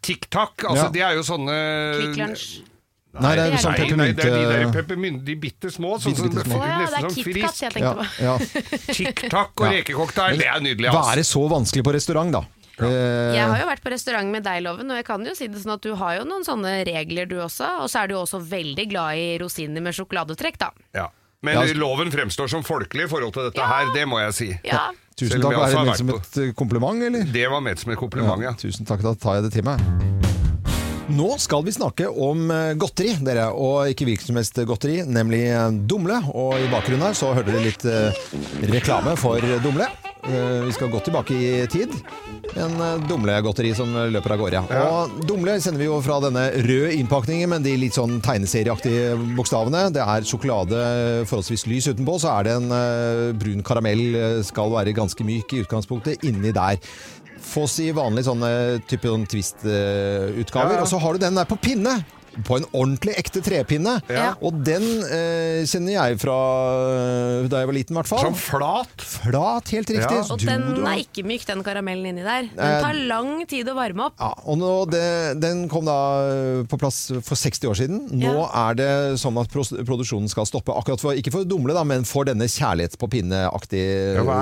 TikTok. 0.00 0.64
Altså, 0.68 0.84
Ja. 0.84 0.92
Det 0.94 1.02
er 1.02 1.14
jo 1.18 1.22
sånne 1.26 1.56
Quick 1.98 2.16
Lunch. 2.20 2.46
Nei, 3.14 3.30
det 3.38 3.42
er 3.44 3.50
Nei, 3.54 3.58
sånn 3.62 3.76
Nei, 3.78 3.90
nei, 3.94 4.06
det 4.12 4.24
er 4.26 4.32
de 4.34 4.46
der 4.50 4.72
peppermynte... 4.74 5.24
de 5.24 5.34
bitte 5.38 5.70
små. 5.70 5.92
Sånn 6.02 6.16
som 6.18 6.26
ja, 6.34 6.80
nesten 6.82 7.10
som 7.14 7.22
frisk. 7.22 7.60
jeg 7.62 7.70
Ja, 7.70 7.70
tenkte 7.70 7.94
på. 7.94 8.06
ja. 8.24 8.34
TikTok 8.98 9.52
og 9.60 9.66
Ja. 9.68 9.70
rekecocktail, 9.78 10.38
det 10.40 10.48
er 10.50 10.60
nydelig. 10.64 10.88
Altså. 10.90 11.10
Være 11.14 11.24
så 11.28 11.42
vanskelig 11.52 11.84
på 11.86 11.94
restaurant, 11.94 12.32
da. 12.34 12.42
Ja. 12.80 12.88
Jeg 13.38 13.46
har 13.52 13.60
jo 13.60 13.66
vært 13.70 13.84
på 13.86 13.90
restaurant 13.94 14.32
med 14.34 14.42
deg, 14.42 14.62
Loven, 14.66 14.90
og 14.90 14.96
jeg 14.98 15.06
kan 15.06 15.22
jo 15.24 15.34
si 15.38 15.46
det 15.46 15.60
sånn 15.62 15.76
at 15.76 15.84
du 15.86 15.94
har 15.94 16.16
jo 16.18 16.24
noen 16.26 16.42
sånne 16.42 16.72
regler 16.88 17.28
du 17.30 17.36
også. 17.38 17.68
Og 17.84 17.88
så 17.92 18.02
er 18.02 18.10
du 18.10 18.16
også 18.18 18.40
veldig 18.42 18.88
glad 18.90 19.14
i 19.22 19.28
rosiner 19.38 19.80
med 19.80 19.94
sjokoladetrekk, 19.94 20.58
da. 20.58 20.72
Ja. 20.98 21.06
Men 21.44 21.54
Ja. 21.60 21.72
loven 21.78 22.10
fremstår 22.10 22.48
som 22.50 22.64
folkelig 22.66 23.04
i 23.04 23.06
forhold 23.14 23.32
til 23.36 23.44
dette 23.46 23.62
her, 23.62 23.92
det 23.94 24.08
må 24.08 24.18
jeg 24.24 24.34
si. 24.34 24.50
Ja. 24.66 24.88
Tusen 25.14 25.42
takk. 25.42 25.54
Er 25.54 25.70
det 25.70 25.84
ment 25.86 26.00
som 26.00 26.10
et 26.10 26.38
eh, 26.42 26.52
kompliment, 26.58 27.02
eller? 27.06 27.26
Det 27.30 27.44
var 27.50 27.62
ment 27.62 27.78
som 27.78 27.92
et 27.94 28.00
kompliment, 28.00 28.42
ja. 28.42 28.54
Tusen 28.58 28.88
takk, 28.88 29.04
da 29.04 29.14
tar 29.14 29.38
jeg 29.38 29.46
det 29.46 29.52
til 29.54 29.66
meg. 29.66 29.82
Nå 31.14 31.34
skal 31.38 31.62
vi 31.66 31.74
snakke 31.76 32.08
om 32.08 32.48
eh, 32.50 32.72
godteri, 32.80 33.12
dere, 33.22 33.50
og 33.52 33.92
ikke 33.92 34.08
hvilket 34.08 34.30
som 34.30 34.40
helst 34.40 34.58
godteri, 34.66 35.02
nemlig 35.06 35.44
eh, 35.52 35.68
Dumle. 35.86 36.18
Og 36.34 36.58
i 36.58 36.66
bakgrunnen 36.72 37.06
her 37.06 37.18
så 37.18 37.30
hørte 37.36 37.54
dere 37.54 37.68
litt 37.68 38.72
reklame 38.74 39.14
for 39.20 39.54
Dumle. 39.62 39.90
Eh, 40.24 40.60
vi 40.64 40.72
skal 40.72 40.88
godt 40.92 41.04
tilbake 41.08 41.34
i 41.36 41.66
tid. 41.68 41.92
En 42.54 42.72
dumlegodteri 42.78 43.08
Dumle-godteri 43.10 43.72
som 43.76 43.90
løper 44.14 44.34
av 44.34 44.38
gårde. 44.40 44.60
ja. 44.70 44.84
Og 44.88 45.18
Dumle 45.28 45.58
sender 45.60 45.82
vi 45.82 45.88
jo 45.88 45.98
fra 46.04 46.20
denne 46.24 46.46
røde 46.64 46.94
innpakningen 46.96 47.50
med 47.50 47.66
de 47.66 47.74
litt 47.76 47.96
sånn 47.98 48.20
tegneserieaktige 48.24 49.14
bokstavene. 49.36 49.90
Det 49.92 50.00
er 50.00 50.28
sjokolade 50.28 50.80
forholdsvis 51.28 51.66
lys 51.68 51.90
utenpå, 51.92 52.16
så 52.22 52.38
er 52.38 52.48
det 52.48 52.56
en 52.56 52.70
eh, 52.72 53.34
brun 53.36 53.62
karamell, 53.66 54.04
eh, 54.14 54.40
skal 54.46 54.72
være 54.72 54.96
ganske 54.96 55.26
myk 55.26 55.52
i 55.52 55.64
utgangspunktet, 55.64 56.24
inni 56.24 56.54
der. 56.56 56.80
Fås 57.44 57.76
i 57.84 57.90
vanlig 57.92 58.24
sånne 58.24 58.80
type 58.88 59.10
sånn 59.10 59.26
twist-utgaver. 59.28 60.78
Ja. 60.78 60.84
Og 60.86 60.88
så 60.88 61.00
har 61.02 61.12
du 61.12 61.18
den 61.26 61.36
der 61.36 61.44
på 61.44 61.60
pinne. 61.60 61.98
På 62.46 62.58
en 62.58 62.66
ordentlig 62.72 63.14
ekte 63.20 63.42
trepinne. 63.44 63.96
Ja. 64.10 64.32
Og 64.44 64.58
den 64.66 64.82
eh, 65.06 65.62
kjenner 65.70 65.94
jeg 65.96 66.18
fra 66.22 66.36
eh, 66.88 67.48
da 67.52 67.62
jeg 67.62 67.70
var 67.70 67.76
liten, 67.76 67.94
i 67.94 67.98
hvert 68.00 68.10
fall. 68.10 68.24
Som 68.26 68.38
flat. 68.38 68.94
Flat, 69.04 69.70
helt 69.74 69.92
riktig. 69.94 70.18
Ja. 70.18 70.24
Og 70.28 70.38
Du- 70.40 70.46
den 70.46 70.84
er 70.86 71.00
ikke 71.04 71.24
myk, 71.26 71.46
den 71.46 71.62
karamellen 71.66 72.06
inni 72.12 72.24
der. 72.26 72.48
Den 72.50 72.64
Eh, 72.64 72.80
tar 72.82 72.94
lang 73.08 73.46
tid 73.46 73.68
å 73.68 73.74
varme 73.76 74.06
opp. 74.08 74.14
Ja, 74.18 74.32
og 74.46 74.58
nå, 74.58 74.72
det, 74.90 75.40
Den 75.40 75.68
kom 75.68 75.84
da 75.86 75.98
eh, 76.28 76.62
på 76.68 76.78
plass 76.78 77.08
for 77.22 77.36
60 77.38 77.68
år 77.70 77.76
siden. 77.78 78.00
Nå 78.10 78.34
er 78.50 78.74
det 78.74 78.90
sånn 79.20 79.38
at 79.40 79.48
produksjonen 79.50 80.28
skal 80.28 80.46
stoppe. 80.46 80.74
Akkurat 80.74 81.00
for, 81.00 81.12
Ikke 81.14 81.32
for 81.32 81.44
Dumle, 81.44 81.74
da, 81.74 81.84
men 81.84 82.04
for 82.04 82.24
denne 82.24 82.44
kjærlighet 82.50 82.98
på 82.98 83.08
Ja, 83.14 83.50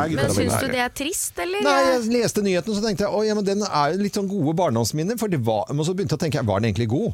er 0.04 0.08
Men 0.08 0.30
syns 0.30 0.60
du 0.60 0.68
det 0.68 0.80
er 0.80 0.88
trist, 0.88 1.38
eller? 1.38 1.60
Nei, 1.62 1.78
jeg 1.92 2.22
leste 2.22 2.42
nyheten 2.42 2.70
og 2.72 2.78
så 2.78 2.84
tenkte 2.86 3.04
jeg, 3.04 3.12
å, 3.12 3.24
ja, 3.26 3.34
men 3.34 3.44
den 3.44 3.62
er 3.66 3.92
jo 3.92 4.02
litt 4.02 4.16
sånn 4.16 4.28
gode 4.30 4.54
barndomsminner. 4.56 5.18
For 5.20 5.28
det 5.28 5.42
var, 5.44 5.66
men 5.72 5.84
så 5.84 5.94
begynte 5.94 6.16
jeg 6.16 6.20
å 6.20 6.24
tenke, 6.26 6.46
var 6.46 6.60
den 6.60 6.72
egentlig 6.72 6.88
god? 6.92 7.12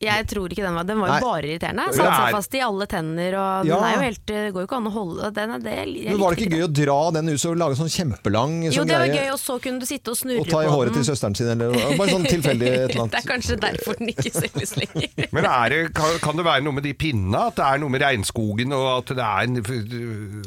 Jeg 0.00 0.24
tror 0.30 0.48
ikke 0.48 0.64
den 0.64 0.72
var 0.78 0.84
Den 0.88 0.96
var 1.02 1.10
jo 1.10 1.12
Nei. 1.12 1.20
bare 1.20 1.44
irriterende. 1.44 1.84
Satt 1.92 2.08
seg 2.16 2.30
fast 2.32 2.54
i 2.56 2.60
alle 2.64 2.86
tenner, 2.88 3.34
og 3.36 3.66
Ja. 3.68 3.76
den 3.76 3.84
er 3.84 3.92
jo 3.92 4.00
helt 4.00 4.22
Det 4.30 4.38
går 4.54 4.62
jo 4.62 4.66
ikke 4.66 4.76
an 4.78 4.86
å 4.88 4.92
holde 4.94 5.28
den 5.36 5.50
er 5.50 5.58
det, 5.60 5.74
jeg 5.76 6.08
Men 6.08 6.18
Var 6.22 6.34
det 6.34 6.38
ikke 6.40 6.56
gøy 6.56 6.64
å 6.64 6.72
dra 6.72 7.10
den 7.12 7.28
ut 7.28 7.44
og 7.44 7.56
lage 7.60 7.76
sånn 7.76 7.90
kjempelang 7.92 8.54
Jo, 8.64 8.70
sånn 8.72 8.88
det 8.88 8.96
var 8.96 9.08
greie? 9.12 9.26
gøy, 9.28 9.32
og 9.34 9.40
så 9.42 9.60
kunne 9.60 9.78
du 9.78 9.84
sitte 9.84 10.08
og 10.08 10.16
snurre 10.16 10.40
Og 10.40 10.48
ta 10.48 10.62
i 10.62 10.64
på 10.64 10.72
håret 10.72 10.94
den. 10.94 11.02
til 11.04 11.12
søsteren 11.12 11.36
sin, 11.36 11.48
eller 11.52 11.96
bare 12.00 12.08
sånn 12.14 12.24
tilfeldig 12.24 12.64
et 12.64 12.96
eller 12.96 13.08
Det 13.12 13.18
er 13.20 13.20
annet. 13.20 13.28
kanskje 13.28 13.58
derfor 13.60 13.98
den 14.00 14.08
ikke 14.08 14.32
selges 14.32 14.72
lenger. 14.80 15.28
Men 15.36 15.44
er 15.44 15.68
det, 15.68 15.92
kan, 15.94 16.16
kan 16.24 16.36
det 16.40 16.44
være 16.48 16.62
noe 16.64 16.72
med 16.72 16.82
de 16.88 16.94
pinnene? 16.94 17.36
At 17.52 17.56
det 17.60 17.64
er 17.68 17.78
noe 17.84 17.90
med 17.92 18.00
regnskogen, 18.00 18.72
og 18.72 18.88
at 19.04 19.12
det 19.12 19.20
er 19.20 19.42
en 19.44 19.54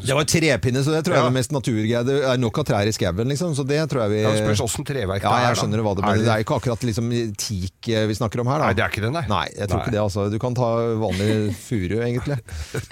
Det 0.02 0.16
var 0.18 0.26
trepinne, 0.26 0.82
så 0.82 0.98
det 0.98 1.06
tror 1.06 1.14
jeg 1.14 1.22
Ja. 1.22 1.28
er 1.28 1.30
det 1.30 1.38
mest 1.38 1.52
naturgreie. 1.54 2.02
Det 2.10 2.18
er 2.26 2.38
nok 2.42 2.58
av 2.58 2.66
trær 2.66 2.88
i 2.90 2.92
skauen, 2.92 3.30
liksom, 3.30 3.54
så 3.54 3.62
det 3.70 3.86
tror 3.94 4.02
jeg 4.10 4.10
vi 4.18 4.22
Ja, 4.26 4.32
det 4.34 4.42
spørs 4.50 4.66
åssen 4.66 4.82
treverk 4.84 5.22
det 5.22 5.30
Ja, 5.30 5.38
er. 5.38 5.46
jeg 5.46 5.56
da. 5.56 5.62
skjønner 5.62 5.80
hva 5.86 5.94
det 5.94 6.04
Er 6.10 6.18
det 6.18 6.28
er 6.28 6.42
jo 6.42 6.46
ikke 6.50 6.58
akkurat 6.58 6.82
liksom 6.90 7.06
teak 7.38 7.90
eh, 7.94 8.08
vi 8.10 8.14
snakker 8.18 8.40
om 8.42 8.48
her, 8.50 8.58
da. 8.58 8.66
Nei, 8.66 8.74
det 8.74 8.84
er 8.84 8.90
ikke 8.90 9.06
det, 9.06 9.28
nei. 9.30 9.43
Nei, 9.44 9.50
jeg 9.60 9.68
tror 9.70 9.80
Nei. 9.80 9.84
ikke 9.86 9.94
det, 9.96 10.02
altså. 10.04 10.26
Du 10.32 10.38
kan 10.42 10.56
ta 10.56 10.68
vanlig 11.02 11.30
furu, 11.60 11.98
egentlig. 12.06 12.38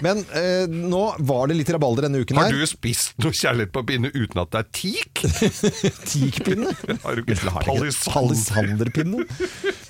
Men 0.04 0.20
eh, 0.36 0.66
nå 0.68 1.02
var 1.24 1.48
det 1.48 1.56
litt 1.58 1.70
rabalder 1.72 2.06
denne 2.08 2.20
uken 2.22 2.36
her. 2.40 2.50
Har 2.52 2.58
du 2.62 2.68
spist 2.68 3.14
noe 3.22 3.32
kjærlighet 3.36 3.72
på 3.72 3.82
pinne 3.88 4.10
uten 4.12 4.42
at 4.42 4.52
det 4.52 4.60
er 4.60 4.68
teak? 4.76 5.22
Teakpinne? 6.12 6.72
Har 7.04 7.16
du 7.16 7.22
ikke? 7.24 7.38
Palisanderpinne. 8.06 9.24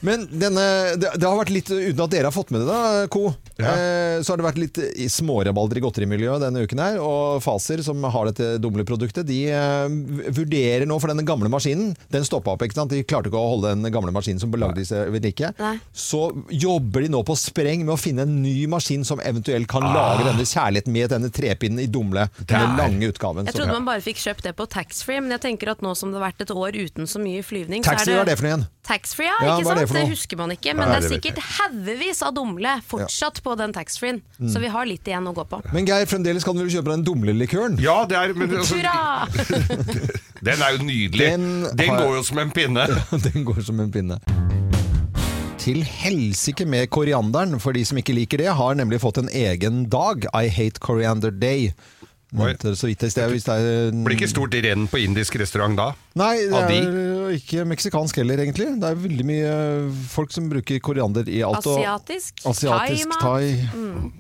Men 0.07 0.27
denne, 0.31 0.65
det, 0.99 1.13
det 1.19 1.27
har 1.29 1.39
vært 1.39 1.53
litt, 1.55 1.71
uten 1.73 2.03
at 2.05 2.13
dere 2.15 2.29
har 2.31 2.35
fått 2.35 2.53
med 2.55 2.63
det, 2.65 2.69
da, 2.71 3.07
Co, 3.13 3.25
Ja. 3.61 3.73
eh, 3.77 4.17
så 4.25 4.33
har 4.33 4.41
det 4.41 4.47
vært 4.47 4.61
litt 4.63 4.79
i 5.03 5.09
smårabalder 5.13 5.79
i 5.79 5.85
godterimiljøet 5.85 6.43
denne 6.47 6.63
uken 6.67 6.81
her. 6.83 6.99
Og 7.03 7.43
Faser, 7.45 7.83
som 7.87 8.03
har 8.03 8.31
dette 8.31 8.55
Dumle-produktet, 8.63 9.27
de 9.29 9.41
eh, 9.53 9.97
vurderer 10.35 10.87
nå 10.89 10.99
for 11.03 11.13
denne 11.13 11.27
gamle 11.27 11.51
maskinen 11.53 11.93
Den 12.13 12.25
stoppa 12.27 12.55
opp, 12.55 12.63
ikke 12.67 12.77
sant? 12.79 12.93
De 12.95 13.03
klarte 13.07 13.31
ikke 13.31 13.41
å 13.41 13.53
holde 13.57 13.75
den 13.75 13.93
gamle 13.95 14.15
maskinen 14.15 14.41
som 14.43 14.53
lagde 14.53 14.81
disse 14.83 14.99
ved 15.13 15.25
like. 15.27 15.53
Så 15.97 16.27
jobber 16.53 17.05
de 17.05 17.11
nå 17.13 17.23
på 17.27 17.37
spreng 17.39 17.85
med 17.87 17.95
å 17.95 17.99
finne 18.01 18.27
en 18.27 18.35
ny 18.45 18.67
maskin 18.71 19.05
som 19.07 19.21
eventuelt 19.25 19.69
kan 19.71 19.85
lage 19.95 20.27
denne 20.29 20.45
kjærligheten 20.47 20.95
med 20.95 21.13
denne 21.15 21.31
trepinnen 21.33 21.83
i 21.83 21.89
Dumle. 21.91 22.29
Den 22.49 22.77
lange 22.79 23.09
utgaven. 23.13 23.49
Jeg 23.49 23.57
trodde 23.57 23.77
man 23.77 23.89
bare 23.89 24.05
fikk 24.05 24.21
kjøpt 24.23 24.47
det 24.49 24.55
på 24.59 24.67
taxfree, 24.71 25.23
men 25.25 25.35
jeg 25.37 25.45
tenker 25.47 25.73
at 25.75 25.83
nå 25.85 25.95
som 25.99 26.13
det 26.13 26.21
har 26.21 26.29
vært 26.31 26.45
et 26.45 26.55
år 26.55 26.79
uten 26.79 27.09
så 27.11 27.23
mye 27.23 27.43
flyvning, 27.47 27.85
så 27.85 27.93
Taxfree, 27.93 28.19
hva 28.19 28.25
er 28.25 28.31
det 28.31 28.39
for 28.39 28.47
noe 28.47 28.53
igjen? 28.53 28.65
Taxfree, 28.83 29.29
ja, 29.29 29.37
Ja, 29.47 29.57
ikke 29.59 29.73
er 29.73 29.79
det 29.79 29.87
sant? 29.89 29.99
Det, 29.99 30.05
husker 30.11 30.41
man 30.41 30.55
ikke, 30.57 30.75
men 30.75 30.89
Nei, 30.91 30.97
det 30.99 31.07
er 31.07 31.15
sikkert 31.17 31.43
haugevis 31.59 32.23
av 32.27 32.35
dumle 32.37 32.75
fortsatt 32.89 33.43
på 33.45 33.55
den 33.61 33.75
taxfree-en. 33.77 34.23
Mm. 34.39 34.49
Så 34.53 34.63
vi 34.63 34.73
har 34.75 34.89
litt 34.91 35.07
igjen 35.09 35.29
å 35.31 35.35
gå 35.37 35.47
på. 35.49 35.63
Men 35.75 35.87
Geir, 35.89 36.09
fremdeles 36.11 36.47
kan 36.47 36.59
du 36.59 36.65
vel 36.65 36.73
kjøpe 36.75 36.95
den 36.95 37.07
Dumle-likøren? 37.07 37.79
Ja, 37.83 38.03
det 38.11 38.19
er, 38.19 38.35
men 38.39 38.57
altså, 38.59 38.81
Hurra! 38.81 39.29
den 40.49 40.67
er 40.67 40.77
jo 40.77 40.89
nydelig. 40.89 41.31
Den 41.31 41.47
Den, 41.79 41.95
går 41.95 42.19
jo 42.19 42.27
som 42.27 42.43
en 42.43 42.51
pinne. 42.55 42.89
Den 43.31 43.47
går 43.47 43.63
som 43.67 43.81
en 43.81 43.95
pinne. 43.95 44.19
Til 45.63 45.85
helsike 45.87 46.65
med 46.67 46.89
korianderen, 46.91 47.55
for 47.63 47.77
de 47.77 47.85
som 47.87 47.99
ikke 48.01 48.17
liker 48.17 48.41
det, 48.43 48.51
har 48.59 48.75
nemlig 48.75 48.99
fått 49.05 49.21
en 49.23 49.29
egen 49.31 49.85
dag. 49.93 50.25
I 50.35 50.49
hate 50.51 50.83
coriander 50.83 51.31
day. 51.31 51.71
Så 52.33 52.89
sted. 52.89 53.21
Er 53.29 53.93
Blir 53.93 54.17
ikke 54.17 54.29
stort 54.31 54.55
renn 54.65 54.87
på 54.89 55.03
indisk 55.05 55.37
restaurant 55.37 55.77
da? 55.77 55.91
Nei, 56.17 56.49
det 56.49 56.57
av 56.57 56.71
de? 56.71 56.79
er 56.81 56.97
jo 56.97 57.29
ikke 57.37 57.67
meksikansk 57.69 58.19
heller, 58.23 58.41
egentlig. 58.41 58.71
Det 58.81 58.89
er 58.89 58.99
veldig 59.05 59.27
mye 59.29 59.53
folk 60.11 60.33
som 60.33 60.49
bruker 60.51 60.81
koriander 60.81 61.29
i 61.29 61.45
alt. 61.45 61.61
Asiatisk, 61.61 62.41
Asiatisk, 62.49 63.15
thai. 63.21 63.53
Mm. 63.77 64.11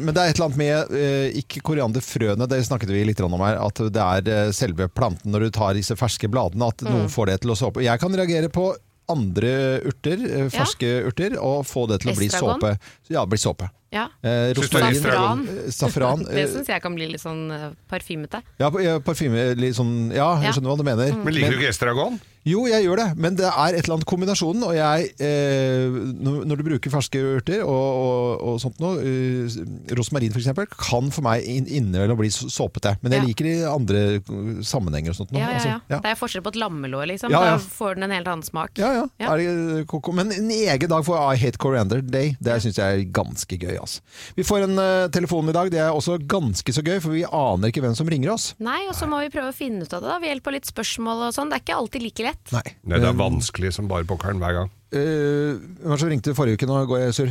men 0.00 0.10
det 0.10 0.24
er 0.24 0.32
et 0.32 0.40
eller 0.40 0.48
annet 0.48 0.60
med 0.64 0.98
eh, 1.04 1.38
ikke 1.44 1.62
korianderfrøene, 1.70 2.48
det 2.50 2.64
snakket 2.66 2.96
vi 2.96 3.04
litt 3.12 3.20
om 3.22 3.36
her, 3.44 3.60
at 3.60 3.84
det 3.92 4.06
er 4.08 4.34
eh, 4.34 4.52
selve 4.56 4.88
planten 4.88 5.30
når 5.30 5.46
du 5.46 5.56
tar 5.60 5.76
disse 5.76 5.94
ferske 6.00 6.32
bladene, 6.32 6.72
at 6.72 6.82
noen 6.88 7.12
får 7.12 7.34
det 7.34 7.42
til 7.44 7.52
å 7.52 7.60
såpe. 7.60 7.84
Jeg 7.84 8.00
kan 8.00 8.16
reagere 8.16 8.48
på 8.50 8.72
andre 9.10 9.52
urter, 9.90 10.22
ferske 10.26 10.50
ferske 10.54 10.90
urter, 11.10 11.36
og 11.40 11.64
få 11.68 11.86
det 11.90 12.00
til 12.02 12.12
å 12.12 12.16
bli 12.18 12.26
Estragon? 12.30 12.60
såpe. 12.60 12.78
Ja, 13.10 13.26
bli 13.26 13.38
såpe. 13.38 13.68
Ja. 13.90 14.04
Eh, 14.22 14.54
Safran. 14.54 15.40
eh, 15.50 15.70
safran 15.74 16.20
Det 16.30 16.44
eh, 16.44 16.50
syns 16.52 16.68
jeg 16.70 16.82
kan 16.84 16.94
bli 16.94 17.08
litt 17.10 17.22
sånn 17.24 17.50
eh, 17.50 17.70
parfymete. 17.90 18.38
ja, 18.62 18.70
ja, 18.84 18.98
parfyme, 19.02 19.48
litt 19.58 19.74
sånn, 19.74 20.12
ja, 20.14 20.28
jeg 20.38 20.50
Ja. 20.50 20.52
skjønner 20.54 20.70
hva 20.70 20.78
du 20.78 20.84
mener. 20.86 21.16
Men 21.24 21.34
liker 21.34 21.50
du 21.56 21.58
ikke 21.58 21.72
estragon? 21.74 22.20
Jo, 22.48 22.62
jeg 22.70 22.86
gjør 22.86 22.96
det, 23.02 23.08
men 23.20 23.34
det 23.36 23.44
er 23.44 23.74
et 23.76 23.82
eller 23.84 23.98
annet 23.98 24.08
kombinasjonen. 24.08 24.62
Og 24.64 24.72
jeg, 24.72 25.10
eh, 25.20 25.98
når, 26.24 26.56
du 26.56 26.64
bruker 26.70 26.92
ferske 26.92 27.20
urter 27.36 27.60
og, 27.66 27.68
og, 28.00 28.44
og 28.48 28.60
sånt 28.62 28.78
noe, 28.80 28.96
eh, 29.04 29.58
rosmarin 29.98 30.32
f.eks., 30.32 30.48
kan 30.80 31.10
for 31.12 31.26
meg 31.26 31.44
inn- 31.44 31.68
innimellom 31.68 32.16
bli 32.16 32.30
så- 32.32 32.48
såpete. 32.48 32.94
Men 33.02 33.12
jeg 33.12 33.20
Ja. 33.20 33.26
liker 33.28 33.44
det 33.44 33.54
i 33.58 33.68
andre 33.68 34.62
sammenhenger 34.64 35.12
og 35.12 35.16
sånt 35.18 35.32
noe. 35.32 35.40
Ja, 35.42 35.50
ja, 35.50 35.76
altså. 35.84 36.00
Det 36.00 36.10
er 36.14 36.16
forskjell 36.16 36.42
på 36.46 36.52
et 36.54 36.60
lammelår, 36.62 37.06
liksom. 37.12 37.30
Da 37.30 37.58
får 37.60 37.94
den 38.00 38.04
en 38.08 38.16
helt 38.16 38.26
annen 38.32 38.42
smak. 38.46 38.72
Ja, 38.80 38.92
ja. 39.04 39.36
Det? 39.36 40.14
Men 40.14 40.32
en 40.32 40.50
egen 40.50 40.88
dag 40.88 41.04
for 41.04 41.20
I 41.20 41.36
Hate 41.36 41.58
Coriander 41.60 42.00
Day, 42.00 42.36
det 42.40 42.56
syns 42.62 42.76
jeg 42.80 42.88
er 43.00 43.04
ganske 43.12 43.58
gøy. 43.60 43.76
Altså. 43.78 44.00
Vi 44.36 44.42
får 44.42 44.64
en 44.64 44.78
uh, 44.78 45.08
telefon 45.12 45.48
i 45.48 45.52
dag, 45.52 45.70
det 45.70 45.78
er 45.80 45.92
også 45.92 46.16
ganske 46.26 46.72
så 46.72 46.82
gøy, 46.82 47.00
for 47.04 47.10
vi 47.12 47.24
aner 47.24 47.68
ikke 47.68 47.82
hvem 47.84 47.94
som 47.96 48.08
ringer 48.08 48.32
oss. 48.32 48.54
Nei, 48.58 48.86
og 48.88 48.94
så 48.96 49.06
må 49.06 49.20
vi 49.20 49.28
prøve 49.28 49.52
å 49.52 49.56
finne 49.56 49.84
ut 49.84 49.92
av 49.92 50.00
det 50.00 50.08
da, 50.08 50.18
ved 50.18 50.32
hjelp 50.32 50.46
av 50.46 50.52
litt 50.56 50.66
spørsmål 50.72 51.26
og 51.28 51.34
sånn. 51.36 51.50
Det 51.50 51.60
er 51.60 51.64
ikke 51.66 51.76
alltid 51.76 52.02
like 52.02 52.22
lett. 52.24 52.29
Nei. 52.54 52.66
Nei, 52.84 52.98
det 53.02 53.08
er 53.10 53.16
vanskelig 53.18 53.70
som 53.76 53.84
bare 53.90 54.04
pokkeren 54.08 54.38
hver 54.42 54.54
gang. 54.58 54.68
Eh, 54.92 55.50
Hvem 55.80 55.90
var 55.94 55.98
som 56.02 56.10
ringte 56.12 56.30
forrige 56.36 56.56
uke? 56.60 56.66
Nå 56.70 56.74
går 56.90 56.98
jeg 57.06 57.12
sur. 57.18 57.30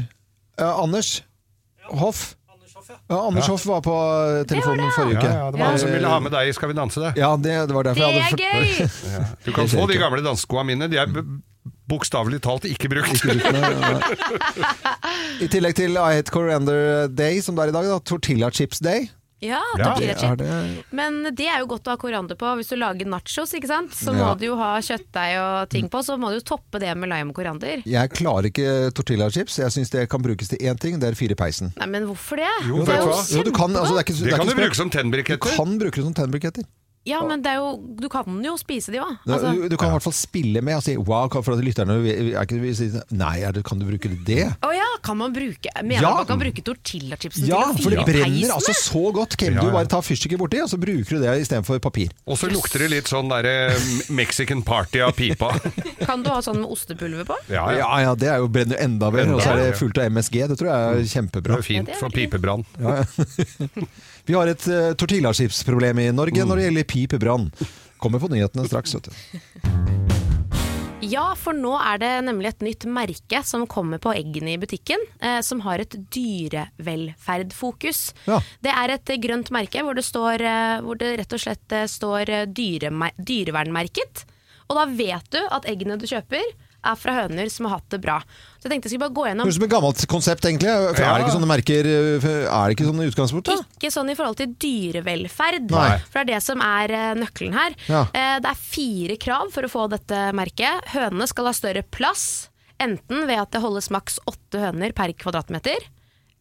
Uh, 0.60 0.74
Anders 0.84 1.10
Hoff. 1.90 2.20
Ja, 3.10 3.18
Anders 3.28 3.48
Hoff 3.52 3.64
var 3.70 3.82
på 3.86 3.94
eh, 3.94 4.46
telefonen 4.50 4.90
forrige 4.96 5.18
uke. 5.20 5.30
ja, 5.30 5.34
det 5.54 5.60
var 5.60 5.66
han 5.74 5.82
som 5.82 5.92
ville 5.94 6.10
ha 6.10 6.18
med 6.24 6.32
deg 6.34 6.44
i 6.50 6.52
Skal 6.58 6.70
vi 6.72 6.76
danse 6.78 6.98
det. 7.04 7.12
Ja, 7.20 7.30
det, 7.38 7.54
det 7.70 7.76
var 7.76 7.84
derfor 7.86 8.02
Det 8.02 8.10
jeg 8.10 8.16
er 8.24 8.28
Det 8.40 8.46
er 8.50 8.54
gøy! 8.64 8.70
Du 9.46 9.52
kan 9.54 9.70
få 9.70 9.86
de 9.92 9.98
gamle 10.02 10.22
danseskoa 10.26 10.64
mine. 10.66 10.86
De 10.90 10.98
er 10.98 11.08
bokstavelig 11.90 12.40
talt 12.46 12.66
ikke 12.70 12.90
brukt. 12.92 13.24
I 15.44 15.48
tillegg 15.50 15.74
til 15.78 15.92
I 15.98 16.14
Hate 16.18 16.32
Coriander 16.34 17.08
Day, 17.10 17.42
som 17.46 17.56
det 17.58 17.64
er 17.68 17.72
i 17.74 17.78
dag, 17.78 17.86
da, 17.94 17.98
Tortilla 18.06 18.50
Chips 18.54 18.80
Day. 18.84 19.02
Ja, 19.42 19.62
Ja, 19.78 19.94
Er 19.96 20.16
chip. 20.20 20.38
det, 20.38 20.84
Men 20.92 21.24
det 21.34 21.48
er 21.48 21.60
jo 21.62 21.68
godt 21.68 21.88
å 21.88 21.94
ha 21.94 21.98
koriander 21.98 22.36
på. 22.36 22.46
Hvis 22.60 22.70
du 22.70 22.76
lager 22.76 23.06
nachos, 23.08 23.54
ikke 23.56 23.68
sant? 23.68 23.92
så 23.96 24.12
må 24.12 24.20
Ja. 24.20 24.34
du 24.36 24.46
jo 24.46 24.56
ha 24.60 24.78
kjøttdeig 24.80 25.38
og 25.40 25.70
ting 25.70 25.88
på, 25.90 26.02
så 26.04 26.18
må 26.20 26.30
du 26.30 26.40
jo 26.40 26.46
toppe 26.58 26.80
det 26.80 26.96
med 26.98 27.08
lime 27.10 27.30
og 27.32 27.36
koriander. 27.36 27.82
jeg 27.86 28.10
klarer 28.12 28.52
ikke 28.52 28.92
tortilla 28.94 29.30
chips. 29.32 29.58
Jeg 29.58 29.72
syns 29.72 29.90
det 29.92 30.10
kan 30.10 30.22
brukes 30.22 30.50
til 30.50 30.58
én 30.60 30.78
ting, 30.78 31.00
det 31.00 31.08
er 31.10 31.16
fire 31.16 31.32
i 31.32 31.36
peisen. 31.36 31.72
Nei, 31.78 31.86
men 31.88 32.04
hvorfor 32.08 32.36
det? 32.36 32.52
Jo, 32.68 32.84
det 32.84 32.96
er 32.96 33.38
jo 33.38 33.44
du 33.44 33.52
kan, 33.52 33.72
altså, 33.72 33.96
det 33.96 34.00
er 34.00 34.04
ikke, 34.04 34.18
Det 34.20 34.24
det 34.26 34.34
er 34.34 34.38
kan 34.38 34.48
du 34.48 34.56
bruke 34.56 34.76
som 34.76 34.90
tennbriketter. 34.90 35.50
Du 35.50 35.56
kan 35.56 35.80
bruke 35.80 35.96
det 35.96 36.04
som 36.04 36.14
tennbriketter. 36.14 36.64
Ja, 37.08 37.22
men 37.26 37.42
det 37.42 37.50
er 37.54 37.62
jo, 37.62 37.70
du 37.98 38.10
kan 38.12 38.28
jo 38.44 38.52
spise 38.60 38.92
de 38.92 39.00
òg. 39.02 39.14
Du, 39.26 39.32
Altså, 39.34 39.54
du, 39.56 39.64
du 39.72 39.76
kan 39.80 39.88
i 39.90 39.94
hvert 39.96 40.04
fall 40.04 40.14
spille 40.14 40.62
med 40.62 40.76
og 40.78 40.84
si 40.84 40.98
wow, 41.00 41.30
for 41.32 41.56
at 41.56 41.64
lytterne 41.64 41.96
er 42.04 42.44
ikke, 42.44 42.60
vil 42.62 42.76
si, 42.76 42.90
Nei, 43.16 43.40
er 43.48 43.56
det, 43.56 43.64
kan 43.66 43.80
du 43.80 43.86
bruke 43.88 44.12
det? 44.28 44.44
å 44.68 44.72
ja, 44.76 44.86
kan 45.06 45.18
man 45.18 45.32
bruke 45.34 45.72
Mener 45.80 46.04
Ja. 46.04 46.12
du 46.12 46.20
man 46.22 46.28
kan 46.30 46.42
bruke 46.42 46.62
tortillachipsen 46.68 47.48
Ja, 47.48 47.62
til 47.72 47.80
å 47.80 47.84
for 47.88 47.96
det 47.96 48.06
brenner 48.10 48.54
altså 48.58 48.76
så 48.78 49.04
godt. 49.16 49.38
Kan 49.40 49.56
Ja, 49.56 49.62
du 49.64 49.70
ja. 49.72 49.74
bare 49.80 49.90
ta 49.90 50.02
fyrstikker 50.04 50.38
borti, 50.42 50.60
og 50.62 50.70
så 50.70 50.78
bruker 50.82 51.18
du 51.18 51.24
det 51.24 51.38
istedenfor 51.46 51.80
papir. 51.82 52.12
Og 52.28 52.38
så 52.38 52.52
lukter 52.52 52.84
det 52.84 52.92
litt 52.92 53.10
sånn 53.10 53.32
derre 53.32 53.56
Mexican 54.14 54.62
party 54.68 55.02
av 55.06 55.16
pipa. 55.18 55.54
Kan 56.08 56.22
du 56.28 56.30
ha 56.34 56.42
sånn 56.46 56.60
med 56.62 56.70
ostepulver 56.70 57.26
på? 57.32 57.40
Ja, 57.50 57.64
ja. 57.72 57.80
Ja, 57.80 57.90
ja, 58.10 58.14
det 58.20 58.28
er 58.30 58.44
jo 58.44 58.52
brenner 58.52 58.78
enda 58.84 59.10
mer. 59.16 59.32
Og 59.34 59.42
så 59.42 59.56
er 59.56 59.64
det 59.72 59.80
fullt 59.80 59.98
av 60.04 60.12
MSG. 60.12 60.42
Det 60.52 60.60
tror 60.60 60.70
jeg 60.70 61.00
er 61.00 61.10
kjempebra. 61.16 61.58
Det 61.58 61.64
er 61.64 61.70
fint 61.72 61.90
Ja, 61.94 61.98
for 62.04 62.14
pipebrann. 62.14 62.68
Ja, 62.78 63.00
ja. 63.02 63.80
Vi 64.30 64.36
har 64.38 64.46
et 64.46 64.66
uh, 64.70 64.92
tortillaskipsproblem 64.94 66.04
i 66.04 66.12
Norge 66.14 66.44
når 66.46 66.60
det 66.60 66.66
gjelder 66.68 66.86
pipebrann. 66.92 67.48
Kommer 67.98 68.22
på 68.22 68.30
nyhetene 68.30 68.68
straks. 68.70 68.94
Vet 68.94 69.10
du. 69.10 69.16
Ja, 71.10 71.32
for 71.40 71.58
nå 71.58 71.72
er 71.80 71.98
det 71.98 72.12
nemlig 72.28 72.52
et 72.52 72.62
nytt 72.68 72.86
merke 72.92 73.42
som 73.48 73.66
kommer 73.72 73.98
på 74.04 74.14
eggene 74.14 74.54
i 74.54 74.60
butikken, 74.62 75.02
eh, 75.18 75.40
som 75.42 75.64
har 75.66 75.82
et 75.82 75.96
dyrevelferdfokus. 76.14 78.02
Ja. 78.30 78.38
Det 78.62 78.74
er 78.84 78.94
et 78.94 79.14
grønt 79.24 79.50
merke 79.56 79.82
hvor 79.82 79.98
det, 79.98 80.06
står, 80.06 80.44
eh, 80.46 80.78
hvor 80.86 81.00
det 81.00 81.16
rett 81.24 81.34
og 81.34 81.42
slett 81.42 81.74
eh, 81.74 81.88
står 81.90 82.54
dyre, 82.54 82.92
dyrevernmerket. 83.18 84.26
Og 84.70 84.78
da 84.78 84.86
vet 84.92 85.26
du 85.34 85.40
at 85.42 85.66
eggene 85.72 85.98
du 85.98 86.06
kjøper 86.06 86.44
er 86.86 86.96
fra 86.96 87.14
høner 87.18 87.50
som 87.52 87.66
har 87.68 87.80
hatt 87.80 87.90
det 87.92 88.00
bra. 88.04 88.20
Så 88.60 88.68
jeg 88.68 88.72
tenkte 88.74 88.88
jeg 88.88 88.94
skulle 88.94 89.08
bare 89.08 89.16
gå 89.18 89.26
gjennom 89.28 89.46
Høres 89.48 89.56
ut 89.58 89.60
som 89.60 89.66
et 89.68 89.74
gammelt 89.74 90.04
konsept, 90.12 90.46
egentlig. 90.48 90.72
For 90.96 91.02
Ja. 91.04 91.10
Er 91.10 91.20
det 91.20 91.26
ikke 91.28 91.36
sånne 91.38 91.50
merker 91.52 91.90
Er 91.90 92.68
det 92.70 92.76
ikke 92.78 92.88
sånn 92.88 93.02
i 93.04 93.10
utgangspunktet? 93.12 93.66
Ikke 93.80 93.92
sånn 93.92 94.10
i 94.12 94.16
forhold 94.16 94.38
til 94.40 94.54
dyrevelferd, 94.60 95.70
Nei. 95.72 95.98
for 96.10 96.20
det 96.24 96.24
er 96.24 96.30
det 96.36 96.44
som 96.44 96.62
er 96.62 96.92
eh, 96.92 97.14
nøkkelen 97.20 97.54
her. 97.54 97.76
Ja. 97.88 98.02
Eh, 98.14 98.40
Det 98.40 98.50
er 98.52 98.56
fire 98.64 99.18
krav 99.18 99.52
for 99.52 99.64
å 99.68 99.72
få 99.72 99.90
dette 99.90 100.32
merket. 100.34 100.86
Hønene 100.96 101.28
skal 101.28 101.46
ha 101.46 101.52
større 101.54 101.84
plass, 101.84 102.50
enten 102.80 103.26
ved 103.28 103.40
at 103.40 103.52
det 103.52 103.62
holdes 103.62 103.90
maks 103.92 104.20
åtte 104.28 104.60
høner 104.60 104.94
per 104.96 105.12
kvadratmeter. 105.14 105.78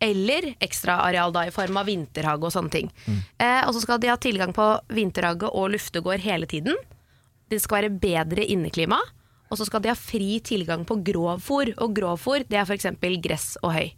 Eller 0.01 0.55
ekstraareal 0.63 1.35
i 1.49 1.51
form 1.51 1.77
av 1.81 1.87
vinterhage 1.91 2.45
og 2.47 2.53
sånne 2.55 2.71
ting. 2.71 2.91
Mm. 3.09 3.19
Eh, 3.43 3.63
og 3.67 3.75
så 3.75 3.83
skal 3.83 3.99
de 3.99 4.07
ha 4.13 4.17
tilgang 4.17 4.53
på 4.55 4.67
vinterhage 4.95 5.51
og 5.51 5.73
luftegård 5.75 6.21
hele 6.23 6.47
tiden. 6.47 6.77
Det 7.51 7.59
skal 7.61 7.83
være 7.83 7.99
bedre 7.99 8.45
inneklima. 8.47 9.01
Og 9.49 9.59
så 9.59 9.67
skal 9.69 9.83
de 9.83 9.93
ha 9.93 9.97
fri 9.97 10.39
tilgang 10.45 10.85
på 10.85 10.99
grovfòr, 11.05 11.75
Og 11.79 11.95
grovfòr 11.97 12.49
det 12.49 12.59
er 12.59 12.67
f.eks. 12.69 12.87
gress 13.23 13.57
og 13.63 13.73
høy. 13.73 13.91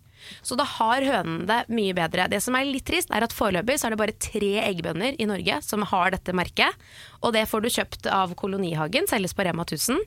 Så 0.43 0.57
da 0.59 0.67
har 0.79 1.07
hønene 1.07 1.47
det 1.49 1.61
mye 1.75 1.95
bedre. 1.97 2.29
Det 2.31 2.41
som 2.45 2.57
er 2.59 2.69
litt 2.69 2.87
trist, 2.89 3.13
er 3.13 3.27
at 3.27 3.35
foreløpig 3.37 3.79
så 3.81 3.89
er 3.89 3.95
det 3.95 4.01
bare 4.01 4.17
tre 4.21 4.53
eggbønder 4.65 5.19
i 5.21 5.29
Norge 5.29 5.61
som 5.67 5.85
har 5.91 6.15
dette 6.15 6.35
merket. 6.37 6.77
Og 7.21 7.35
det 7.37 7.45
får 7.51 7.65
du 7.65 7.69
kjøpt 7.73 8.09
av 8.09 8.33
Kolonihagen, 8.39 9.09
selges 9.11 9.35
på 9.37 9.45
Rema 9.45 9.67
1000. 9.67 9.99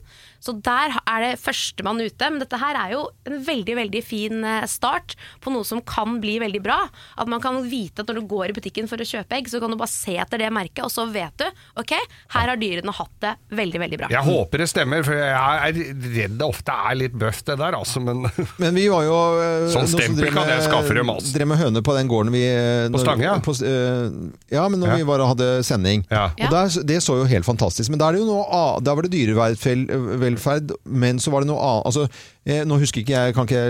Så 0.44 0.56
der 0.66 0.96
er 1.04 1.26
det 1.28 1.42
førstemann 1.42 2.02
ute. 2.02 2.30
Men 2.30 2.42
dette 2.42 2.60
her 2.62 2.80
er 2.80 2.96
jo 2.96 3.04
en 3.30 3.38
veldig 3.46 3.76
veldig 3.78 4.02
fin 4.06 4.48
eh, 4.48 4.66
start 4.70 5.14
på 5.44 5.54
noe 5.54 5.68
som 5.68 5.82
kan 5.86 6.18
bli 6.24 6.40
veldig 6.42 6.64
bra. 6.64 6.80
At 7.22 7.30
man 7.30 7.44
kan 7.44 7.62
vite 7.70 8.02
at 8.02 8.10
når 8.10 8.22
du 8.22 8.32
går 8.34 8.52
i 8.52 8.58
butikken 8.58 8.90
for 8.90 9.02
å 9.02 9.08
kjøpe 9.08 9.38
egg, 9.38 9.52
så 9.52 9.62
kan 9.62 9.74
du 9.74 9.78
bare 9.80 9.94
se 9.94 10.18
etter 10.20 10.42
det 10.42 10.50
merket, 10.54 10.84
og 10.88 10.92
så 10.94 11.06
vet 11.10 11.38
du 11.40 11.46
ok, 11.80 11.94
her 12.34 12.52
har 12.52 12.60
dyrene 12.60 12.94
hatt 12.96 13.14
det 13.24 13.34
veldig, 13.62 13.82
veldig 13.86 14.02
bra. 14.02 14.12
Jeg 14.14 14.26
håper 14.28 14.64
det 14.64 14.70
stemmer, 14.72 15.06
for 15.06 15.18
jeg 15.18 15.70
er 15.70 15.80
redd 16.18 16.38
det 16.40 16.48
ofte 16.48 16.76
er 16.90 16.98
litt 16.98 17.16
bøft 17.18 17.46
det 17.50 17.60
der, 17.62 17.78
altså. 17.78 18.02
Men 18.04 18.26
Men 18.58 18.76
vi 18.76 18.88
var 18.92 19.04
jo 19.06 19.16
uh, 19.38 19.72
Sånn 19.74 19.88
stempel 20.04 20.34
kan 20.36 20.48
jeg 20.52 20.64
skaffe 20.68 20.94
dem, 20.98 21.10
altså. 21.14 21.34
Drev 21.38 21.48
med 21.48 21.58
høne 21.64 21.82
på 21.86 21.96
den 21.98 22.08
gården 22.12 22.32
vi 22.36 22.44
På 22.94 23.02
Stange, 23.04 23.24
ja. 23.24 23.36
på, 23.44 23.56
eh, 23.64 24.10
ja, 24.56 24.68
men 24.70 24.80
når 24.84 24.88
Ja. 24.94 24.96
vi 25.02 25.04
var 25.10 25.20
og 25.26 25.32
hadde 25.36 25.50
sending. 25.64 26.06
Ja. 26.12 26.30
Ja. 26.38 26.48
Og 26.48 26.52
der, 26.52 26.84
Det 26.94 27.00
så 27.04 27.18
jo 27.22 27.26
helt 27.26 27.46
fantastisk 27.46 27.90
Men 27.90 28.00
da 28.00 28.08
er 28.10 28.12
det 28.18 28.22
jo 28.22 28.30
noe 28.30 28.46
annet. 28.50 28.84
Da 28.86 28.94
var 28.96 29.02
det 29.08 29.12
dyrevelferd, 29.16 30.72
men 30.86 31.20
så 31.20 31.32
var 31.32 31.42
det 31.44 31.50
noe 31.52 31.60
annet. 31.62 31.86
Altså, 31.90 32.08
eh, 32.46 32.64
nå 32.68 32.78
husker 32.82 33.02
ikke 33.04 33.14
jeg 33.28 33.36
kan 33.38 33.48
ikke, 33.48 33.62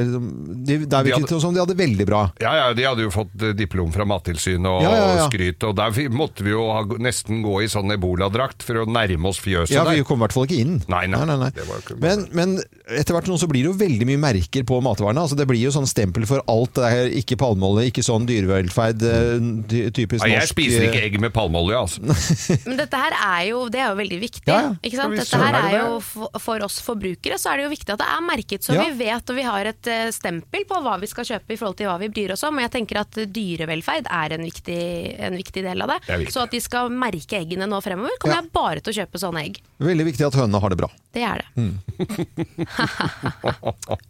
de, 0.65 0.77
Der 0.86 1.03
De 1.03 1.12
virket 1.12 1.29
det 1.33 1.39
som 1.43 1.53
de 1.55 1.62
hadde 1.62 1.75
veldig 1.77 2.05
bra. 2.09 2.21
Ja, 2.41 2.53
ja, 2.59 2.67
de 2.77 2.86
hadde 2.88 3.05
jo 3.05 3.12
fått 3.13 3.33
eh, 3.41 3.53
diplom 3.57 3.91
fra 3.93 4.05
Mattilsynet 4.09 4.67
og, 4.69 4.81
Ja, 4.86 4.91
ja, 4.93 5.07
ja. 5.17 5.25
og 5.27 5.31
skryt, 5.33 5.63
og 5.67 5.75
der 5.77 6.09
måtte 6.13 6.45
vi 6.45 6.53
jo 6.55 6.65
ha, 6.73 6.83
nesten 7.01 7.41
gå 7.45 7.59
i 7.63 7.69
sånn 7.71 7.91
eboladrakt 7.95 8.63
for 8.65 8.83
å 8.83 8.86
nærme 8.89 9.29
oss 9.31 9.39
fjøset 9.43 9.75
Ja, 9.75 9.83
Vi 9.89 10.03
kom 10.07 10.19
i 10.21 10.25
hvert 10.25 10.36
fall 10.36 10.47
ikke 10.49 10.62
inn. 10.63 10.79
Nei, 10.91 11.05
nei, 11.12 11.23
nei, 11.29 11.38
nei, 11.45 11.51
nei. 11.55 11.97
Men, 12.03 12.25
men 12.33 12.55
etter 12.93 13.15
hvert 13.15 13.29
nå 13.31 13.38
så 13.41 13.47
blir 13.51 13.63
det 13.65 13.71
jo 13.71 13.77
veldig 13.79 14.07
mye 14.09 14.21
merker 14.21 14.65
på 14.67 14.79
matvarene. 14.83 15.21
Altså 15.23 15.38
Det 15.39 15.45
blir 15.49 15.62
jo 15.63 15.71
sånn 15.75 15.88
stempel 15.89 16.25
for 16.29 16.43
alt. 16.51 16.73
Det 16.77 16.89
her. 16.89 17.09
ikke 17.21 17.38
palmeolje, 17.39 17.89
ikke 17.91 18.03
sånn 18.05 18.25
dyrevelferd. 18.29 19.03
eh, 19.07 19.47
ty- 19.69 19.81
Typisk 19.93 20.23
Nei, 20.25 20.33
jeg 20.33 20.49
spiser 20.49 20.83
eh, 20.83 20.89
ikke 20.89 21.03
egg 21.05 21.19
med 21.21 21.33
palmeolje, 21.36 21.77
altså. 21.77 22.01
Men 22.67 22.79
dette 22.79 22.97
her 22.99 23.13
er 23.13 23.43
jo, 23.51 23.65
det 23.71 23.79
er 23.83 23.91
jo 23.91 23.97
veldig 23.99 24.19
viktig. 24.23 24.43
Ja, 24.49 24.59
ja. 24.65 24.71
Ikke 24.81 24.97
sant? 24.99 25.15
Dette 25.19 25.39
her 25.41 25.53
er 25.59 25.67
det 25.69 25.77
er 25.77 25.86
jo 25.91 25.99
for, 26.03 26.39
for 26.41 26.65
oss 26.65 26.79
forbrukere 26.83 27.38
så 27.41 27.51
er 27.53 27.62
det 27.62 27.67
jo 27.67 27.71
viktig 27.75 27.93
at 27.95 28.01
det 28.01 28.07
er 28.09 28.23
merket, 28.25 28.62
så 28.63 28.71
Ja. 28.78 28.84
vi 28.88 28.91
vet 29.04 29.28
og 29.30 29.36
vi 29.36 29.43
har 29.43 29.65
et 29.67 29.88
eh, 29.91 30.08
stempel 30.15 30.63
på 30.69 30.76
hva 30.86 30.95
vi 31.02 31.08
skal 31.12 31.26
kjøpe 31.28 31.52
i 31.52 31.58
forhold 31.60 31.76
til 31.82 31.88
hva 31.91 31.97
vi 31.99 32.08
bryr 32.13 32.32
oss 32.38 32.43
om. 32.47 32.56
Og 32.56 32.62
jeg 32.63 32.71
tenker 32.78 32.95
at 33.02 33.12
dyrevelferd 33.36 34.06
er 34.08 34.30
en 34.38 34.43
viktig, 34.47 34.80
en 35.19 35.36
viktig 35.36 35.62
del 35.67 35.82
av 35.84 35.88
det. 35.93 35.99
Det 36.08 36.32
så 36.34 36.39
at 36.47 36.52
de 36.56 36.62
skal 36.63 36.88
merke 36.89 37.36
eggene 37.41 37.67
nå 37.67 37.82
fremover, 37.84 38.15
kommer 38.23 38.36
Ja. 38.38 38.41
jeg 38.41 38.52
bare 38.56 38.80
til 38.80 38.91
å 38.93 38.97
kjøpe 39.04 39.17
sånne 39.19 39.43
egg. 39.43 39.60
Veldig 39.84 40.06
viktig 40.13 40.23
at 40.32 40.36
hønene 40.39 40.62
har 40.63 40.69
det 40.71 40.80
bra. 40.80 40.88
Det 41.13 41.23
er 41.27 41.37
det. 41.44 41.48
Mm. 41.60 41.75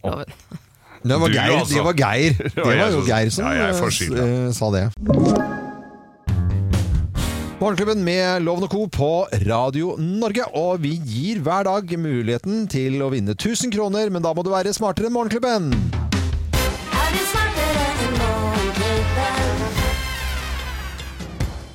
Loven. 0.04 0.26
Det 1.04 1.18
var 1.20 1.28
Du, 1.28 1.34
Geir, 1.36 1.52
altså. 1.60 1.74
det 1.76 1.84
var 1.84 1.94
Geir. 2.00 2.32
Det 2.56 2.64
var 2.64 2.74
jo 2.94 3.02
Geir 3.10 3.28
som 3.30 3.44
eh, 3.52 3.74
sa 4.56 4.70
det. 4.72 4.88
Morgenklubben 7.64 8.02
med 8.04 8.42
Loven 8.44 8.66
og 8.66 8.74
Co. 8.74 8.82
på 8.92 9.10
Radio 9.46 9.94
Norge. 9.96 10.44
Og 10.60 10.82
vi 10.84 10.98
gir 11.08 11.40
hver 11.40 11.64
dag 11.64 11.88
muligheten 11.96 12.66
til 12.68 12.98
å 13.00 13.06
vinne 13.14 13.38
1000 13.38 13.72
kroner, 13.72 14.10
men 14.12 14.20
da 14.26 14.34
må 14.36 14.44
du 14.44 14.50
være 14.52 14.74
smartere 14.76 15.08
enn 15.08 15.14
Morgenklubben. 15.16 15.70
Er 15.72 17.14
du 17.14 17.22
smartere 17.30 17.86
enn 18.04 18.18
Morgenklubben? 18.20 19.62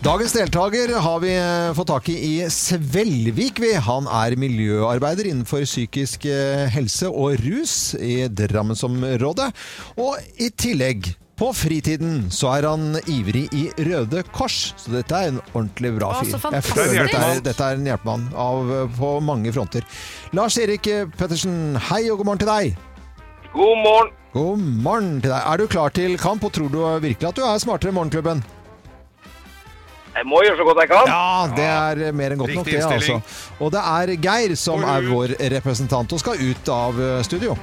Dagens 0.04 0.36
deltaker 0.36 0.92
har 1.06 1.22
vi 1.24 1.32
fått 1.78 1.88
tak 1.94 2.10
i 2.12 2.18
i 2.34 2.34
Svelvik. 2.52 3.62
Han 3.88 4.10
er 4.12 4.36
miljøarbeider 4.36 5.30
innenfor 5.30 5.64
psykisk 5.64 6.28
eh, 6.28 6.66
helse 6.68 7.08
og 7.08 7.40
rus 7.46 7.94
i 7.96 8.28
Drammensområdet. 8.28 9.48
Og 9.96 10.20
i 10.36 10.52
tillegg, 10.52 11.14
på 11.38 11.52
fritiden, 11.54 12.26
så 12.34 12.50
er 12.56 12.66
han 12.66 12.98
ivrig 13.06 13.44
i 13.54 13.68
Røde 13.86 14.24
Kors. 14.34 14.72
Så 14.80 14.90
dette 14.92 15.14
er 15.14 15.30
en 15.32 15.40
ordentlig 15.52 15.92
bra 15.94 16.10
fyr. 16.18 16.34
Jeg 16.34 16.66
føler 16.66 17.06
dette 17.06 17.22
er, 17.22 17.42
dette 17.46 17.68
er 17.68 17.78
en 17.78 17.86
hjelpemann 17.86 18.26
av, 18.34 18.72
på 18.98 19.12
mange 19.22 19.54
fronter. 19.54 19.86
Lars-Erik 20.34 20.90
eh, 20.90 21.06
Pettersen, 21.18 21.78
hei 21.90 22.08
og 22.10 22.20
god 22.20 22.32
morgen 22.32 22.42
til 22.42 22.50
deg. 22.50 22.84
God 23.54 23.82
morgen. 23.84 24.14
God 24.34 24.68
morgen 24.84 25.16
til 25.22 25.30
deg. 25.30 25.40
Er 25.40 25.62
du 25.62 25.66
klar 25.70 25.94
til 25.94 26.18
kamp, 26.20 26.44
og 26.44 26.54
tror 26.54 26.72
du 26.74 26.80
virkelig 27.06 27.30
at 27.30 27.38
du 27.38 27.46
er 27.46 27.62
smartere 27.62 27.94
enn 27.94 28.00
Morgenklubben? 28.00 28.42
Jeg 30.18 30.26
må 30.26 30.40
gjøre 30.42 30.58
så 30.58 30.64
godt 30.66 30.80
jeg 30.82 30.90
kan. 30.90 31.06
Ja, 31.06 31.50
det 31.54 31.66
er 31.70 32.16
mer 32.18 32.34
enn 32.34 32.40
godt 32.40 32.56
nok 32.58 32.66
det, 32.66 32.80
altså. 32.82 33.20
Og 33.62 33.70
det 33.70 33.82
er 33.86 34.16
Geir 34.18 34.56
som 34.58 34.82
er 34.82 35.06
vår 35.06 35.36
representant 35.54 36.10
og 36.16 36.22
skal 36.24 36.40
ut 36.42 36.72
av 36.74 36.98
eh, 36.98 37.20
studio. 37.26 37.54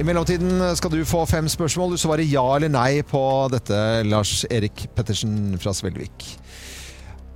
I 0.00 0.04
mellomtiden 0.06 0.62
skal 0.78 0.94
du 0.94 1.02
få 1.04 1.26
fem 1.28 1.44
spørsmål. 1.50 1.90
Du 1.92 2.00
svarer 2.00 2.24
ja 2.24 2.40
eller 2.56 2.70
nei 2.72 3.02
på 3.04 3.20
dette, 3.52 3.76
Lars 4.08 4.46
Erik 4.48 4.86
Pettersen 4.96 5.58
fra 5.60 5.74
Svelvik. 5.76 6.24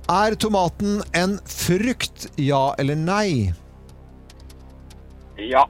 Er 0.09 0.33
tomaten 0.41 1.03
en 1.13 1.35
frukt? 1.45 2.25
Ja 2.41 2.71
eller 2.81 2.97
nei? 2.97 3.53
Ja. 5.37 5.67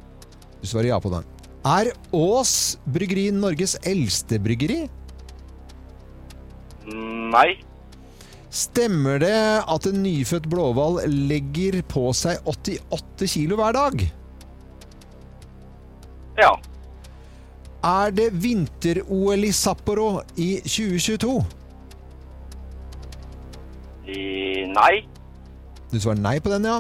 Du 0.62 0.70
svarer 0.72 0.94
ja 0.94 1.00
på 1.04 1.12
den. 1.12 1.28
Er 1.68 1.90
Ås 2.16 2.54
bryggeri 2.88 3.26
Norges 3.36 3.74
eldste 3.84 4.40
bryggeri? 4.40 4.86
Nei. 6.88 7.50
Stemmer 8.56 9.20
det 9.20 9.42
at 9.68 9.90
en 9.90 10.00
nyfødt 10.06 10.48
blåhval 10.48 11.02
legger 11.12 11.82
på 11.92 12.06
seg 12.16 12.40
88 12.48 13.28
kilo 13.34 13.60
hver 13.60 13.76
dag? 13.76 14.06
Ja. 16.40 16.54
Er 17.86 18.14
det 18.18 18.32
vinter-OL 18.42 19.46
i 19.46 19.52
Sapporo 19.54 20.22
i 20.42 20.56
2022? 20.66 21.34
I, 24.10 24.22
nei. 24.74 24.94
Du 25.92 26.00
svarer 26.02 26.22
nei 26.22 26.40
på 26.42 26.50
den, 26.50 26.66
ja. 26.66 26.80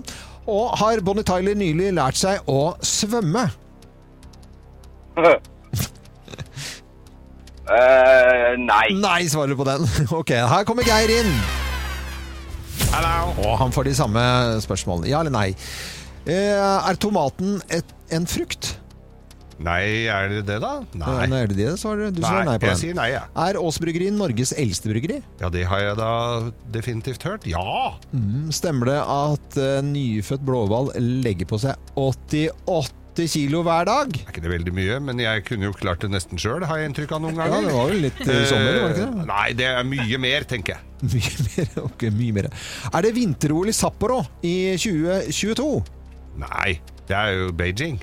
Og 0.49 0.73
har 0.79 1.01
Bonnie 1.05 1.25
Tyler 1.25 1.57
nylig 1.57 1.91
lært 1.97 2.17
seg 2.17 2.49
å 2.49 2.75
svømme? 2.85 3.45
Uh, 5.15 5.37
nei. 8.71 8.87
Nei, 8.97 9.21
svarer 9.29 9.53
du 9.53 9.61
på 9.61 9.67
den. 9.69 9.85
Ok, 10.21 10.33
her 10.33 10.65
kommer 10.65 10.85
Geir 10.89 11.13
inn. 11.19 11.31
Og 13.45 13.57
han 13.59 13.73
får 13.75 13.89
de 13.89 13.93
samme 13.97 14.23
spørsmålene. 14.63 15.09
Ja 15.11 15.21
eller 15.21 15.33
nei? 15.33 15.49
Eh, 16.25 16.57
er 16.57 16.97
tomaten 16.97 17.59
et, 17.69 17.89
en 18.13 18.25
frukt? 18.29 18.75
Nei, 19.63 20.03
er 20.11 20.27
det 20.33 20.41
det, 20.49 20.57
da? 20.59 20.73
Nei. 20.99 21.27
Nei, 21.31 21.37
er 21.45 21.47
det 21.47 21.55
det? 21.61 21.69
Svarer 21.79 22.09
du. 22.11 22.17
Du 22.19 22.25
svarer 22.25 22.43
nei 22.49 22.57
på 22.59 22.67
jeg 22.67 22.73
den. 22.75 22.81
sier 22.81 22.97
nei, 22.97 23.05
ja. 23.13 23.21
Er 23.39 23.55
Aas 23.61 23.77
bryggeri 23.79 24.09
Norges 24.11 24.51
eldste 24.59 24.91
bryggeri? 24.91 25.21
Ja, 25.39 25.47
det 25.53 25.63
har 25.71 25.79
jeg 25.79 25.95
da 26.01 26.09
definitivt 26.75 27.23
hørt. 27.23 27.47
Ja! 27.47 27.93
Stemmer 28.51 28.91
det 28.91 28.97
at 28.99 29.59
uh, 29.61 29.79
nyfødt 29.85 30.43
blåhval 30.45 30.91
legger 30.99 31.47
på 31.47 31.59
seg 31.63 31.79
88 31.95 33.29
kilo 33.31 33.61
hver 33.63 33.87
dag? 33.87 34.11
Er 34.11 34.27
ikke 34.33 34.41
det 34.43 34.51
veldig 34.51 34.73
mye, 34.75 34.97
men 35.07 35.21
jeg 35.23 35.45
kunne 35.47 35.69
jo 35.69 35.75
klart 35.79 36.01
det 36.03 36.09
nesten 36.11 36.35
sjøl, 36.41 36.65
har 36.67 36.81
jeg 36.81 36.89
inntrykk 36.91 37.13
av 37.15 37.21
noen 37.23 37.37
ganger. 37.39 37.55
Ja, 37.55 37.69
det 37.69 37.75
var 37.77 37.93
jo 37.93 38.01
litt 38.03 38.19
sommer, 38.51 38.79
var 38.81 38.91
det 38.91 38.97
ikke 38.97 39.05
Eh, 39.05 39.13
det? 39.21 39.27
Nei, 39.29 39.45
det 39.55 39.69
er 39.71 39.87
mye 39.87 40.19
mer, 40.25 40.47
tenker 40.51 40.75
jeg. 40.75 40.91
Mye 41.15 41.45
mer. 41.45 41.71
ok, 41.85 42.03
mye 42.17 42.35
mer. 42.41 42.49
Er 42.91 43.05
det 43.07 43.13
vinter-OL 43.15 43.71
i 43.71 43.75
Sapporo 43.77 44.19
i 44.43 44.53
2022? 44.79 45.69
Nei, 46.43 46.75
det 47.07 47.15
er 47.15 47.31
jo 47.39 47.49
Beijing. 47.55 47.99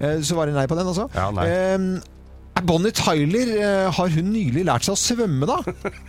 Eh, 0.00 0.20
Så 0.22 0.34
var 0.38 0.46
det 0.46 0.54
nei 0.54 0.66
på 0.70 0.76
den, 0.78 0.86
altså. 0.86 1.08
Ja, 1.14 1.30
nei. 1.34 1.46
Er 2.58 2.64
Bonnie 2.66 2.90
Tyler 2.90 3.50
eh, 3.54 3.88
Har 3.94 4.08
hun 4.10 4.30
nylig 4.34 4.64
lært 4.66 4.86
seg 4.86 4.96
å 4.96 4.98
svømme, 4.98 5.46
da? 5.46 5.58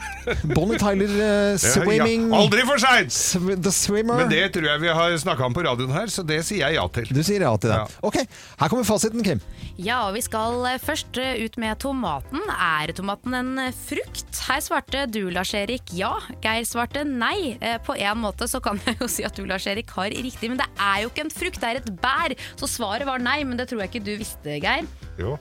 Bonnie 0.57 0.79
Tyler 0.81 1.11
eh, 1.21 1.57
swimming 1.61 2.23
Ja, 2.31 2.39
aldri 2.41 2.63
for 2.65 2.81
seint! 2.81 3.13
Sw- 3.13 3.53
The 3.59 3.73
Swimmer. 3.75 4.17
Men 4.23 4.31
det 4.31 4.47
tror 4.55 4.65
jeg 4.71 4.81
vi 4.81 4.89
har 4.97 5.13
snakka 5.21 5.45
om 5.45 5.53
på 5.55 5.63
radioen 5.67 5.93
her, 5.93 6.09
så 6.09 6.23
det 6.25 6.39
sier 6.47 6.63
jeg 6.65 6.77
ja 6.79 6.85
til. 6.95 7.11
Du 7.13 7.19
sier 7.25 7.43
ja 7.45 7.51
til 7.61 7.69
det. 7.73 7.77
Ja. 7.83 8.01
Ok, 8.09 8.17
her 8.63 8.71
kommer 8.71 8.87
fasiten, 8.87 9.21
Kim. 9.25 9.41
Ja, 9.79 9.99
og 10.07 10.15
vi 10.17 10.23
skal 10.25 10.57
eh, 10.71 10.79
først 10.81 11.19
eh, 11.21 11.37
ut 11.45 11.59
med 11.61 11.77
tomaten. 11.83 12.41
Er 12.55 12.95
tomaten 12.97 13.37
en 13.37 13.51
eh, 13.67 13.75
frukt? 13.85 14.41
Her 14.49 14.63
svarte 14.65 15.05
du, 15.11 15.21
Lars-Erik, 15.35 15.93
ja. 15.99 16.15
Geir 16.43 16.65
svarte 16.67 17.05
nei. 17.07 17.53
Eh, 17.61 17.77
På 17.85 17.93
en 17.99 18.23
måte 18.25 18.49
så 18.49 18.61
kan 18.63 18.81
jeg 18.87 18.97
jo 19.03 19.11
si 19.11 19.27
at 19.27 19.37
du, 19.37 19.45
Lars-Erik, 19.49 19.93
har 19.99 20.09
riktig, 20.15 20.49
men 20.51 20.59
det 20.63 20.67
er 20.81 21.05
jo 21.05 21.13
ikke 21.13 21.27
en 21.27 21.33
frukt, 21.35 21.61
det 21.61 21.69
er 21.75 21.83
et 21.83 21.93
bær. 22.01 22.35
Så 22.59 22.71
svaret 22.79 23.05
var 23.09 23.21
nei, 23.21 23.41
men 23.45 23.59
det 23.61 23.69
tror 23.69 23.85
jeg 23.85 23.93
ikke 23.93 24.05
du 24.09 24.13
visste, 24.23 24.57
Geir. 24.63 24.87
Jo, 25.19 25.35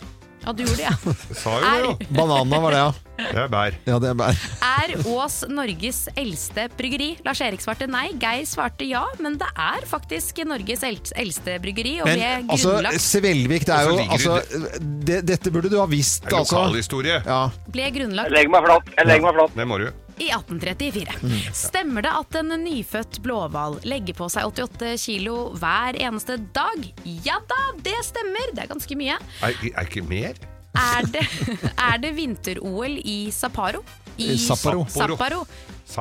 Ja, 0.48 0.52
du 0.56 0.62
gjorde 0.64 0.76
det, 0.76 0.82
ja. 0.88 1.12
sa 1.42 1.58
jo 1.58 1.60
det, 1.60 1.80
jo. 1.84 1.90
Banana 2.16 2.58
var 2.64 2.72
det, 2.72 2.78
ja. 2.80 2.92
Det 3.18 3.40
er 3.42 3.50
bær. 3.52 3.74
Ja, 3.84 3.98
det 4.00 4.08
er 4.08 4.16
bær. 4.16 4.38
Er 4.64 4.92
Ås 5.10 5.34
Norges 5.50 5.98
eldste 6.16 6.68
bryggeri? 6.78 7.10
Lars-Erik 7.26 7.60
svarte 7.60 7.84
nei, 7.90 8.06
Geir 8.22 8.46
svarte 8.48 8.88
ja, 8.88 9.02
men 9.20 9.36
det 9.36 9.50
er 9.60 9.84
faktisk 9.90 10.40
Norges 10.48 10.86
eldste 10.88 11.58
bryggeri, 11.60 11.98
og 12.00 12.08
Men 12.08 12.16
ble 12.16 12.32
altså, 12.54 12.72
grunnlagt, 12.78 13.04
Svelvik, 13.04 13.68
det 13.68 13.76
er 13.76 13.90
jo 13.90 14.00
altså, 14.06 14.38
det, 14.80 15.20
Dette 15.28 15.52
burde 15.52 15.68
du 15.68 15.76
ha 15.82 15.88
visst, 15.90 16.24
Det 16.24 16.32
er 16.32 16.40
altså. 16.40 16.62
lokalhistorie. 16.62 17.20
Ja. 17.28 17.42
ble 17.68 17.84
Jeg 17.90 17.98
grunnlagt 18.00 18.32
legger 18.32 18.56
meg 18.56 18.64
flat. 18.70 18.92
Jeg 18.96 19.12
legger 19.12 19.28
meg 19.28 19.36
flat. 19.42 19.58
Det 19.60 19.68
må 19.68 19.82
du. 19.84 19.90
i 20.18 20.30
1834. 20.34 21.52
Stemmer 21.54 22.02
det 22.02 22.10
at 22.22 22.38
en 22.40 22.56
nyfødt 22.64 23.20
blåhval 23.22 23.76
legger 23.86 24.16
på 24.18 24.26
seg 24.32 24.48
88 24.48 24.96
kilo 25.04 25.36
hver 25.60 25.98
eneste 26.00 26.40
dag? 26.56 26.88
Ja 27.26 27.36
da, 27.52 27.60
det 27.98 28.06
stemmer! 28.06 28.52
Det 28.54 28.64
er 28.64 28.70
ganske 28.70 28.98
mye. 28.98 29.16
Er, 29.42 29.58
er 29.74 29.88
ikke 29.88 30.04
mer? 30.06 30.38
Er 30.78 31.08
det, 31.10 31.24
er 31.90 31.96
det 32.02 32.14
vinter-OL 32.16 32.98
i 33.02 33.18
Sapporo? 33.34 33.82
I 34.18 34.36
Sapporo. 34.42 34.86
Sapporo. 34.92 35.44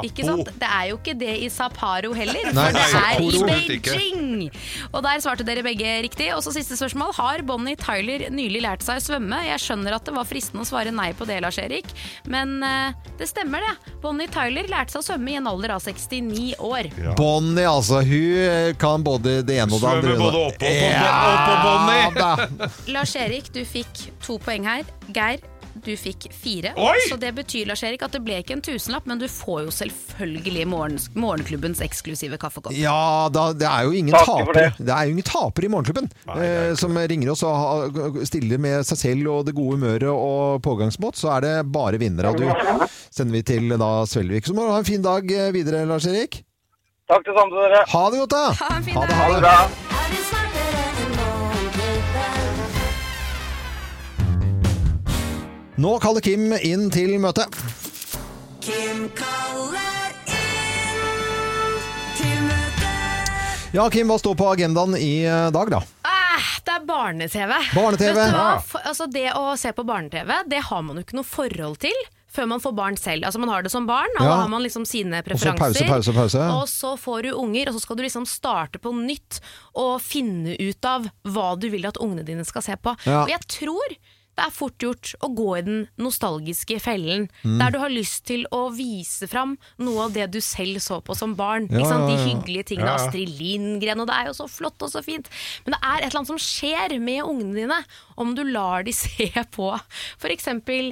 Ikke 0.04 0.26
sant? 0.28 0.50
Det 0.60 0.68
er 0.68 0.90
jo 0.90 0.98
ikke 1.00 1.14
det 1.18 1.34
i 1.46 1.48
Sapporo 1.52 2.12
heller, 2.16 2.50
Nei, 2.52 2.66
for 2.68 2.76
det 2.76 2.84
er 3.00 3.22
i. 3.24 3.80
Beijing! 3.88 4.50
Og 4.92 5.00
der 5.06 5.22
svarte 5.24 5.46
dere 5.48 5.64
begge 5.66 5.94
riktig. 6.04 6.28
Og 6.36 6.44
så 6.44 6.52
siste 6.56 6.76
spørsmål. 6.80 7.14
Har 7.18 7.44
Bonnie 7.48 7.80
Tyler 7.80 8.28
nylig 8.34 8.62
lært 8.66 8.84
seg 8.86 9.00
å 9.00 9.06
svømme? 9.06 9.40
Jeg 9.48 9.64
skjønner 9.64 9.96
at 9.96 10.08
det 10.08 10.16
var 10.18 10.28
fristende 10.28 10.66
å 10.66 10.68
svare 10.68 10.92
nei 10.92 11.10
på 11.18 11.28
det, 11.30 11.40
Lars 11.44 11.60
Erik, 11.62 11.88
men 12.28 12.58
uh, 12.66 12.92
det 13.20 13.30
stemmer 13.32 13.64
det. 13.64 13.94
Bonnie 14.04 14.30
Tyler 14.32 14.68
lærte 14.70 14.98
seg 14.98 15.06
å 15.06 15.08
svømme 15.12 15.34
i 15.34 15.40
en 15.40 15.50
alder 15.50 15.78
av 15.78 15.84
69 15.86 16.58
år. 16.68 16.92
Bonnie, 17.18 17.68
altså. 17.68 18.04
Hun 18.08 18.76
kan 18.82 19.06
både 19.06 19.40
det 19.48 19.62
ene 19.64 19.72
og 19.72 19.84
det 19.84 19.94
andre. 19.94 20.16
Svømmer 20.18 20.26
både 20.26 20.44
oppå 20.52 20.74
og 20.76 21.38
på 21.48 21.60
Bonnie. 21.68 22.72
Lars 22.98 23.16
Erik, 23.20 23.52
du 23.56 23.64
fikk 23.68 24.10
to 24.26 24.38
poeng 24.44 24.68
her. 24.68 24.84
Geir, 25.16 25.40
du 25.86 25.92
fikk 26.00 26.28
fire. 26.34 26.72
Oi! 26.78 26.96
Så 27.10 27.18
det 27.22 27.32
betyr 27.38 27.68
Lars 27.70 27.84
Erik, 27.88 28.02
at 28.06 28.14
det 28.16 28.22
ble 28.26 28.40
ikke 28.42 28.56
en 28.58 28.62
tusenlapp, 28.66 29.06
men 29.10 29.20
du 29.22 29.28
får 29.32 29.64
jo 29.68 29.74
selvfølgelig 29.76 30.66
morgen, 30.72 30.98
Morgenklubbens 31.18 31.82
eksklusive 31.86 32.38
kaffekopp. 32.42 32.74
Ja, 32.78 33.28
da, 33.34 33.50
det 33.58 33.68
er 33.70 33.86
jo 33.88 33.94
ingen 33.98 34.16
taper 34.18 34.52
tapere. 34.52 34.66
det. 34.78 34.88
Det 34.90 34.94
er 34.98 35.04
jo 35.10 35.16
ingen 35.18 35.28
tapere 35.28 35.70
i 35.70 35.72
Morgenklubben 35.74 36.10
eh, 36.38 36.72
som 36.80 36.98
ringer 36.98 37.34
oss 37.36 37.44
og 37.48 38.22
stiller 38.28 38.62
med 38.62 38.84
seg 38.88 39.02
selv 39.04 39.32
og 39.36 39.46
det 39.48 39.56
gode 39.58 39.78
humøret 39.78 40.10
og 40.12 40.62
pågangsmot. 40.66 41.18
Så 41.20 41.32
er 41.38 41.46
det 41.48 41.54
bare 41.74 42.00
vinnere. 42.02 42.34
Og 42.34 42.42
du 42.42 42.90
sender 43.10 43.38
vi 43.40 43.44
til 43.48 43.70
da 43.78 43.92
Svelvik. 44.10 44.48
Så 44.50 44.56
må 44.58 44.66
du 44.68 44.74
ha 44.76 44.82
en 44.84 44.88
fin 44.90 45.04
dag 45.06 45.24
eh, 45.32 45.52
videre, 45.56 45.86
Lars 45.90 46.08
Erik. 46.10 46.42
Takk 47.08 47.24
det 47.24 47.38
samme 47.38 47.54
til 47.56 47.64
dere. 47.64 47.86
Ha 47.94 48.02
det 48.12 48.24
godt, 48.26 48.34
da! 48.36 48.46
Ha 48.66 48.74
en 48.78 48.84
fin 48.90 48.98
Ha 49.00 49.06
det, 49.08 49.14
dag. 49.14 49.22
ha 49.22 49.24
Ha 49.24 49.30
det 49.32 49.40
det. 49.40 49.88
bra. 49.88 49.97
Nå 55.78 55.92
kaller 56.02 56.24
Kim 56.26 56.50
inn 56.66 56.88
til 56.90 57.20
møte. 57.22 57.44
Kim 58.66 59.04
kaller 59.14 60.16
inn 60.26 61.76
til 62.18 62.40
møte. 62.48 62.94
Ja, 63.78 63.86
Kim, 63.94 64.10
hva 64.10 64.18
står 64.18 64.34
på 64.40 64.48
agendaen 64.56 64.98
i 64.98 65.20
eh, 65.30 65.52
dag, 65.54 65.70
da? 65.76 65.84
Ah, 66.02 66.48
det 66.66 66.80
er 66.80 66.88
barne-TV. 66.90 67.54
Hva? 67.78 67.86
Ja. 68.10 68.48
Altså, 68.90 69.06
det 69.06 69.28
å 69.38 69.54
se 69.54 69.70
på 69.78 69.86
barne-TV, 69.86 70.34
det 70.50 70.64
har 70.72 70.82
man 70.82 70.98
jo 70.98 71.06
ikke 71.06 71.20
noe 71.22 71.30
forhold 71.30 71.78
til. 71.86 72.06
Før 72.34 72.50
man 72.50 72.62
får 72.62 72.74
barn 72.82 72.98
selv. 73.00 73.30
Altså 73.30 73.40
Man 73.40 73.50
har 73.54 73.64
det 73.66 73.70
som 73.72 73.86
barn, 73.88 74.12
og 74.18 74.26
Ja. 74.26 74.34
da 74.34 74.42
har 74.42 74.50
man 74.52 74.66
liksom 74.66 74.84
sine 74.86 75.22
Og 75.22 75.40
så 75.40 75.54
pause, 75.58 75.86
pause, 75.88 76.14
pause. 76.14 76.50
Og 76.58 76.68
så 76.70 76.98
får 77.00 77.30
du 77.30 77.32
unger, 77.38 77.70
og 77.70 77.78
så 77.78 77.86
skal 77.86 77.98
du 77.98 78.04
liksom 78.04 78.26
starte 78.26 78.82
på 78.82 78.98
nytt 78.98 79.40
og 79.78 80.02
finne 80.02 80.58
ut 80.58 80.86
av 80.86 81.08
hva 81.24 81.54
du 81.58 81.70
vil 81.70 81.86
at 81.86 81.98
ungene 82.02 82.26
dine 82.26 82.46
skal 82.46 82.66
se 82.66 82.76
på. 82.82 82.98
Ja. 83.06 83.24
Og 83.24 83.30
jeg 83.30 83.46
tror 83.48 83.98
det 84.38 84.46
er 84.46 84.54
fort 84.54 84.78
gjort 84.84 85.12
å 85.26 85.32
gå 85.34 85.48
i 85.58 85.62
den 85.66 85.80
nostalgiske 85.98 86.78
fellen, 86.84 87.28
Mm. 87.44 87.58
der 87.60 87.72
du 87.74 87.80
har 87.80 87.90
lyst 87.90 88.26
til 88.30 88.46
å 88.54 88.68
vise 88.74 89.28
fram 89.30 89.58
noe 89.82 90.06
av 90.06 90.14
det 90.14 90.28
du 90.32 90.40
selv 90.42 90.78
så 90.84 91.00
på 91.04 91.16
som 91.18 91.34
barn. 91.36 91.68
Ja? 91.72 91.78
De 91.78 91.84
ja, 91.84 92.18
ja. 92.18 92.26
hyggelige 92.28 92.68
tingene. 92.72 92.94
Astrid 92.94 93.30
Lindgren, 93.40 94.00
og 94.04 94.08
det 94.10 94.16
er 94.16 94.30
jo 94.30 94.36
så 94.38 94.48
flott 94.50 94.82
og 94.86 94.92
så 94.94 95.02
fint. 95.06 95.28
Men 95.66 95.74
det 95.76 95.80
er 95.82 95.98
et 95.98 96.08
eller 96.12 96.20
annet 96.22 96.32
som 96.34 96.42
skjer 96.42 96.96
med 97.02 97.24
ungene 97.24 97.56
dine 97.58 97.80
om 98.18 98.34
du 98.38 98.44
lar 98.44 98.84
de 98.86 98.94
se 99.04 99.28
på 99.54 99.72
f.eks. 100.20 100.48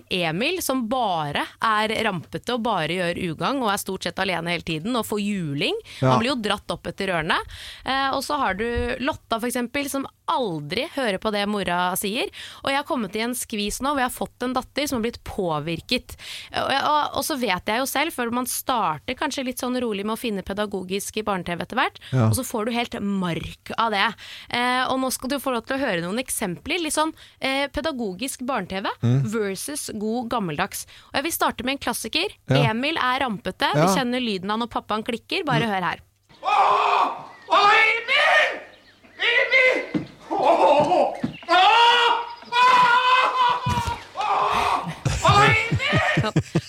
Emil, 0.09 0.61
som 0.61 0.85
bare 0.89 1.45
er 1.61 1.93
rampete 2.05 2.53
og 2.55 2.63
bare 2.65 2.97
gjør 2.97 3.19
ugagn 3.31 3.61
og 3.63 3.71
er 3.73 3.81
stort 3.81 4.05
sett 4.07 4.19
alene 4.21 4.53
hele 4.53 4.65
tiden 4.65 4.95
og 4.97 5.05
får 5.05 5.21
juling. 5.21 5.77
Ja. 6.01 6.11
Han 6.15 6.21
blir 6.23 6.33
jo 6.33 6.39
dratt 6.45 6.71
opp 6.73 6.87
etter 6.89 7.11
ørene. 7.15 7.37
Eh, 7.85 8.09
og 8.15 8.23
så 8.25 8.37
har 8.41 8.57
du 8.59 8.65
Lotta, 9.05 9.37
f.eks., 9.41 9.91
som 9.91 10.07
aldri 10.31 10.87
hører 10.95 11.19
på 11.21 11.29
det 11.35 11.43
mora 11.49 11.91
sier. 11.99 12.31
Og 12.63 12.71
jeg 12.71 12.79
har 12.79 12.87
kommet 12.87 13.15
i 13.15 13.21
en 13.25 13.34
skvis 13.37 13.81
nå 13.83 13.91
hvor 13.93 14.01
jeg 14.03 14.09
har 14.09 14.15
fått 14.15 14.45
en 14.47 14.53
datter 14.55 14.87
som 14.89 14.97
har 14.99 15.05
blitt 15.07 15.19
påvirket. 15.27 16.15
Og, 16.55 16.71
og, 16.75 17.17
og 17.19 17.25
så 17.27 17.37
vet 17.41 17.71
jeg 17.71 17.81
jo 17.81 17.87
selv, 17.89 18.13
før 18.15 18.31
man 18.35 18.47
starter 18.49 19.17
kanskje 19.19 19.45
litt 19.47 19.61
sånn 19.63 19.77
rolig 19.83 20.05
med 20.05 20.15
å 20.15 20.19
finne 20.21 20.43
pedagogisk 20.45 21.17
i 21.21 21.25
barne-TV 21.27 21.63
etter 21.65 21.79
hvert, 21.79 21.99
Ja. 22.11 22.27
og 22.29 22.35
så 22.37 22.45
får 22.47 22.65
du 22.65 22.71
helt 22.75 22.97
mark 23.01 23.71
av 23.77 23.91
det. 23.95 24.05
Eh, 24.49 24.83
og 24.91 24.99
nå 25.03 25.11
skal 25.13 25.29
du 25.35 25.37
få 25.43 25.53
lov 25.55 25.65
til 25.67 25.77
å 25.77 25.81
høre 25.83 26.01
noen 26.03 26.21
eksempler. 26.23 26.79
Litt 26.83 26.95
sånn 26.97 27.13
eh, 27.39 27.67
pedagogisk 27.73 28.43
barne-TV 28.47 28.89
versus 29.31 29.89
god 29.99 30.29
gammeldags. 30.33 30.85
Og 31.11 31.19
jeg 31.19 31.27
vil 31.29 31.35
starte 31.35 31.65
med 31.67 31.77
en 31.77 31.83
klassiker. 31.87 32.35
Ja. 32.49 32.63
Emil 32.71 32.97
er 33.01 33.23
rampete. 33.25 33.71
Ja. 33.75 33.85
Vi 33.85 33.99
kjenner 33.99 34.23
lyden 34.23 34.51
av 34.53 34.61
når 34.63 34.71
pappaen 34.75 35.05
klikker. 35.07 35.45
Bare 35.47 35.69
hør 35.69 35.89
her. 35.91 36.03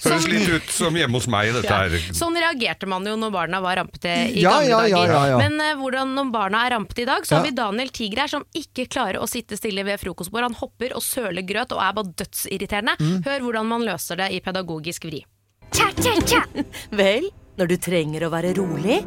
Høres 0.04 0.26
litt 0.30 0.48
ut 0.50 0.70
som 0.72 0.96
hjemme 0.98 1.18
hos 1.18 1.26
meg, 1.30 1.52
dette 1.56 1.70
her. 1.72 1.96
Sånn 2.16 2.36
reagerte 2.38 2.88
man 2.90 3.06
jo 3.08 3.14
når 3.20 3.32
barna 3.34 3.60
var 3.64 3.78
rampete 3.80 4.12
i 4.32 4.42
Ja, 4.42 4.56
gamle 4.58 4.68
ja, 4.70 4.80
ja, 4.86 4.96
dager. 4.96 5.12
ja, 5.14 5.22
ja. 5.32 5.38
Men 5.40 5.58
uh, 5.60 5.72
hvordan 5.80 6.14
når 6.16 6.30
barna 6.34 6.64
er 6.66 6.74
rampete 6.76 7.02
i 7.04 7.08
dag, 7.08 7.26
så 7.26 7.36
Ja. 7.36 7.40
har 7.40 7.46
vi 7.48 7.54
Daniel 7.56 7.88
Tiger 7.94 8.22
her 8.24 8.32
som 8.32 8.44
ikke 8.56 8.86
klarer 8.92 9.20
å 9.22 9.28
sitte 9.30 9.58
stille 9.58 9.84
ved 9.86 10.00
frokostbord. 10.02 10.46
Han 10.48 10.58
hopper 10.60 10.94
og 10.96 11.02
søler 11.04 11.42
grøt 11.46 11.72
og 11.76 11.82
er 11.82 11.92
bare 11.98 12.12
dødsirriterende. 12.22 12.96
Mm. 13.00 13.18
Hør 13.26 13.40
hvordan 13.46 13.66
man 13.74 13.86
løser 13.86 14.16
det 14.22 14.30
i 14.36 14.40
pedagogisk 14.44 15.04
vri. 15.10 15.22
Tja, 15.74 15.90
tja, 16.00 16.12
tja. 16.24 16.42
Vel, 16.96 17.30
når 17.58 17.72
du 17.72 17.76
trenger 17.82 18.26
å 18.26 18.32
være 18.32 18.54
rolig, 18.56 19.00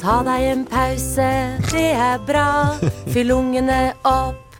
ta 0.00 0.20
deg 0.26 0.48
en 0.52 0.64
pause, 0.68 1.28
det 1.72 1.90
er 1.96 2.18
bra. 2.26 2.46
Fyll 3.14 3.30
ungene 3.34 3.94
opp, 4.04 4.58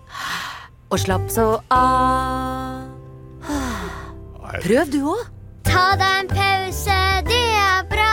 og 0.90 0.98
slapp 1.02 1.30
så 1.32 1.46
av. 1.74 2.82
Prøv 4.62 4.90
du 4.92 5.00
òg. 5.10 5.24
Ta 5.66 5.94
deg 5.98 6.20
en 6.20 6.28
pause, 6.30 6.98
det 7.26 7.42
er 7.58 7.86
bra. 7.90 8.12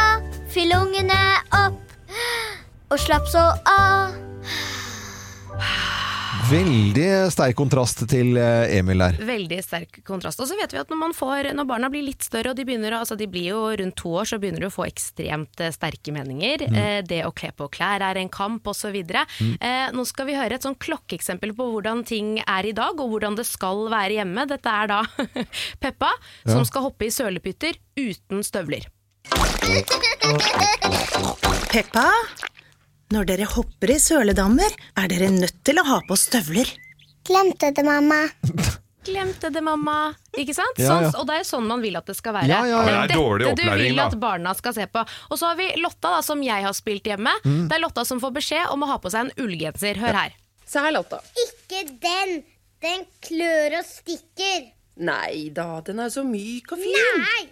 Fyll 0.51 0.73
ungene 0.75 1.19
opp, 1.53 1.77
og 2.89 2.99
slapp 2.99 3.27
så 3.31 3.43
av. 3.69 4.17
Veldig 6.51 7.31
sterk 7.31 7.55
kontrast 7.55 8.01
til 8.11 8.35
eh, 8.35 8.73
Emil 8.75 8.99
der. 8.99 9.15
Veldig 9.23 9.59
sterk 9.63 10.01
kontrast. 10.03 10.41
Og 10.43 10.49
så 10.49 10.57
vet 10.59 10.73
vi 10.75 10.81
at 10.81 10.89
når, 10.91 10.99
man 10.99 11.13
får, 11.15 11.47
når 11.55 11.67
barna 11.69 11.87
blir 11.93 12.03
litt 12.03 12.25
større, 12.27 12.51
og 12.51 12.59
de 12.59 12.65
begynner 12.67 12.97
altså 12.97 13.15
de 13.15 13.27
blir 13.31 13.53
jo 13.53 13.61
rundt 13.79 13.95
to 14.01 14.11
år, 14.19 14.27
så 14.27 14.39
begynner 14.41 14.65
de 14.65 14.67
å 14.67 14.73
få 14.73 14.83
ekstremt 14.89 15.63
eh, 15.63 15.71
sterke 15.71 16.11
meninger. 16.11 16.65
Mm. 16.67 16.79
Eh, 16.81 16.97
det 17.07 17.21
å 17.23 17.31
kle 17.31 17.53
på 17.55 17.69
klær 17.71 18.03
er 18.03 18.19
en 18.19 18.31
kamp, 18.31 18.67
osv. 18.67 18.99
Mm. 18.99 19.55
Eh, 19.63 19.87
nå 19.95 20.03
skal 20.09 20.27
vi 20.27 20.35
høre 20.35 20.59
et 20.59 20.67
sånn 20.67 20.75
klokkeeksempel 20.75 21.55
på 21.55 21.69
hvordan 21.71 22.03
ting 22.09 22.35
er 22.43 22.67
i 22.67 22.75
dag, 22.75 22.99
og 22.99 23.15
hvordan 23.15 23.39
det 23.39 23.47
skal 23.47 23.85
være 23.93 24.19
hjemme. 24.19 24.47
Dette 24.51 24.75
er 24.75 24.91
da 24.91 25.01
Peppa, 25.83 26.11
som 26.43 26.67
skal 26.67 26.89
hoppe 26.89 27.07
i 27.07 27.15
sølepytter 27.15 27.79
uten 27.95 28.43
støvler. 28.43 28.91
Peppa, 31.71 32.09
når 33.13 33.27
dere 33.29 33.47
hopper 33.51 33.91
i 33.93 33.99
søledammer, 34.01 34.71
er 34.97 35.11
dere 35.11 35.31
nødt 35.33 35.59
til 35.67 35.81
å 35.81 35.87
ha 35.87 35.99
på 36.07 36.17
støvler. 36.19 36.69
Glemte 37.27 37.71
det, 37.75 37.83
mamma. 37.85 38.23
Glemte 39.05 39.49
det, 39.49 39.61
mamma. 39.65 40.13
Ikke 40.37 40.53
sant? 40.53 40.77
Ja, 40.77 40.85
ja. 40.85 41.09
Sånn, 41.09 41.15
og 41.21 41.27
det 41.27 41.35
er 41.35 41.41
jo 41.41 41.47
sånn 41.49 41.67
man 41.69 41.81
vil 41.81 41.97
at 41.97 42.09
det 42.09 42.15
skal 42.17 42.35
være. 42.37 42.49
Ja, 42.51 42.61
ja, 42.69 42.81
ja. 42.85 43.01
Det 43.01 43.13
Det 43.13 43.15
er 43.15 43.21
dårlig 43.21 43.47
dette 43.47 43.65
du 43.65 43.83
vil 43.83 44.01
at 44.03 44.17
barna 44.21 44.53
skal 44.57 44.75
se 44.77 44.85
på. 44.87 45.03
Og 45.29 45.39
så 45.41 45.49
har 45.51 45.57
vi 45.57 45.71
Lotta, 45.81 46.13
da, 46.17 46.21
som 46.25 46.43
jeg 46.45 46.65
har 46.65 46.75
spilt 46.77 47.09
hjemme. 47.09 47.33
Mm. 47.45 47.65
Det 47.69 47.77
er 47.77 47.83
Lotta 47.83 48.05
som 48.05 48.21
får 48.21 48.35
beskjed 48.37 48.69
om 48.73 48.85
å 48.85 48.91
ha 48.91 48.99
på 49.01 49.09
seg 49.13 49.25
en 49.27 49.33
ullgenser. 49.45 49.97
Hør 50.01 50.19
her. 50.21 50.37
Se 50.69 50.83
her, 50.85 50.93
Lotta. 50.93 51.21
Ikke 51.47 51.83
den. 52.03 52.41
Den 52.81 53.05
klør 53.25 53.79
og 53.81 53.85
stikker. 53.89 54.69
Nei 55.01 55.49
da, 55.55 55.81
den 55.85 56.01
er 56.03 56.09
så 56.13 56.23
myk 56.27 56.73
og 56.75 56.81
fin. 56.81 57.21
Nei, 57.25 57.43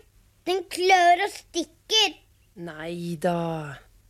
den 0.50 0.64
klør 0.70 1.26
og 1.26 1.34
stikker. 1.34 2.18
Nei 2.62 3.16
da. 3.22 3.38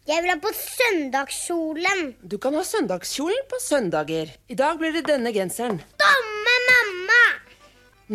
Jeg 0.09 0.23
vil 0.25 0.31
ha 0.31 0.37
på 0.41 0.49
søndagskjolen. 0.57 1.99
Du 2.31 2.37
kan 2.41 2.55
ha 2.57 2.63
søndagskjolen 2.65 3.43
på 3.51 3.59
søndager. 3.61 4.31
I 4.49 4.57
dag 4.57 4.79
blir 4.81 4.95
det 4.95 5.03
denne 5.09 5.33
genseren. 5.35 5.77
Dumme 6.01 6.55
mamma! 6.69 7.19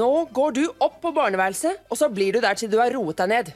Nå 0.02 0.08
går 0.34 0.56
du 0.56 0.64
opp 0.82 0.98
på 1.04 1.12
barneværelset, 1.14 1.84
og 1.86 2.00
så 2.00 2.08
blir 2.10 2.34
du 2.34 2.40
der 2.42 2.58
til 2.58 2.72
du 2.72 2.80
har 2.82 2.90
roet 2.96 3.22
deg 3.22 3.30
ned. 3.30 3.52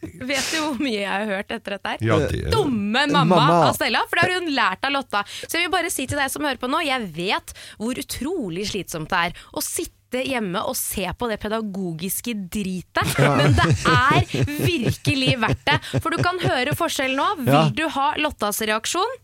Vet 0.00 0.46
du 0.52 0.58
hvor 0.60 0.80
mye 0.80 1.00
jeg 1.02 1.10
har 1.10 1.28
hørt 1.28 1.52
etter 1.52 1.76
dette 1.76 1.92
her? 1.94 2.02
Ja, 2.04 2.16
det 2.30 2.50
Dumme 2.52 3.04
mamma, 3.10 3.24
Mamma. 3.28 3.60
av 3.68 3.76
Stella, 3.76 4.02
for 4.08 4.16
det 4.16 4.24
har 4.26 4.40
hun 4.40 4.50
lært 4.56 4.84
av 4.88 4.94
Lotta. 4.94 5.22
Så 5.44 5.58
jeg 5.58 5.66
vil 5.66 5.72
bare 5.74 5.92
si 5.92 6.06
til 6.08 6.20
deg 6.20 6.32
som 6.32 6.44
hører 6.46 6.60
på 6.60 6.68
nå, 6.70 6.80
jeg 6.86 7.08
vet 7.16 7.54
hvor 7.80 8.00
utrolig 8.00 8.66
slitsomt 8.72 9.12
det 9.12 9.22
er 9.30 9.42
å 9.52 9.64
sitte 9.64 9.99
hjemme 10.18 10.62
og 10.66 10.74
se 10.78 11.06
på 11.14 11.28
det 11.30 11.38
pedagogiske 11.42 12.34
dritet, 12.50 13.14
men 13.38 13.54
det 13.54 13.68
er 13.86 14.26
virkelig 14.66 15.36
verdt 15.42 15.64
det. 15.68 15.78
For 16.02 16.10
du 16.10 16.18
kan 16.22 16.40
høre 16.42 16.74
forskjellen 16.76 17.16
nå. 17.20 17.28
Vil 17.46 17.74
du 17.78 17.84
ha 17.94 18.10
Lottas 18.18 18.60
reaksjon? 18.66 19.18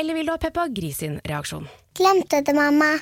Eller 0.00 0.16
vil 0.16 0.26
du 0.26 0.32
ha 0.32 0.38
Peppa 0.40 0.66
Gris 0.72 0.98
sin 1.04 1.20
reaksjon? 1.28 1.68
Glemte 1.94 2.40
det, 2.40 2.54
mamma. 2.56 2.94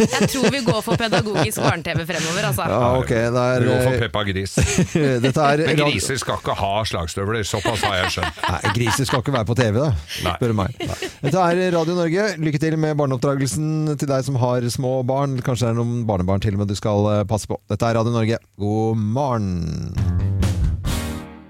Jeg 0.00 0.28
tror 0.32 0.46
vi 0.54 0.60
går 0.66 0.80
for 0.84 0.98
pedagogisk 1.00 1.60
barne-TV 1.62 2.02
fremover, 2.08 2.46
altså. 2.50 2.66
Ja, 2.70 2.88
ok. 2.98 3.12
Det 3.14 3.42
er, 3.44 3.66
Gå 3.68 3.76
for 3.84 3.98
Peppa 4.04 4.22
Gris. 4.28 4.54
Dette 5.24 5.44
er 5.48 5.62
Men 5.68 5.80
griser 5.84 6.18
skal 6.20 6.40
ikke 6.40 6.56
ha 6.60 6.72
slagstøvler, 6.90 7.42
såpass 7.48 7.84
har 7.86 7.98
jeg 8.02 8.14
skjønt. 8.16 8.40
Nei, 8.48 8.72
griser 8.78 9.08
skal 9.10 9.22
ikke 9.24 9.34
være 9.36 9.48
på 9.50 9.56
TV, 9.60 9.78
da. 9.80 9.90
Nei. 10.26 10.34
Spør 10.38 10.54
du 10.54 10.58
meg. 10.62 10.78
Dette 11.24 11.44
er 11.46 11.62
Radio 11.76 11.98
Norge. 11.98 12.26
Lykke 12.44 12.62
til 12.66 12.78
med 12.80 12.96
barneoppdragelsen 13.00 13.94
til 14.00 14.10
deg 14.10 14.26
som 14.26 14.38
har 14.42 14.66
små 14.74 14.96
barn. 15.06 15.38
Kanskje 15.44 15.68
det 15.68 15.74
er 15.76 15.80
noen 15.82 16.02
barnebarn 16.08 16.42
til, 16.44 16.58
men 16.60 16.70
du 16.70 16.74
skal 16.78 17.10
eh, 17.12 17.22
passe 17.30 17.50
på. 17.50 17.60
Dette 17.70 17.88
er 17.92 17.98
Radio 18.00 18.14
Norge. 18.14 18.40
God 18.60 18.98
morgen. 18.98 19.50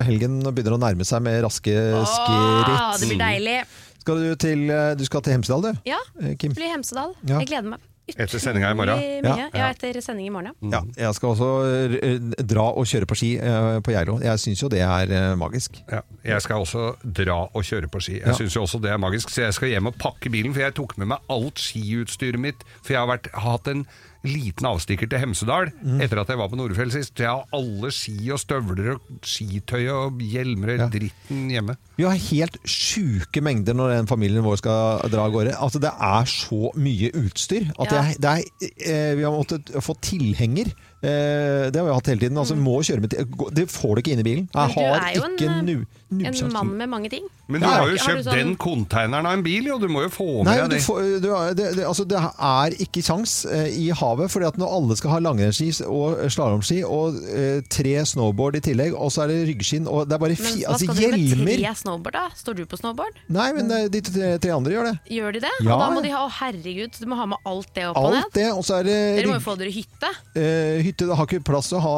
Helgen 0.05 0.41
begynner 0.45 0.75
å 0.77 0.81
nærme 0.83 1.07
seg 1.09 1.23
med 1.25 1.39
raske 1.47 1.73
Åh, 1.73 2.05
skritt. 2.05 3.01
det 3.01 3.09
blir 3.15 3.21
deilig. 3.23 3.57
Skal 4.05 4.19
du, 4.21 4.27
til, 4.37 4.67
eh, 4.69 4.91
du 5.01 5.05
skal 5.09 5.23
til 5.25 5.33
Hemsedal, 5.39 5.63
du? 5.65 5.79
Ja, 5.89 5.97
Eh, 6.21 6.35
Kim? 6.37 6.53
blir 6.53 6.69
Hemsedal. 6.75 7.15
Ja. 7.25 7.39
Jeg 7.41 7.49
gleder 7.49 7.71
meg. 7.77 7.81
Etter 8.05 8.39
sendinga 8.39 8.71
i 8.71 8.77
morgen. 8.77 9.01
Ja. 9.25 9.49
ja, 9.49 9.69
etter 9.73 9.97
sending 10.05 10.29
i 10.29 10.33
morgen, 10.33 10.53
ja. 10.61 10.77
Ja, 10.77 11.07
jeg 11.07 11.17
skal 11.17 11.33
også 11.33 12.43
dra 12.45 12.67
og 12.77 12.85
kjøre 12.89 13.09
på 13.09 13.17
ski 13.17 13.31
eh, 13.41 13.79
på 13.85 13.95
Geilo. 13.95 14.19
Jeg 14.23 14.43
syns 14.43 14.61
jo 14.61 14.69
det 14.73 14.83
er 14.85 15.15
eh, 15.15 15.31
magisk. 15.41 15.81
Ja, 15.89 16.03
jeg 16.27 16.45
skal 16.45 16.67
også 16.67 16.91
dra 17.03 17.39
og 17.49 17.65
kjøre 17.65 17.89
på 17.89 18.03
ski. 18.05 18.19
Jeg 18.21 18.37
syns 18.37 18.45
synes 18.45 18.59
jo 18.59 18.67
også 18.67 18.83
det 18.85 18.93
er 18.93 19.01
magisk, 19.01 19.33
så 19.33 19.47
jeg 19.47 19.57
skal 19.57 19.73
hjem 19.73 19.89
og 19.89 19.97
pakke 20.01 20.33
bilen. 20.33 20.53
For 20.53 20.67
jeg 20.67 20.77
tok 20.77 20.99
med 21.01 21.15
meg 21.15 21.33
alt 21.33 21.63
skiutstyret 21.65 22.41
mitt. 22.41 22.67
For 22.83 22.93
jeg 22.93 23.01
har, 23.01 23.09
vært, 23.09 23.31
har 23.33 23.57
hatt 23.57 23.73
en 23.73 23.87
liten 24.25 24.65
avstikker 24.67 25.09
til 25.11 25.21
Hemsedal 25.21 25.71
Mm. 25.85 26.01
etter 26.01 26.19
at 26.23 26.29
jeg 26.33 26.39
var 26.41 26.49
på 26.49 26.57
Nordfjell 26.57 26.91
sist. 26.91 27.15
Jeg 27.21 27.29
har 27.29 27.45
alle 27.53 27.91
ski 27.93 28.31
og 28.33 28.39
støvler 28.41 28.95
og 28.95 29.01
skitøy 29.23 29.85
og 29.93 30.19
hjelmer 30.25 30.75
og 30.81 30.91
dritten 30.95 31.51
hjemme. 31.53 31.77
Vi 31.99 32.05
har 32.09 32.17
helt 32.17 32.57
sjuke 32.65 33.43
mengder 33.45 33.75
når 33.77 33.97
den 33.99 34.07
familien 34.11 34.43
vår 34.47 34.57
skal 34.63 35.05
dra 35.13 35.27
av 35.29 35.33
gårde. 35.37 35.55
Altså, 35.61 35.79
det 35.85 35.93
er 35.93 36.25
så 36.31 36.73
mye 36.75 37.13
utstyr 37.15 37.71
at 37.79 37.93
Ja. 37.93 38.03
det 38.19 38.25
er, 38.25 38.43
eh, 38.87 39.15
vi 39.15 39.23
har 39.23 39.33
måttet 39.33 39.71
få 39.85 39.95
tilhenger. 40.01 40.73
Eh, 41.05 41.69
det 41.71 41.77
har 41.77 41.85
vi 41.85 41.93
hatt 41.93 42.07
hele 42.07 42.21
tiden. 42.21 42.39
Altså, 42.39 42.55
vi 42.57 42.63
må 42.65 42.79
kjøre 42.81 43.01
med 43.03 43.11
til, 43.11 43.27
det 43.53 43.69
får 43.69 43.95
du 43.95 44.01
ikke 44.03 44.13
inn 44.17 44.21
i 44.21 44.23
bilen. 44.25 44.49
Jeg 44.55 44.71
Mm. 44.71 44.75
Har 44.75 45.13
ikke 45.13 45.49
en, 45.59 45.67
nu, 45.67 45.85
En 46.21 46.53
mann 46.53 46.71
med 46.79 46.89
mange 46.89 47.11
ting. 47.11 47.25
Men 47.49 47.61
du 47.61 47.67
har 47.67 47.83
jo 47.83 47.85
har 47.85 47.91
du 47.91 47.99
kjøpt 48.05 48.25
sånn- 48.25 48.39
den 48.39 48.53
konteineren 48.57 49.27
av 49.27 49.33
en 49.37 49.43
bil, 49.45 49.67
jo. 49.69 49.79
Du 49.79 49.89
må 49.93 50.03
jo 50.07 50.09
få 50.13 50.27
Nei, 50.47 50.55
med 50.57 50.71
du 50.71 50.77
deg 50.77 50.79
det. 50.79 50.85
får, 50.87 51.21
du, 51.25 51.29
har- 51.35 51.55
det, 51.59 51.67
det, 51.77 51.85
altså, 51.87 52.05
det 52.09 52.21
er 52.21 52.77
ikke 52.87 53.03
kjangs 53.05 53.35
eh, 53.51 53.69
i 53.83 53.91
havet, 53.91 54.31
fordi 54.33 54.47
at 54.49 54.57
når 54.61 54.73
alle 54.79 54.97
skal 54.97 55.11
ha 55.15 55.19
langrennsski 55.27 55.69
og 55.87 56.23
slalåmski 56.33 56.79
og 56.87 57.19
eh, 57.29 57.61
tre 57.69 57.97
snowboard 58.09 58.57
i 58.57 58.63
tillegg, 58.65 58.95
og 58.97 59.13
så 59.13 59.25
er 59.27 59.33
det 59.35 59.41
ryggskinn 59.51 59.87
og 59.91 60.09
det 60.09 60.17
er 60.17 60.23
bare 60.25 60.37
Men 60.39 60.41
fi, 60.47 60.63
hva 60.63 60.73
altså, 60.73 60.87
skal 60.87 60.95
du 60.95 61.03
med 61.03 61.19
hjelmer 61.35 61.59
tre 61.65 61.75
snowboard, 61.83 62.15
da? 62.21 62.25
Står 62.41 62.55
du 62.61 62.65
på 62.71 62.81
snowboard? 62.81 63.21
Nei, 63.29 63.49
men 63.59 63.71
eh, 63.71 63.89
de 63.93 64.01
tre, 64.09 64.33
tre 64.39 64.51
andre 64.57 64.73
gjør 64.79 64.89
det. 64.91 64.95
Gjør 65.19 65.33
de 65.39 65.45
det? 65.45 65.53
Ja. 65.65 65.75
Og 65.75 65.85
da 65.85 65.91
må 65.99 66.03
de 66.07 66.15
ha 66.15 66.25
Å, 66.25 66.31
herregud, 66.41 66.97
du 67.01 67.07
må 67.11 67.17
ha 67.21 67.27
med 67.35 67.39
alt 67.45 67.69
det 67.77 67.85
opp 67.91 67.99
og 68.01 68.07
Alt 68.09 68.17
ned. 68.17 68.33
det, 68.39 68.49
og 68.57 68.65
så 68.65 68.79
er 68.81 68.85
det 68.89 68.97
Dere 69.19 69.27
må 69.29 69.35
rygg- 69.35 69.43
jo 69.43 69.45
få 69.51 69.57
dere 69.61 69.75
hytte. 69.75 70.11
Eh, 70.35 70.81
hytte 70.87 71.09
det 71.11 71.17
har 71.19 71.27
ikke 71.29 71.45
plass 71.45 71.69
til 71.69 71.77
å 71.77 71.85
ha 71.85 71.97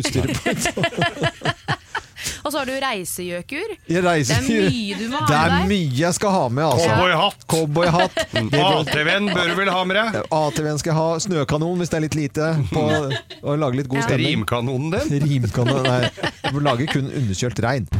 utstyret 0.00 0.40
på. 0.40 0.84
Og 2.46 2.52
så 2.54 2.60
har 2.62 2.68
du 2.68 2.74
reisegjøkur. 2.78 3.72
Jeg 3.90 4.02
Det 4.06 4.36
er 4.36 4.44
mye 4.46 4.98
du 5.00 5.08
må 5.10 5.18
ha 5.18 5.26
med 5.26 5.30
Det 5.32 5.38
er 5.42 5.70
mye 5.72 5.96
jeg 5.98 6.14
skal 6.14 6.34
ha 6.36 6.44
med, 6.48 6.64
altså. 6.64 6.90
Cowboyhatt. 6.92 7.46
Cowboyhatt. 7.50 8.20
ATV-en 8.76 9.30
bør 9.32 9.50
du 9.50 9.56
vel 9.58 9.72
ha 9.74 9.80
med 9.90 9.98
deg? 9.98 10.20
ATV-en 10.42 10.78
skal 10.82 10.92
jeg 10.92 10.98
ha. 11.00 11.08
Snøkanon 11.26 11.82
hvis 11.82 11.90
det 11.90 11.98
er 11.98 12.06
litt 12.06 12.18
lite. 12.18 12.52
På, 12.70 12.84
og 13.42 13.58
lage 13.64 13.82
litt 13.82 13.90
god 13.90 14.06
stemning. 14.06 14.36
Rimkanonen 14.36 14.94
din? 14.94 15.26
Rimkanonen, 15.26 15.90
nei. 15.90 16.30
Du 16.46 16.54
må 16.60 16.62
lage 16.68 16.86
kun 16.92 17.10
underkjølt 17.10 17.66
regn. 17.66 17.90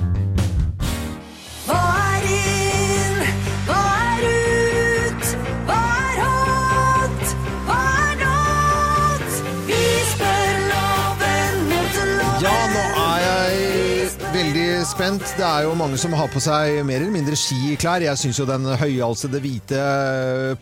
Spent. 14.97 15.25
Det 15.37 15.45
er 15.45 15.67
jo 15.67 15.75
mange 15.77 15.99
som 16.01 16.15
har 16.17 16.29
på 16.33 16.41
seg 16.41 16.79
mer 16.89 17.03
eller 17.03 17.13
mindre 17.13 17.37
skiklær. 17.37 18.01
Jeg 18.07 18.17
syns 18.21 18.39
jo 18.41 18.47
den 18.49 18.65
høyhalsede 18.81 19.41
hvite 19.45 19.81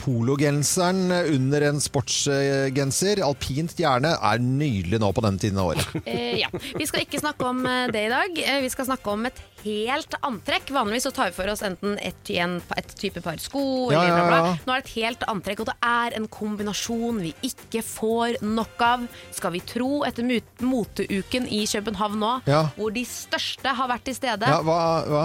pologenseren 0.03 1.05
under 1.31 1.69
en 1.69 1.79
sportsgenser, 1.83 3.23
alpint 3.27 3.77
gjerne, 3.79 4.15
er 4.19 4.43
nydelig 4.43 4.99
nå 5.03 5.13
på 5.15 5.23
den 5.27 5.39
tiden 5.39 5.61
av 5.63 5.71
året. 5.75 5.87
Eh, 6.03 6.41
ja. 6.43 6.51
Vi 6.51 6.87
skal 6.89 7.05
ikke 7.07 7.23
snakke 7.23 7.47
om 7.47 7.63
eh, 7.69 7.87
det 7.95 8.07
i 8.09 8.13
dag. 8.13 8.41
Eh, 8.43 8.61
Vi 8.65 8.73
skal 8.75 8.89
snakke 8.91 9.15
om 9.15 9.27
et 9.29 9.39
helt 9.65 10.15
antrekk. 10.25 10.71
Vanligvis 10.77 11.07
så 11.09 11.13
tar 11.17 11.31
vi 11.31 11.37
for 11.37 11.51
oss 11.53 11.63
enten 11.67 11.97
et, 12.05 12.31
en, 12.39 12.59
et 12.77 12.95
type 13.01 13.21
par 13.25 13.41
sko 13.43 13.65
Ja, 13.93 14.03
eller 14.05 14.15
bla, 14.15 14.23
ja, 14.23 14.29
bla. 14.29 14.53
ja. 14.53 14.57
Nå 14.67 14.75
er 14.77 14.83
det 14.83 14.87
et 14.87 14.95
helt 15.03 15.25
antrekk, 15.33 15.65
og 15.65 15.71
det 15.73 15.77
er 15.91 16.17
en 16.21 16.29
kombinasjon 16.29 17.21
vi 17.25 17.33
ikke 17.51 17.83
får 17.87 18.39
nok 18.45 18.85
av. 18.85 19.07
Skal 19.35 19.55
vi 19.57 19.63
tro 19.67 20.03
etter 20.09 20.27
moteuken 20.65 21.49
i 21.51 21.65
København 21.71 22.19
nå, 22.21 22.35
Ja. 22.51 22.67
hvor 22.77 22.93
de 22.95 23.05
største 23.09 23.75
har 23.75 23.89
vært 23.91 24.05
til 24.09 24.15
stede. 24.19 24.47
Ja, 24.49 24.61
hva, 24.63 24.79
hva? 25.09 25.25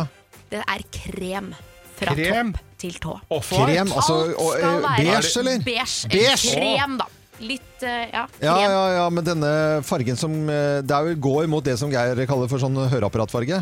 Det 0.50 0.64
er 0.66 0.84
krem 0.92 1.52
fra 2.00 2.16
Krem? 2.16 2.54
topp 2.56 2.66
til 2.80 2.94
tå. 3.04 3.16
Krem? 3.52 3.92
Altså, 3.92 4.16
Alt 4.24 4.38
og, 4.40 4.52
skal 4.56 4.70
eh, 4.70 4.84
være 4.84 4.98
beige, 4.98 5.40
eller? 5.42 5.64
Beige. 5.66 6.10
Beige. 6.14 6.54
Krem, 6.56 6.98
da. 7.02 7.10
Litt, 7.40 7.84
eh, 7.88 8.10
ja, 8.12 8.26
krem. 8.34 8.44
Ja, 8.48 8.56
ja, 8.68 8.80
ja, 8.98 9.04
men 9.16 9.24
denne 9.24 9.52
fargen 9.88 10.18
som 10.20 10.34
eh, 10.52 10.82
Det 10.84 10.92
er 10.92 11.12
jo 11.14 11.20
gå 11.24 11.36
imot 11.46 11.64
det 11.64 11.78
som 11.80 11.92
Geir 11.92 12.20
kaller 12.28 12.50
for 12.52 12.60
sånn 12.60 12.76
høreapparatfarge. 12.76 13.62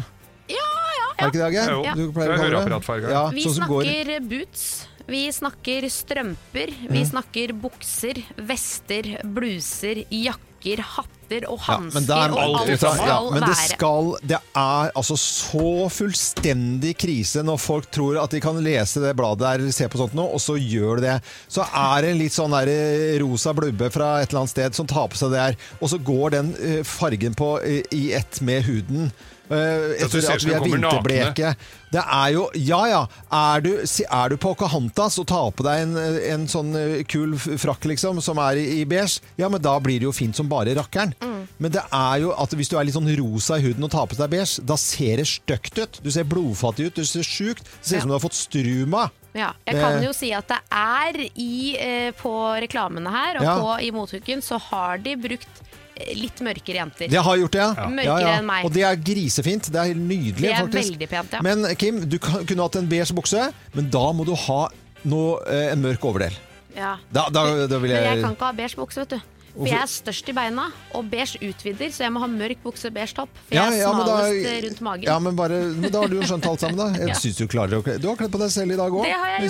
Er 1.17 1.31
det 1.31 1.33
ikke 1.33 1.45
det, 1.45 1.53
Geir? 1.53 1.83
Ja. 1.83 1.93
Du 1.95 2.11
pleier 2.13 2.31
å 2.31 2.37
kalle 2.37 3.01
det. 3.01 3.09
Ja, 3.11 3.29
Vi 3.33 3.43
sånn 3.43 3.67
går- 3.67 3.83
snakker 3.83 4.29
boots, 4.29 4.87
vi 5.07 5.21
snakker 5.31 5.81
strømper, 5.89 6.73
vi 6.89 6.99
Mm. 7.01 7.09
snakker 7.09 7.47
bukser, 7.53 8.23
vester, 8.37 9.03
bluser, 9.23 10.03
jakker, 10.11 10.77
hatter 10.79 11.16
og 11.51 11.59
Ja, 11.59 11.75
hansker. 11.75 12.07
ja, 12.07 12.27
og 12.31 12.57
alt 12.61 12.69
ut 12.71 12.79
skal 12.79 13.01
ja, 13.07 13.17
men 13.33 13.43
det 13.43 13.55
skal 13.59 14.11
Det 14.23 14.39
er 14.55 14.91
altså 14.95 15.17
så 15.19 15.67
fullstendig 15.91 16.95
krise 16.97 17.43
når 17.45 17.59
folk 17.61 17.89
tror 17.91 18.19
at 18.23 18.31
de 18.31 18.41
kan 18.43 18.57
lese 18.63 19.03
det 19.03 19.15
bladet 19.19 19.43
der, 19.43 19.71
se 19.75 19.87
på 19.91 19.99
sånt 20.01 20.15
nå, 20.17 20.25
og 20.33 20.41
så 20.41 20.55
gjør 20.57 21.01
de 21.01 21.07
det. 21.09 21.15
Så 21.51 21.65
er 21.67 22.01
det 22.05 22.11
en 22.15 22.21
litt 22.23 22.35
sånn 22.35 22.55
der 22.55 22.71
eh, 22.71 23.17
rosa 23.21 23.53
blubbe 23.57 23.91
fra 23.93 24.17
et 24.21 24.29
eller 24.31 24.45
annet 24.45 24.55
sted 24.55 24.77
som 24.77 24.87
tar 24.89 25.07
på 25.11 25.19
seg 25.19 25.33
det 25.35 25.43
her, 25.43 25.57
og 25.81 25.91
så 25.91 25.99
går 25.99 26.37
den 26.39 26.53
eh, 26.59 26.83
fargen 26.87 27.35
på 27.37 27.57
i, 27.67 27.81
i 27.95 28.05
ett 28.17 28.41
med 28.41 28.63
huden. 28.67 29.11
At 29.47 30.01
etter 30.11 30.25
at 30.33 30.43
vi 30.43 30.51
er 30.51 30.59
vinterbleke. 30.59 31.53
Det 31.87 32.01
er 32.03 32.31
jo 32.35 32.41
Ja 32.59 32.81
ja, 32.91 32.97
er 33.31 33.61
du, 33.63 33.69
er 33.79 34.33
du 34.33 34.35
Pocahontas 34.43 35.15
og 35.23 35.27
tar 35.31 35.53
på 35.55 35.63
deg 35.63 35.85
en, 35.85 35.93
en 36.33 36.43
sånn 36.51 36.73
eh, 36.75 36.97
kul 37.07 37.37
frakk, 37.39 37.87
liksom, 37.93 38.19
som 38.21 38.41
er 38.43 38.59
i, 38.59 38.65
i 38.81 38.85
beige, 38.89 39.21
ja, 39.39 39.47
men 39.47 39.63
da 39.63 39.77
blir 39.79 40.01
det 40.03 40.09
jo 40.09 40.11
fint 40.15 40.35
som 40.35 40.49
bare 40.51 40.75
rakkeren. 40.75 41.15
Men 41.57 41.71
det 41.73 41.81
er 41.93 42.17
jo 42.21 42.31
at 42.37 42.51
hvis 42.53 42.69
du 42.69 42.75
er 42.77 42.85
litt 42.85 42.93
sånn 42.95 43.07
rosa 43.17 43.57
i 43.57 43.63
huden 43.65 43.83
og 43.87 43.91
tar 43.93 44.05
på 44.09 44.17
deg 44.19 44.29
beige, 44.29 44.61
da 44.69 44.75
ser 44.77 45.17
det 45.17 45.25
stygt 45.29 45.79
ut. 45.81 45.99
Du 46.05 46.11
ser 46.13 46.27
blodfattig 46.29 46.89
ut, 46.91 46.95
du 46.99 47.05
ser 47.05 47.25
sjukt. 47.25 47.63
Det 47.65 47.87
ser 47.89 47.97
ut 47.97 48.05
som 48.05 48.11
du 48.13 48.17
har 48.17 48.23
fått 48.23 48.37
struma. 48.37 49.07
Ja, 49.37 49.51
jeg 49.67 49.77
kan 49.77 50.01
jo 50.01 50.11
si 50.17 50.31
at 50.33 50.47
det 50.49 50.57
er 50.73 51.17
i, 51.37 51.75
eh, 51.77 52.11
på 52.17 52.31
reklamene 52.61 53.09
her 53.13 53.37
og 53.37 53.43
Ja. 53.45 53.55
på, 53.61 53.73
i 53.85 53.91
Mothooken 53.91 54.41
så 54.41 54.57
har 54.59 54.97
de 54.97 55.15
brukt 55.15 55.61
eh, 55.97 56.13
litt 56.17 56.39
mørkere 56.41 56.77
jenter. 56.81 57.07
Det 57.09 57.21
har 57.21 57.37
gjort 57.37 57.51
det, 57.51 57.61
ja. 57.61 57.87
Mørkere 57.89 58.33
enn 58.39 58.45
meg. 58.45 58.65
Og 58.65 58.73
det 58.73 58.83
er 58.83 58.95
grisefint. 58.95 59.69
Det 59.73 59.81
er 59.81 59.93
nydelig, 59.93 60.41
Det 60.41 60.51
er 60.53 60.65
faktisk. 60.65 60.91
veldig 60.91 61.09
pent, 61.09 61.31
ja. 61.33 61.41
Men 61.41 61.75
Kim, 61.75 62.01
du 62.09 62.17
kan, 62.19 62.45
kunne 62.45 62.61
hatt 62.65 62.75
en 62.77 62.87
beige 62.89 63.13
bukse, 63.13 63.51
men 63.73 63.89
da 63.89 64.11
må 64.13 64.25
du 64.25 64.33
ha 64.35 64.67
noe, 65.05 65.39
eh, 65.47 65.71
en 65.73 65.81
mørk 65.81 66.01
overdel. 66.05 66.33
Ja. 66.75 66.97
Da, 67.11 67.29
da, 67.29 67.67
da 67.67 67.77
vil 67.79 67.89
Men 67.89 67.97
jeg, 67.97 68.03
jeg 68.17 68.23
kan 68.23 68.35
ikke 68.35 68.45
ha 68.45 68.51
beige 68.53 68.75
bukse, 68.77 69.01
vet 69.05 69.09
du. 69.09 69.21
For 69.57 69.67
jeg 69.71 69.81
er 69.81 69.89
størst 69.89 70.27
i 70.29 70.33
beina, 70.37 70.67
og 70.93 71.07
beige 71.09 71.39
utvider, 71.49 71.89
så 71.93 72.03
jeg 72.05 72.13
må 72.13 72.19
ha 72.21 72.27
mørk 72.29 72.59
bukse 72.63 72.91
beige 72.93 73.15
topp. 73.17 73.29
For 73.47 73.55
Ja, 73.57 73.63
jeg 73.71 73.79
er 73.79 73.83
ja, 73.87 73.91
smalest 73.93 74.43
da- 74.43 74.51
eh, 74.51 74.61
rundt 74.67 74.81
magen. 74.85 75.03
Ja, 75.09 75.17
men, 75.19 75.35
bare, 75.35 75.57
men 75.73 75.91
da 75.91 76.01
har 76.03 76.07
du 76.11 76.15
jo 76.19 76.27
skjønt 76.29 76.45
alt 76.51 76.59
sammen, 76.61 76.77
da. 76.77 76.87
Jeg 77.01 77.07
Ja. 77.09 77.15
synes 77.17 77.37
Du 77.37 77.47
klarer 77.47 77.79
å 77.79 77.83
kle 77.83 77.97
Du 77.99 78.07
har 78.07 78.15
kledd 78.19 78.31
på 78.31 78.39
deg 78.39 78.51
selv 78.53 78.71
i 78.71 78.77
dag 78.77 78.91
òg. 78.91 79.07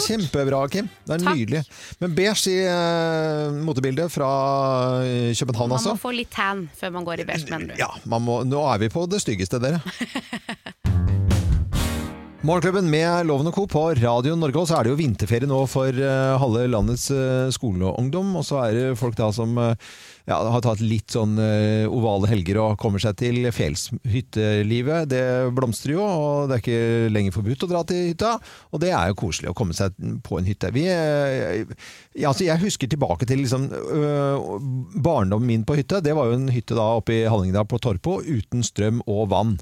Kjempebra, 0.07 0.61
Kim. 0.71 0.89
Det 1.05 1.17
er 1.19 1.25
Takk. 1.25 1.35
nydelig. 1.35 1.63
Men 1.99 2.15
beige 2.15 2.47
i 2.47 2.57
uh, 2.67 3.51
motebildet 3.67 4.11
fra 4.11 4.29
København 5.03 5.35
København, 5.47 5.69
Man 5.69 5.77
altså. 5.79 5.93
må 5.95 5.99
få 6.01 6.15
litt 6.15 6.31
tan 6.31 6.69
før 6.79 6.91
man 6.91 7.05
går 7.05 7.19
i 7.19 7.27
beige, 7.27 7.49
mener 7.49 7.73
du. 7.73 7.77
Ja, 7.79 7.91
man 8.05 8.21
må, 8.21 8.43
nå 8.47 8.63
er 8.73 8.77
vi 8.79 8.89
på 8.89 9.07
det 9.09 9.21
styggeste, 9.23 9.59
dere. 9.59 9.81
Morgenklubben 12.45 12.85
med 12.85 13.25
Loven 13.25 13.49
og 13.49 13.55
Co. 13.55 13.63
på 13.65 13.81
Radio 13.97 14.35
Norge. 14.37 14.61
Og 14.61 14.67
så 14.69 14.75
er 14.77 14.85
det 14.85 14.91
jo 14.91 14.99
vinterferie 14.99 15.49
nå 15.49 15.57
for 15.65 15.89
eh, 15.89 16.35
halve 16.37 16.67
landets 16.69 17.07
uh, 17.09 17.49
skoleungdom. 17.49 18.35
Og 18.37 18.45
så 18.45 18.59
er 18.61 18.75
det 18.77 18.99
folk 18.99 19.17
da 19.17 19.31
som 19.33 19.57
eh, 19.57 19.73
ja, 20.29 20.37
har 20.53 20.61
tatt 20.61 20.83
litt 20.83 21.15
sånn 21.15 21.33
eh, 21.41 21.89
ovale 21.89 22.29
helger 22.29 22.59
og 22.61 22.77
kommer 22.77 23.01
seg 23.01 23.17
til 23.17 23.47
fjellshyttelivet. 23.49 25.09
Det 25.09 25.23
blomstrer 25.57 25.95
jo, 25.95 26.03
og 26.05 26.51
det 26.51 26.59
er 26.59 26.61
ikke 26.61 27.13
lenger 27.15 27.35
forbudt 27.39 27.65
å 27.65 27.71
dra 27.71 27.81
til 27.89 28.11
hytta. 28.11 28.35
Og 28.69 28.83
det 28.85 28.91
er 28.93 29.09
jo 29.09 29.17
koselig 29.23 29.49
å 29.49 29.55
komme 29.57 29.73
seg 29.77 29.97
på 30.27 30.37
en 30.37 30.49
hytte. 30.51 30.69
Vi, 30.75 30.83
eh, 30.91 31.63
ja, 32.13 32.29
altså 32.29 32.45
jeg 32.45 32.61
husker 32.67 32.91
tilbake 32.91 33.25
til 33.25 33.41
liksom, 33.47 33.65
barndommen 34.93 35.49
min 35.49 35.65
på 35.65 35.79
hytte. 35.79 36.03
Det 36.05 36.13
var 36.13 36.29
jo 36.29 36.37
en 36.37 36.51
hytte 36.53 36.77
da 36.77 36.85
oppe 36.99 37.17
i 37.17 37.25
Hallingdal 37.25 37.65
på 37.65 37.81
Torpo 37.81 38.19
uten 38.21 38.61
strøm 38.67 39.01
og 39.07 39.31
vann. 39.33 39.57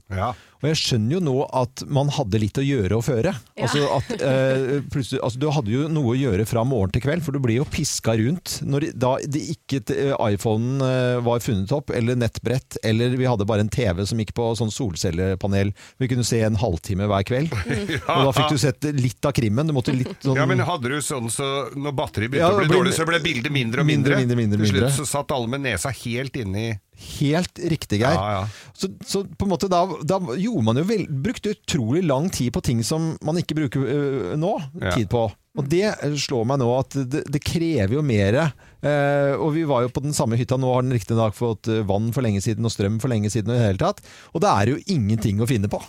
Og 0.61 0.69
jeg 0.69 0.79
skjønner 0.79 1.17
jo 1.17 1.21
nå 1.23 1.35
at 1.55 1.83
man 1.91 2.09
hadde 2.15 2.39
litt 2.41 2.57
å 2.57 2.63
gjøre 2.65 2.97
og 2.97 3.03
føre. 3.05 3.33
Altså 3.59 3.83
at, 3.97 4.11
eh, 4.23 5.19
altså 5.19 5.41
du 5.41 5.47
hadde 5.53 5.73
jo 5.73 5.85
noe 5.91 6.13
å 6.13 6.17
gjøre 6.17 6.45
fra 6.49 6.63
morgen 6.67 6.93
til 6.95 7.03
kveld, 7.03 7.25
for 7.25 7.35
du 7.35 7.41
blir 7.43 7.59
jo 7.59 7.67
piska 7.69 8.15
rundt. 8.19 8.59
Når, 8.65 8.87
da 8.97 9.15
det 9.21 9.43
ikke 9.55 9.81
eh, 9.93 10.13
iPhonen 10.31 10.81
eh, 10.85 11.17
var 11.25 11.43
funnet 11.43 11.73
opp, 11.75 11.91
eller 11.95 12.17
nettbrett, 12.19 12.79
eller 12.87 13.17
vi 13.19 13.27
hadde 13.29 13.47
bare 13.47 13.65
en 13.65 13.71
TV 13.71 14.03
som 14.07 14.21
gikk 14.21 14.33
på 14.37 14.47
sånn 14.57 14.73
solcellepanel. 14.73 15.73
Vi 16.01 16.09
kunne 16.11 16.25
se 16.27 16.41
en 16.45 16.57
halvtime 16.59 17.09
hver 17.11 17.27
kveld. 17.27 17.53
Og 18.15 18.29
da 18.29 18.33
fikk 18.39 18.55
du 18.55 18.61
sett 18.61 18.89
litt 18.95 19.27
av 19.27 19.35
krimmen. 19.35 19.67
Du 19.69 19.75
måtte 19.75 19.95
litt 19.95 20.17
sånn 20.23 20.39
Ja, 20.39 20.47
men 20.49 20.63
hadde 20.65 20.95
du 20.95 20.97
sånn 21.03 21.29
så 21.33 21.67
når 21.75 21.95
batteriet 21.99 22.33
begynte 22.33 22.49
Ja, 22.49 22.55
å 22.55 22.63
bli 22.63 22.71
dårlig, 22.71 22.95
så 22.97 23.07
ble 23.07 23.21
bildet 23.23 23.53
mindre 23.53 23.83
og 23.83 23.89
Mindre, 23.89 24.17
mindre? 24.21 24.39
mindre, 24.39 24.59
mindre, 24.61 24.65
Til 24.65 24.89
slutt 24.89 24.99
så 25.03 25.09
satt 25.17 25.35
alle 25.35 25.51
med 25.51 25.65
nesa 25.67 25.91
helt 25.93 26.37
inni 26.41 26.71
Helt 26.95 27.59
riktig, 27.59 27.99
Geir. 28.01 28.15
Ja, 28.15 28.41
ja. 28.41 28.71
Så, 28.73 28.89
så 29.05 29.23
på 29.27 29.47
en 29.47 29.51
måte 29.51 29.69
da, 29.71 29.83
da 30.03 30.19
gjorde 30.39 30.63
man 30.63 30.79
jo 30.79 30.85
vel, 30.87 31.07
brukte 31.09 31.55
utrolig 31.55 32.05
lang 32.07 32.29
tid 32.33 32.53
på 32.55 32.63
ting 32.63 32.83
som 32.87 33.13
man 33.25 33.39
ikke 33.41 33.57
bruker 33.57 33.83
øh, 33.83 34.29
nå 34.39 34.53
tid 34.95 35.09
på. 35.11 35.27
Og 35.55 35.67
det 35.71 35.93
slår 36.19 36.47
meg 36.49 36.59
nå 36.59 36.67
at 36.75 36.97
det, 37.07 37.23
det 37.31 37.43
krever 37.43 37.97
jo 37.97 38.03
mer. 38.05 38.39
Eh, 38.83 39.33
og 39.35 39.53
vi 39.55 39.63
var 39.67 39.85
jo 39.85 39.91
på 39.95 40.03
den 40.03 40.15
samme 40.15 40.39
hytta, 40.39 40.59
nå 40.59 40.71
har 40.73 40.83
den 40.83 40.95
riktignok 40.95 41.37
fått 41.37 41.71
øh, 41.71 41.83
vann 41.87 42.11
for 42.15 42.25
lenge 42.25 42.43
siden 42.43 42.67
og 42.67 42.73
strøm 42.75 42.99
for 43.03 43.11
lenge 43.11 43.31
siden. 43.31 43.51
Og, 43.51 43.59
i 43.59 43.63
det 43.63 43.69
hele 43.71 43.83
tatt. 43.85 44.03
og 44.33 44.43
da 44.43 44.55
er 44.55 44.67
det 44.67 44.75
jo 44.75 44.97
ingenting 44.97 45.39
å 45.43 45.49
finne 45.49 45.71
på. 45.71 45.79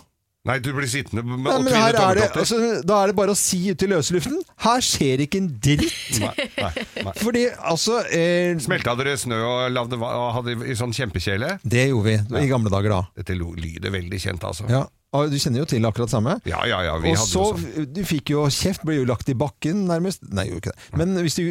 Nei, 0.47 0.57
du 0.63 0.69
blir 0.75 0.87
sittende 0.89 1.23
med 1.27 1.43
Nei, 1.43 1.57
men 1.65 1.75
her 1.75 1.97
er 1.99 2.19
det, 2.19 2.27
altså, 2.39 2.59
da 2.87 3.01
er 3.03 3.11
det 3.11 3.17
bare 3.19 3.33
å 3.35 3.37
si 3.37 3.59
ut 3.67 3.83
i 3.83 3.89
løse 3.91 4.15
luften 4.15 4.37
her 4.63 4.83
skjer 4.85 5.23
ikke 5.25 5.41
en 5.41 5.49
dritt! 5.63 6.19
Nei, 6.23 6.47
nei, 6.57 6.85
nei. 7.05 7.13
Fordi 7.19 7.43
altså 7.57 7.99
eh, 8.15 8.53
Smelta 8.63 8.95
dere 8.99 9.17
snø 9.19 9.37
og 9.43 9.73
lavde, 9.75 9.99
og 9.99 10.29
hadde 10.39 10.55
i 10.71 10.77
sånn 10.77 10.95
kjempekjele? 10.95 11.57
Det 11.67 11.89
gjorde 11.89 12.15
vi 12.31 12.45
i 12.45 12.49
gamle 12.49 12.71
dager 12.73 12.95
da. 12.95 13.01
Dette 13.19 13.35
lyder 13.37 13.93
veldig 13.93 14.21
kjent, 14.23 14.47
altså. 14.47 14.67
Ja, 14.71 14.85
Du 15.13 15.37
kjenner 15.39 15.61
jo 15.63 15.65
til 15.65 15.85
akkurat 15.87 16.11
samme. 16.11 16.33
Ja, 16.45 16.59
ja, 16.67 16.81
ja, 16.83 16.97
vi 16.99 17.13
og 17.13 17.21
så, 17.21 17.43
jo 17.53 17.57
sånn. 17.57 17.85
Du 17.95 18.01
fikk 18.05 18.33
jo 18.33 18.41
kjeft, 18.51 18.83
ble 18.85 18.97
jo 18.99 19.05
lagt 19.07 19.29
i 19.31 19.35
bakken 19.39 19.85
nærmest. 19.87 20.25
Nei, 20.35 20.49
gjorde 20.49 20.65
ikke 20.65 20.73
det. 20.75 20.97
Men 20.99 21.15
hvis 21.23 21.37
du 21.39 21.43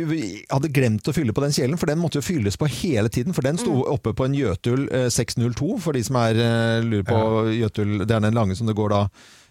hadde 0.53 0.69
glemt 0.77 1.09
å 1.09 1.15
fylle 1.17 1.33
på 1.33 1.41
den 1.47 1.55
kjelen, 1.57 1.79
for 1.81 1.89
den 1.91 1.99
måtte 2.03 2.21
jo 2.21 2.27
fylles 2.27 2.59
på 2.61 2.69
hele 2.69 3.09
tiden, 3.09 3.33
for 3.33 3.43
den 3.43 3.57
sto 3.59 3.73
Mm. 3.73 3.87
oppe 3.97 4.13
på 4.13 4.27
en 4.29 4.35
Jøtul 4.37 4.87
eh, 4.93 5.09
602, 5.09 5.81
for 5.81 5.93
de 5.97 6.05
som 6.05 6.17
er, 6.21 6.37
eh, 6.37 6.85
lurer 6.85 7.09
på 7.09 7.19
Jøtul, 7.57 7.99
det 8.07 8.11
er 8.15 8.21
den 8.29 8.35
lange 8.37 8.55
som 8.55 8.67
det 8.69 8.77
går 8.77 8.91
da 8.93 9.09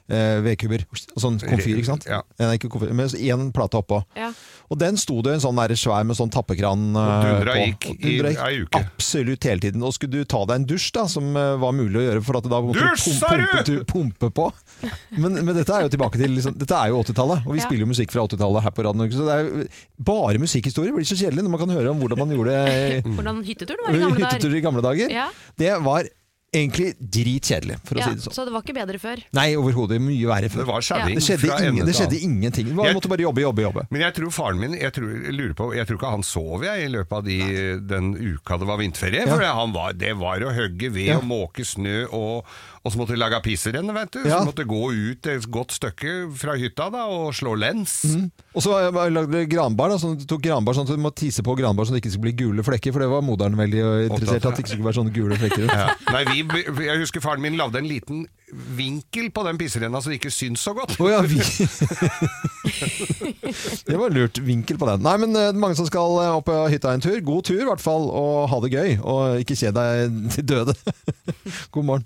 eh, 0.10 0.42
vedkubber. 0.46 0.84
Sånn 1.18 1.40
komfyr, 1.42 1.78
ikke 1.80 1.90
sant? 1.94 2.06
Ja. 2.10 2.22
Nei, 2.42 2.56
ikke 2.60 2.70
komfyr, 2.74 2.92
men 2.94 3.08
én 3.16 3.52
plate 3.56 3.80
oppå. 3.80 4.04
Ja. 4.18 4.32
Og 4.70 4.80
den 4.82 4.98
sto 4.98 5.20
det 5.22 5.36
en 5.36 5.44
sånn 5.44 5.58
der 5.60 5.76
svær 5.78 6.06
med 6.06 6.18
sånn 6.18 6.32
tappekran 6.34 6.88
eh, 6.98 7.00
Og 7.00 7.26
dundra 7.28 7.54
på. 7.54 7.66
gikk 7.66 7.88
Og 7.92 8.00
dundra 8.02 8.32
i 8.34 8.38
ei 8.48 8.62
uke. 8.66 8.82
Absolutt 8.82 9.46
hele 9.50 9.62
tiden. 9.62 9.84
Og 9.86 9.94
skulle 9.94 10.18
du 10.22 10.26
ta 10.26 10.42
deg 10.50 10.56
en 10.62 10.68
dusj, 10.70 10.88
da, 10.98 11.06
som 11.12 11.30
eh, 11.38 11.52
var 11.62 11.76
mulig 11.78 12.00
å 12.02 12.06
gjøre, 12.08 12.24
for 12.26 12.40
at 12.42 12.50
da 12.50 12.62
måtte 12.66 12.82
Dusj, 12.82 13.06
du 13.12 13.18
sa 13.20 13.30
pum- 13.30 13.46
pumpe, 13.46 13.64
du! 13.70 13.84
pumpe 13.92 14.32
på. 14.42 14.48
Men, 15.16 15.40
men 15.46 15.54
dette 15.56 15.72
er 15.76 15.86
jo 15.86 15.94
tilbake 15.94 16.20
til 16.22 16.34
liksom, 16.36 16.58
Dette 16.60 16.76
er 16.82 16.92
jo 16.94 17.00
80-tallet, 17.04 17.46
og 17.46 17.54
vi 17.56 17.62
Ja. 17.62 17.66
spiller 17.70 17.86
jo 17.86 17.92
musikk 17.94 18.12
fra 18.14 18.26
80-tallet 18.28 18.66
her 18.66 18.74
på 18.76 18.86
Radio 18.86 19.02
Norge. 19.04 19.16
Så 19.18 19.26
det 19.30 19.36
er 19.38 19.46
jo 19.46 19.68
bare 20.10 20.42
musikkhistorie. 20.42 20.92
Det 20.92 20.98
blir 20.98 21.08
så 21.10 21.18
kjedelig 21.20 21.46
når 21.46 21.54
man 21.56 21.62
kan 21.66 21.74
høre 21.78 21.94
om 21.94 22.02
hvordan 22.04 22.22
man 22.26 22.34
gjorde 22.36 22.58
Hvordan 23.16 23.42
hytteturen 23.48 23.86
var 23.86 23.94
i 23.96 24.02
gamle 24.02 24.18
dager. 24.20 24.26
hytteturer 24.34 24.58
i 24.60 24.64
gamle 24.66 24.84
dager. 24.86 25.14
Ja. 25.14 25.28
Det 25.62 25.72
var 25.86 26.10
egentlig 26.56 26.88
dritkjedelig, 27.00 27.78
for 27.86 27.96
å 27.96 28.00
Ja, 28.00 28.06
si 28.10 28.16
det 28.16 28.24
sånn. 28.26 28.34
så 28.38 28.46
det 28.48 28.54
var 28.56 28.62
ikke 28.66 28.76
bedre 28.78 29.00
før. 29.02 29.22
Nei, 29.34 29.48
overhodet. 29.60 30.00
Mye 30.02 30.28
verre 30.30 30.50
før. 30.50 30.64
Det 30.64 30.68
var 30.72 30.82
skjæring 30.88 31.16
Det 31.20 31.24
skjedde, 31.28 31.60
ingen, 31.70 31.86
det 31.86 31.96
skjedde 31.96 32.20
ingenting. 32.22 32.74
Man 32.76 32.86
Jeg- 32.86 32.96
måtte 32.96 33.10
bare 33.10 33.22
jobbe, 33.28 33.42
jobbe, 33.42 33.62
jobbe. 33.68 33.88
Men 33.92 34.02
jeg 34.02 34.14
tror 34.16 34.32
faren 34.32 34.60
min 34.60 34.74
Jeg, 34.80 34.94
tror, 34.94 35.10
jeg 35.24 35.34
lurer 35.34 35.54
på 35.56 35.76
Jeg 35.76 35.88
tror 35.88 35.98
ikke 36.00 36.12
han 36.12 36.24
sov 36.24 36.64
jeg 36.64 36.86
i 36.86 36.92
løpet 36.92 37.12
av 37.12 37.24
de, 37.24 37.80
den 37.80 38.14
uka 38.16 38.58
det 38.58 38.68
var 38.68 38.78
vinterferie. 38.78 39.28
For 39.28 39.42
han 39.44 39.72
var, 39.74 39.94
det 39.94 40.16
var 40.18 40.40
å 40.40 40.54
hogge 40.56 40.92
ved 40.92 41.06
Ja. 41.08 41.18
og 41.18 41.24
måke 41.24 41.66
snø, 41.66 42.08
og, 42.12 42.46
og 42.86 42.94
så 42.94 43.00
måtte 43.00 43.16
de 43.16 43.18
lage 43.18 43.40
pisserenne, 43.42 43.94
vet 43.96 44.12
du. 44.14 44.20
Ja. 44.30 44.38
Så 44.38 44.46
måtte 44.52 44.64
gå 44.70 44.82
ut 44.94 45.30
et 45.32 45.48
godt 45.50 45.74
stykke 45.74 46.12
fra 46.38 46.54
hytta 46.60 46.92
da 46.94 47.08
og 47.10 47.32
slå 47.34 47.56
lens. 47.58 47.96
Mm. 48.06 48.28
Og 48.54 48.62
så 48.62 48.78
lagde 48.94 49.34
de 49.34 49.42
granbar, 49.50 49.90
da, 49.90 49.98
sånn, 50.02 50.14
at 50.14 50.22
du 50.22 50.28
tok 50.30 50.44
granbar 50.46 50.78
sånn 50.78 50.86
at 50.86 50.94
du 50.94 51.02
må 51.02 51.10
tisse 51.18 51.42
på 51.46 51.58
granbar 51.58 51.90
sånn 51.90 51.98
at 51.98 52.00
det 52.00 52.04
ikke 52.04 52.14
skulle 52.14 52.28
bli 52.30 52.36
gule 52.44 52.66
flekker, 52.68 52.94
for 52.94 53.02
det 53.02 53.10
var 53.10 53.26
moderen 53.26 53.58
veldig 53.58 53.82
interessert 54.12 54.38
i, 54.38 54.52
at 54.52 54.60
det 54.60 54.66
ikke 54.68 54.74
skulle 54.76 54.90
være 54.92 55.00
sånne 55.00 55.16
gule 55.18 55.40
flekker. 55.42 55.66
Ja. 55.66 55.88
Nei, 56.14 56.24
vi, 56.30 56.62
Jeg 56.86 57.02
husker 57.02 57.26
faren 57.26 57.42
min 57.42 57.58
lagde 57.58 57.82
en 57.82 57.90
liten 57.90 58.28
vinkel 58.54 59.32
på 59.32 59.44
den 59.44 59.58
pisserenna 59.58 60.02
så 60.02 60.10
det 60.12 60.20
ikke 60.20 60.32
syns 60.34 60.62
så 60.66 60.74
godt. 60.78 61.00
Oh, 61.02 61.10
ja, 61.12 61.22
vi 61.26 61.40
Det 63.88 63.98
var 63.98 64.14
lurt 64.14 64.38
vinkel 64.38 64.78
på 64.78 64.90
den. 64.90 65.04
Nei, 65.06 65.18
men 65.22 65.36
eh, 65.40 65.54
mange 65.58 65.78
som 65.80 65.88
skal 65.90 66.20
eh, 66.22 66.36
opp 66.38 66.46
på 66.50 66.58
hytta 66.72 66.94
en 66.94 67.04
tur. 67.04 67.18
God 67.26 67.46
tur 67.50 67.62
i 67.62 67.68
hvert 67.68 67.82
fall, 67.82 68.10
og 68.10 68.50
ha 68.52 68.62
det 68.64 68.74
gøy. 68.76 68.98
Og 69.02 69.42
ikke 69.42 69.58
kjed 69.58 69.76
deg 69.78 70.20
til 70.36 70.48
døde. 70.54 70.78
God 71.74 71.90
morgen. 71.90 72.06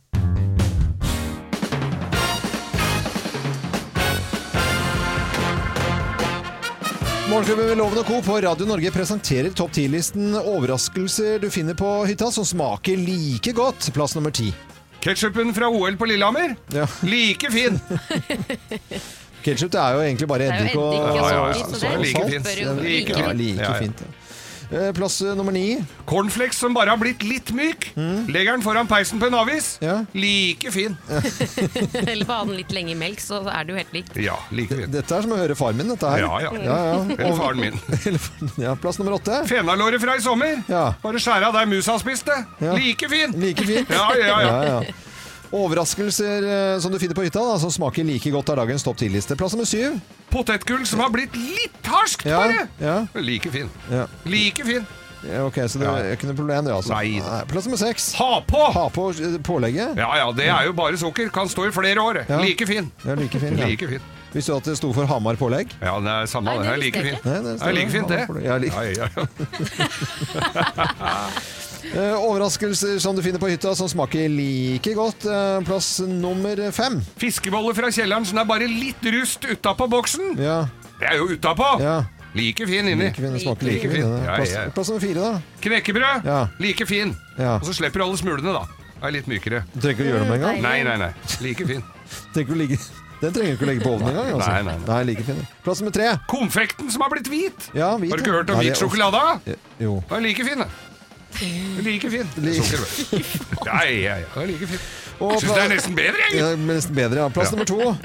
Morgenklubben 7.30 7.68
med 7.70 7.78
Loven 7.78 8.00
og 8.02 8.08
Co. 8.08 8.16
på 8.26 8.40
Radio 8.42 8.66
Norge 8.66 8.90
presenterer 8.90 9.54
topp 9.54 9.76
10-listen 9.78 10.34
overraskelser 10.40 11.38
du 11.44 11.46
finner 11.54 11.78
på 11.78 11.92
hytta 12.10 12.32
som 12.34 12.48
smaker 12.48 12.98
like 12.98 13.54
godt. 13.54 13.92
Plass 13.94 14.18
nummer 14.18 14.34
ti. 14.34 14.50
Ketsjupen 15.00 15.54
fra 15.56 15.70
OL 15.72 15.96
på 15.98 16.06
Lillehammer, 16.10 16.56
Ja. 16.76 16.86
like 17.08 17.52
fin! 17.54 17.80
Ketsjup 19.46 19.76
er 19.80 19.94
jo 19.96 20.02
egentlig 20.04 20.28
bare 20.28 20.50
eddik 20.52 20.76
og, 20.76 20.90
eddik 20.94 21.16
Ja, 21.16 21.30
ja, 21.32 21.46
ja. 21.48 21.54
salt, 21.80 22.02
like 22.04 22.26
fint. 22.28 22.50
Like 22.84 23.62
Ja, 23.64 23.74
fint. 23.80 24.04
Eh, 24.72 24.92
Plass 24.94 25.22
eh, 25.22 25.36
nummer 25.36 25.52
ni. 25.52 25.84
Cornflakes 26.06 26.58
som 26.62 26.74
bare 26.74 26.90
har 26.94 26.98
blitt 27.02 27.24
litt 27.26 27.50
myk. 27.58 27.90
Legger 28.30 28.52
den 28.54 28.62
foran 28.62 28.88
peisen 28.88 29.20
på 29.22 29.26
en 29.30 29.38
avis. 29.40 29.72
Mm. 29.82 29.88
Ja. 29.88 29.96
Like 30.14 30.72
fin. 30.72 30.98
Eller 32.08 32.26
bare 32.26 32.38
ha 32.38 32.46
den 32.46 32.56
litt 32.60 32.72
lenge 32.76 32.94
i 32.94 32.98
melk, 33.00 33.22
så 33.24 33.42
er 33.50 33.66
det 33.66 33.74
jo 33.74 33.80
helt 33.82 33.96
likt. 33.98 34.20
Ja, 34.22 34.38
like 34.54 34.78
fin. 34.78 34.92
Dette 34.94 35.18
er 35.18 35.26
som 35.26 35.34
å 35.34 35.40
høre 35.42 35.58
far 35.58 35.74
min, 35.78 35.90
dette 35.90 36.14
her. 36.14 36.22
Ja, 36.26 36.42
ja. 36.46 36.54
ja, 36.62 36.80
ja. 36.92 37.02
Eller 37.18 37.36
faren 37.40 37.64
min. 37.66 37.82
ja 38.62 38.76
plass 38.80 39.02
nummer 39.02 39.18
åtte. 39.18 39.42
Fenalåret 39.50 40.02
fra 40.04 40.18
i 40.20 40.24
sommer. 40.24 40.62
Ja. 40.70 40.86
Bare 41.02 41.22
skjære 41.22 41.50
av 41.50 41.58
der 41.58 41.70
musa 41.70 41.98
spiste. 42.02 42.38
Ja. 42.62 42.78
Like 42.78 43.10
fin! 43.10 43.34
Like 43.42 43.66
fin. 43.66 43.86
Ja, 44.00 44.12
ja, 44.16 44.28
ja. 44.28 44.50
Ja, 44.50 44.82
ja. 44.84 44.98
Overraskelser 45.56 46.46
eh, 46.46 46.80
som 46.80 46.94
du 46.94 47.00
finner 47.02 47.18
på 47.18 47.24
hytta, 47.26 47.42
da, 47.42 47.58
som 47.60 47.72
smaker 47.74 48.06
like 48.06 48.30
godt 48.32 48.52
av 48.54 48.60
dagens 48.62 48.86
topp 48.86 49.00
10-liste. 49.02 49.38
Plass 49.40 49.56
nummer 49.58 49.66
syv. 49.66 49.98
Potetgull 50.30 50.86
som 50.88 51.00
har 51.04 51.10
blitt 51.14 51.36
litt 51.36 51.86
harskt, 51.90 52.26
Ja, 52.30 52.38
bare. 52.44 52.68
ja. 52.80 52.96
Like 53.16 53.50
fin. 53.52 53.70
Ja. 53.92 54.06
Like 54.30 54.66
fin. 54.66 54.86
Ja, 55.26 55.42
ok, 55.44 55.58
så 55.68 55.80
det 55.82 55.88
er 55.90 56.14
ikke 56.16 56.30
noe 56.30 56.36
problem, 56.38 56.64
det, 56.64 56.72
altså. 56.72 56.94
Nei. 56.96 57.20
Plass 57.50 57.66
nummer 57.68 57.80
seks. 57.82 58.14
Ha 58.16 58.40
på! 58.48 58.62
Ha 58.72 58.86
på 58.96 59.10
eh, 59.12 59.36
pålegget. 59.44 59.98
Ja 60.00 60.08
ja, 60.16 60.30
det 60.32 60.48
er 60.48 60.70
jo 60.70 60.72
bare 60.78 60.96
sukker. 61.02 61.28
Kan 61.36 61.50
stå 61.52 61.66
i 61.68 61.74
flere 61.76 62.00
år. 62.00 62.22
Ja. 62.30 62.40
Like 62.40 62.66
fin. 62.70 62.88
Ja, 63.04 63.18
like 63.20 63.40
fint. 63.42 63.60
Ja. 63.60 63.68
Like 63.68 63.88
fin. 63.92 64.00
Visste 64.32 64.54
du 64.54 64.58
at 64.62 64.68
det 64.70 64.78
sto 64.78 64.94
for 64.94 65.10
Hamar 65.10 65.36
pålegg? 65.42 65.74
Ja, 65.82 65.98
det 66.06 66.12
er 66.14 66.26
samme. 66.30 66.54
Nei, 66.54 66.58
det 66.62 66.68
det 66.70 66.72
er 66.72 66.78
like 66.86 67.00
jeg 67.02 67.16
fint. 67.18 67.26
Nei, 67.26 67.38
det 67.42 67.56
Det 67.58 67.68
er 67.68 67.74
like 67.74 67.92
fint, 67.92 68.08
det. 68.08 68.20
Ja, 68.46 68.58
like. 68.62 68.76
Ja, 68.78 68.84
ja, 68.94 69.08
ja. 69.18 69.26
Eh, 71.90 72.16
overraskelser 72.20 73.00
som 73.02 73.16
du 73.16 73.22
finner 73.26 73.40
på 73.42 73.50
hytta 73.50 73.72
som 73.78 73.88
smaker 73.90 74.28
like 74.30 74.94
godt. 74.98 75.26
Eh, 75.26 75.60
plass 75.68 76.00
nummer 76.06 76.60
fem. 76.76 77.00
Fiskeboller 77.22 77.76
fra 77.78 77.90
kjelleren 77.94 78.26
som 78.28 78.38
er 78.42 78.48
bare 78.50 78.68
litt 78.70 79.04
rust 79.16 79.48
utapå 79.50 79.88
boksen. 79.90 80.36
Ja, 80.40 80.66
Det 81.00 81.08
er 81.14 81.18
jo 81.22 81.30
utapå. 81.36 81.80
ja. 81.82 82.02
Like 82.36 82.62
fin 82.68 82.86
inni. 82.86 83.08
Like 83.10 83.16
fin, 83.18 83.40
smaker 83.42 83.66
Like 83.66 83.88
like 83.88 83.90
fin. 83.90 84.12
Ja, 84.24 84.36
Plass, 84.38 84.52
plass 84.76 84.90
nummer 84.92 85.02
fire, 85.02 85.16
da. 85.20 85.42
Knekkebrød. 85.64 86.26
Ja. 86.30 86.48
Like 86.60 86.86
fin. 86.86 87.16
Ja. 87.40 87.56
Og 87.56 87.66
så 87.66 87.74
slipper 87.74 88.04
du 88.04 88.06
alle 88.06 88.18
smulene, 88.22 88.54
da. 88.54 88.68
Er 89.02 89.16
litt 89.16 89.26
mykere. 89.32 89.64
Du 89.74 89.80
trenger 89.80 89.96
ikke 89.96 90.04
å 90.06 90.10
gjøre 90.12 90.20
noe 90.20 90.30
med 90.30 90.38
en 90.38 90.44
gang. 90.46 90.62
Nei, 90.62 90.84
nei, 90.86 90.98
nei. 91.02 91.10
Like 91.42 91.66
fin. 91.66 91.82
Tenk 92.36 92.52
å 92.54 92.58
ligge, 92.60 92.78
den 93.24 93.34
trenger 93.34 93.56
du 93.56 93.58
ikke 93.58 93.66
å 93.66 93.70
legge 93.72 93.82
på 93.88 93.94
ovnen 93.96 94.12
engang. 94.14 94.30
Altså. 94.36 94.52
Nei, 94.52 94.62
nei, 94.68 94.76
nei. 94.86 95.00
like 95.10 95.26
fin. 95.26 95.42
Plass 95.66 95.82
nummer 95.82 95.96
tre. 95.98 96.12
Konfekten 96.30 96.92
som 96.94 97.02
har 97.02 97.10
blitt 97.16 97.32
hvit. 97.34 97.70
Ja, 97.74 97.96
hvit, 97.98 98.12
Har 98.14 98.22
du 98.22 98.24
ikke 98.28 98.36
hørt 98.38 98.54
om 98.54 98.60
Nei, 98.62 98.68
hvit 98.70 98.78
sjokolade? 98.84 99.24
Jo. 99.82 99.96
Den 100.12 100.18
er 100.20 100.26
like 100.28 100.46
fin. 100.46 100.64
Like 101.86 102.10
fin. 102.12 102.28
Li- 102.44 102.56
Sukker, 102.60 102.82
vet 102.84 103.12
du. 103.12 103.18
Ja, 103.66 103.82
ja, 103.88 104.16
ja. 104.24 104.42
Er 104.42 104.46
like 104.50 104.68
fin. 104.68 104.80
Jeg 105.20 105.40
syns 105.42 105.54
det 105.54 105.64
er 105.64 105.70
nesten 105.74 105.96
bedre, 105.96 106.26
jeg. 106.32 106.40
Ja, 106.40 106.50
nesten 106.56 106.96
bedre, 106.96 107.22
ja. 107.24 107.28
Plass 107.30 107.52
Ja. 107.52 107.58
nummer 107.58 107.66
to. 107.66 107.96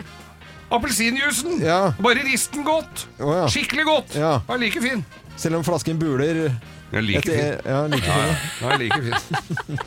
Appelsinjuicen. 0.74 1.60
Ja. 1.62 1.80
Bare 2.02 2.22
rist 2.26 2.52
den 2.54 2.64
godt. 2.66 3.06
Oh, 3.20 3.34
ja. 3.36 3.46
Skikkelig 3.48 3.84
godt. 3.84 4.14
Ja. 4.18 4.38
Er 4.48 4.56
like 4.58 4.80
fin. 4.82 5.04
Selv 5.36 5.56
om 5.56 5.64
flasken 5.66 5.98
buler 5.98 6.24
Ja, 6.34 6.98
er 6.98 7.00
like 7.02 7.22
fin. 7.26 7.54
Ja, 7.66 7.86
like 7.86 8.02
fin. 8.02 8.32
ja. 8.62 8.70
Er 8.70 8.78
like 8.78 9.02
fin. 9.02 9.14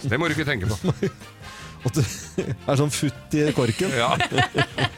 Det 0.10 0.20
må 0.20 0.28
du 0.28 0.36
ikke 0.38 0.46
tenke 0.48 0.68
på. 0.68 0.78
At 1.86 1.94
det 1.94 2.04
er 2.72 2.80
sånn 2.80 2.92
futt 2.92 3.36
i 3.38 3.46
korken. 3.56 3.92
Ja. 3.96 4.14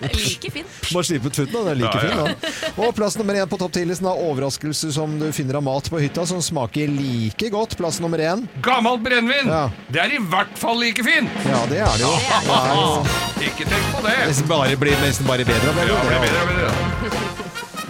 Like 0.10 0.50
fin. 0.52 0.66
Bare 0.94 1.04
slipp 1.06 1.26
ut 1.28 1.36
futten, 1.36 1.54
da. 1.54 1.62
Det 1.68 1.72
er 1.74 1.80
like 1.82 2.00
Ja, 2.00 2.08
ja. 2.08 2.26
fin, 2.26 2.40
da. 2.78 2.84
Og 2.86 2.94
plass 2.96 3.18
nummer 3.20 3.36
én 3.36 3.50
på 3.52 3.58
topp 3.60 3.74
ti-listen 3.76 4.08
er 4.10 4.22
overraskelser 4.30 4.94
som 4.96 5.18
du 5.20 5.28
finner 5.36 5.60
av 5.60 5.66
mat 5.68 5.90
på 5.92 6.00
hytta 6.02 6.24
som 6.30 6.40
smaker 6.44 6.88
like 6.94 7.50
godt. 7.54 7.76
Plass 7.80 8.00
nummer 8.04 8.18
én. 8.24 8.46
Gammelt 8.66 9.04
brennevin! 9.06 9.52
Ja. 9.52 9.66
Det 9.92 10.02
er 10.06 10.16
i 10.16 10.22
hvert 10.32 10.56
fall 10.60 10.80
like 10.82 11.04
fint! 11.06 11.30
Ja, 11.46 11.60
det 11.70 11.82
er 11.84 12.00
det 12.00 12.06
jo. 12.08 12.14
Det 12.48 12.56
er 12.56 12.72
jo 12.80 13.50
Ikke 13.52 13.68
tenk 13.70 13.92
på 13.98 14.06
det! 14.08 14.16
nesten 14.32 14.50
bare, 14.50 14.80
blir 14.82 14.98
nesten 15.04 15.28
bare 15.30 15.46
bedre 15.48 15.74
og 15.74 15.82
bedre. 15.82 16.00
Ja, 16.00 16.08
det 16.08 16.16
det, 16.16 16.22
blir 16.24 16.40
bedre 16.40 16.48
bedre. 16.56 17.28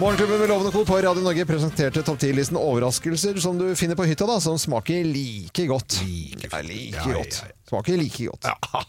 Morgenklubben 0.00 0.38
med 0.40 0.48
Lovende 0.48 0.70
Co. 0.72 0.82
på 0.88 0.96
Radio 1.04 1.20
Norge 1.24 1.44
presenterte 1.44 2.00
topp 2.06 2.18
10-listen 2.24 2.56
overraskelser 2.56 3.36
som 3.44 3.58
du 3.60 3.66
finner 3.76 3.98
på 3.98 4.06
hytta, 4.08 4.24
da, 4.28 4.38
som 4.40 4.56
smaker 4.58 5.04
like 5.04 5.66
godt. 5.68 5.98
Like, 6.06 6.62
like 6.64 6.96
Ja, 6.96 7.04
ja, 7.06 7.18
godt. 7.20 7.42
ja. 7.44 7.56
Smaker 7.70 7.96
like 7.96 8.26
godt. 8.26 8.44
Ja. 8.44 8.82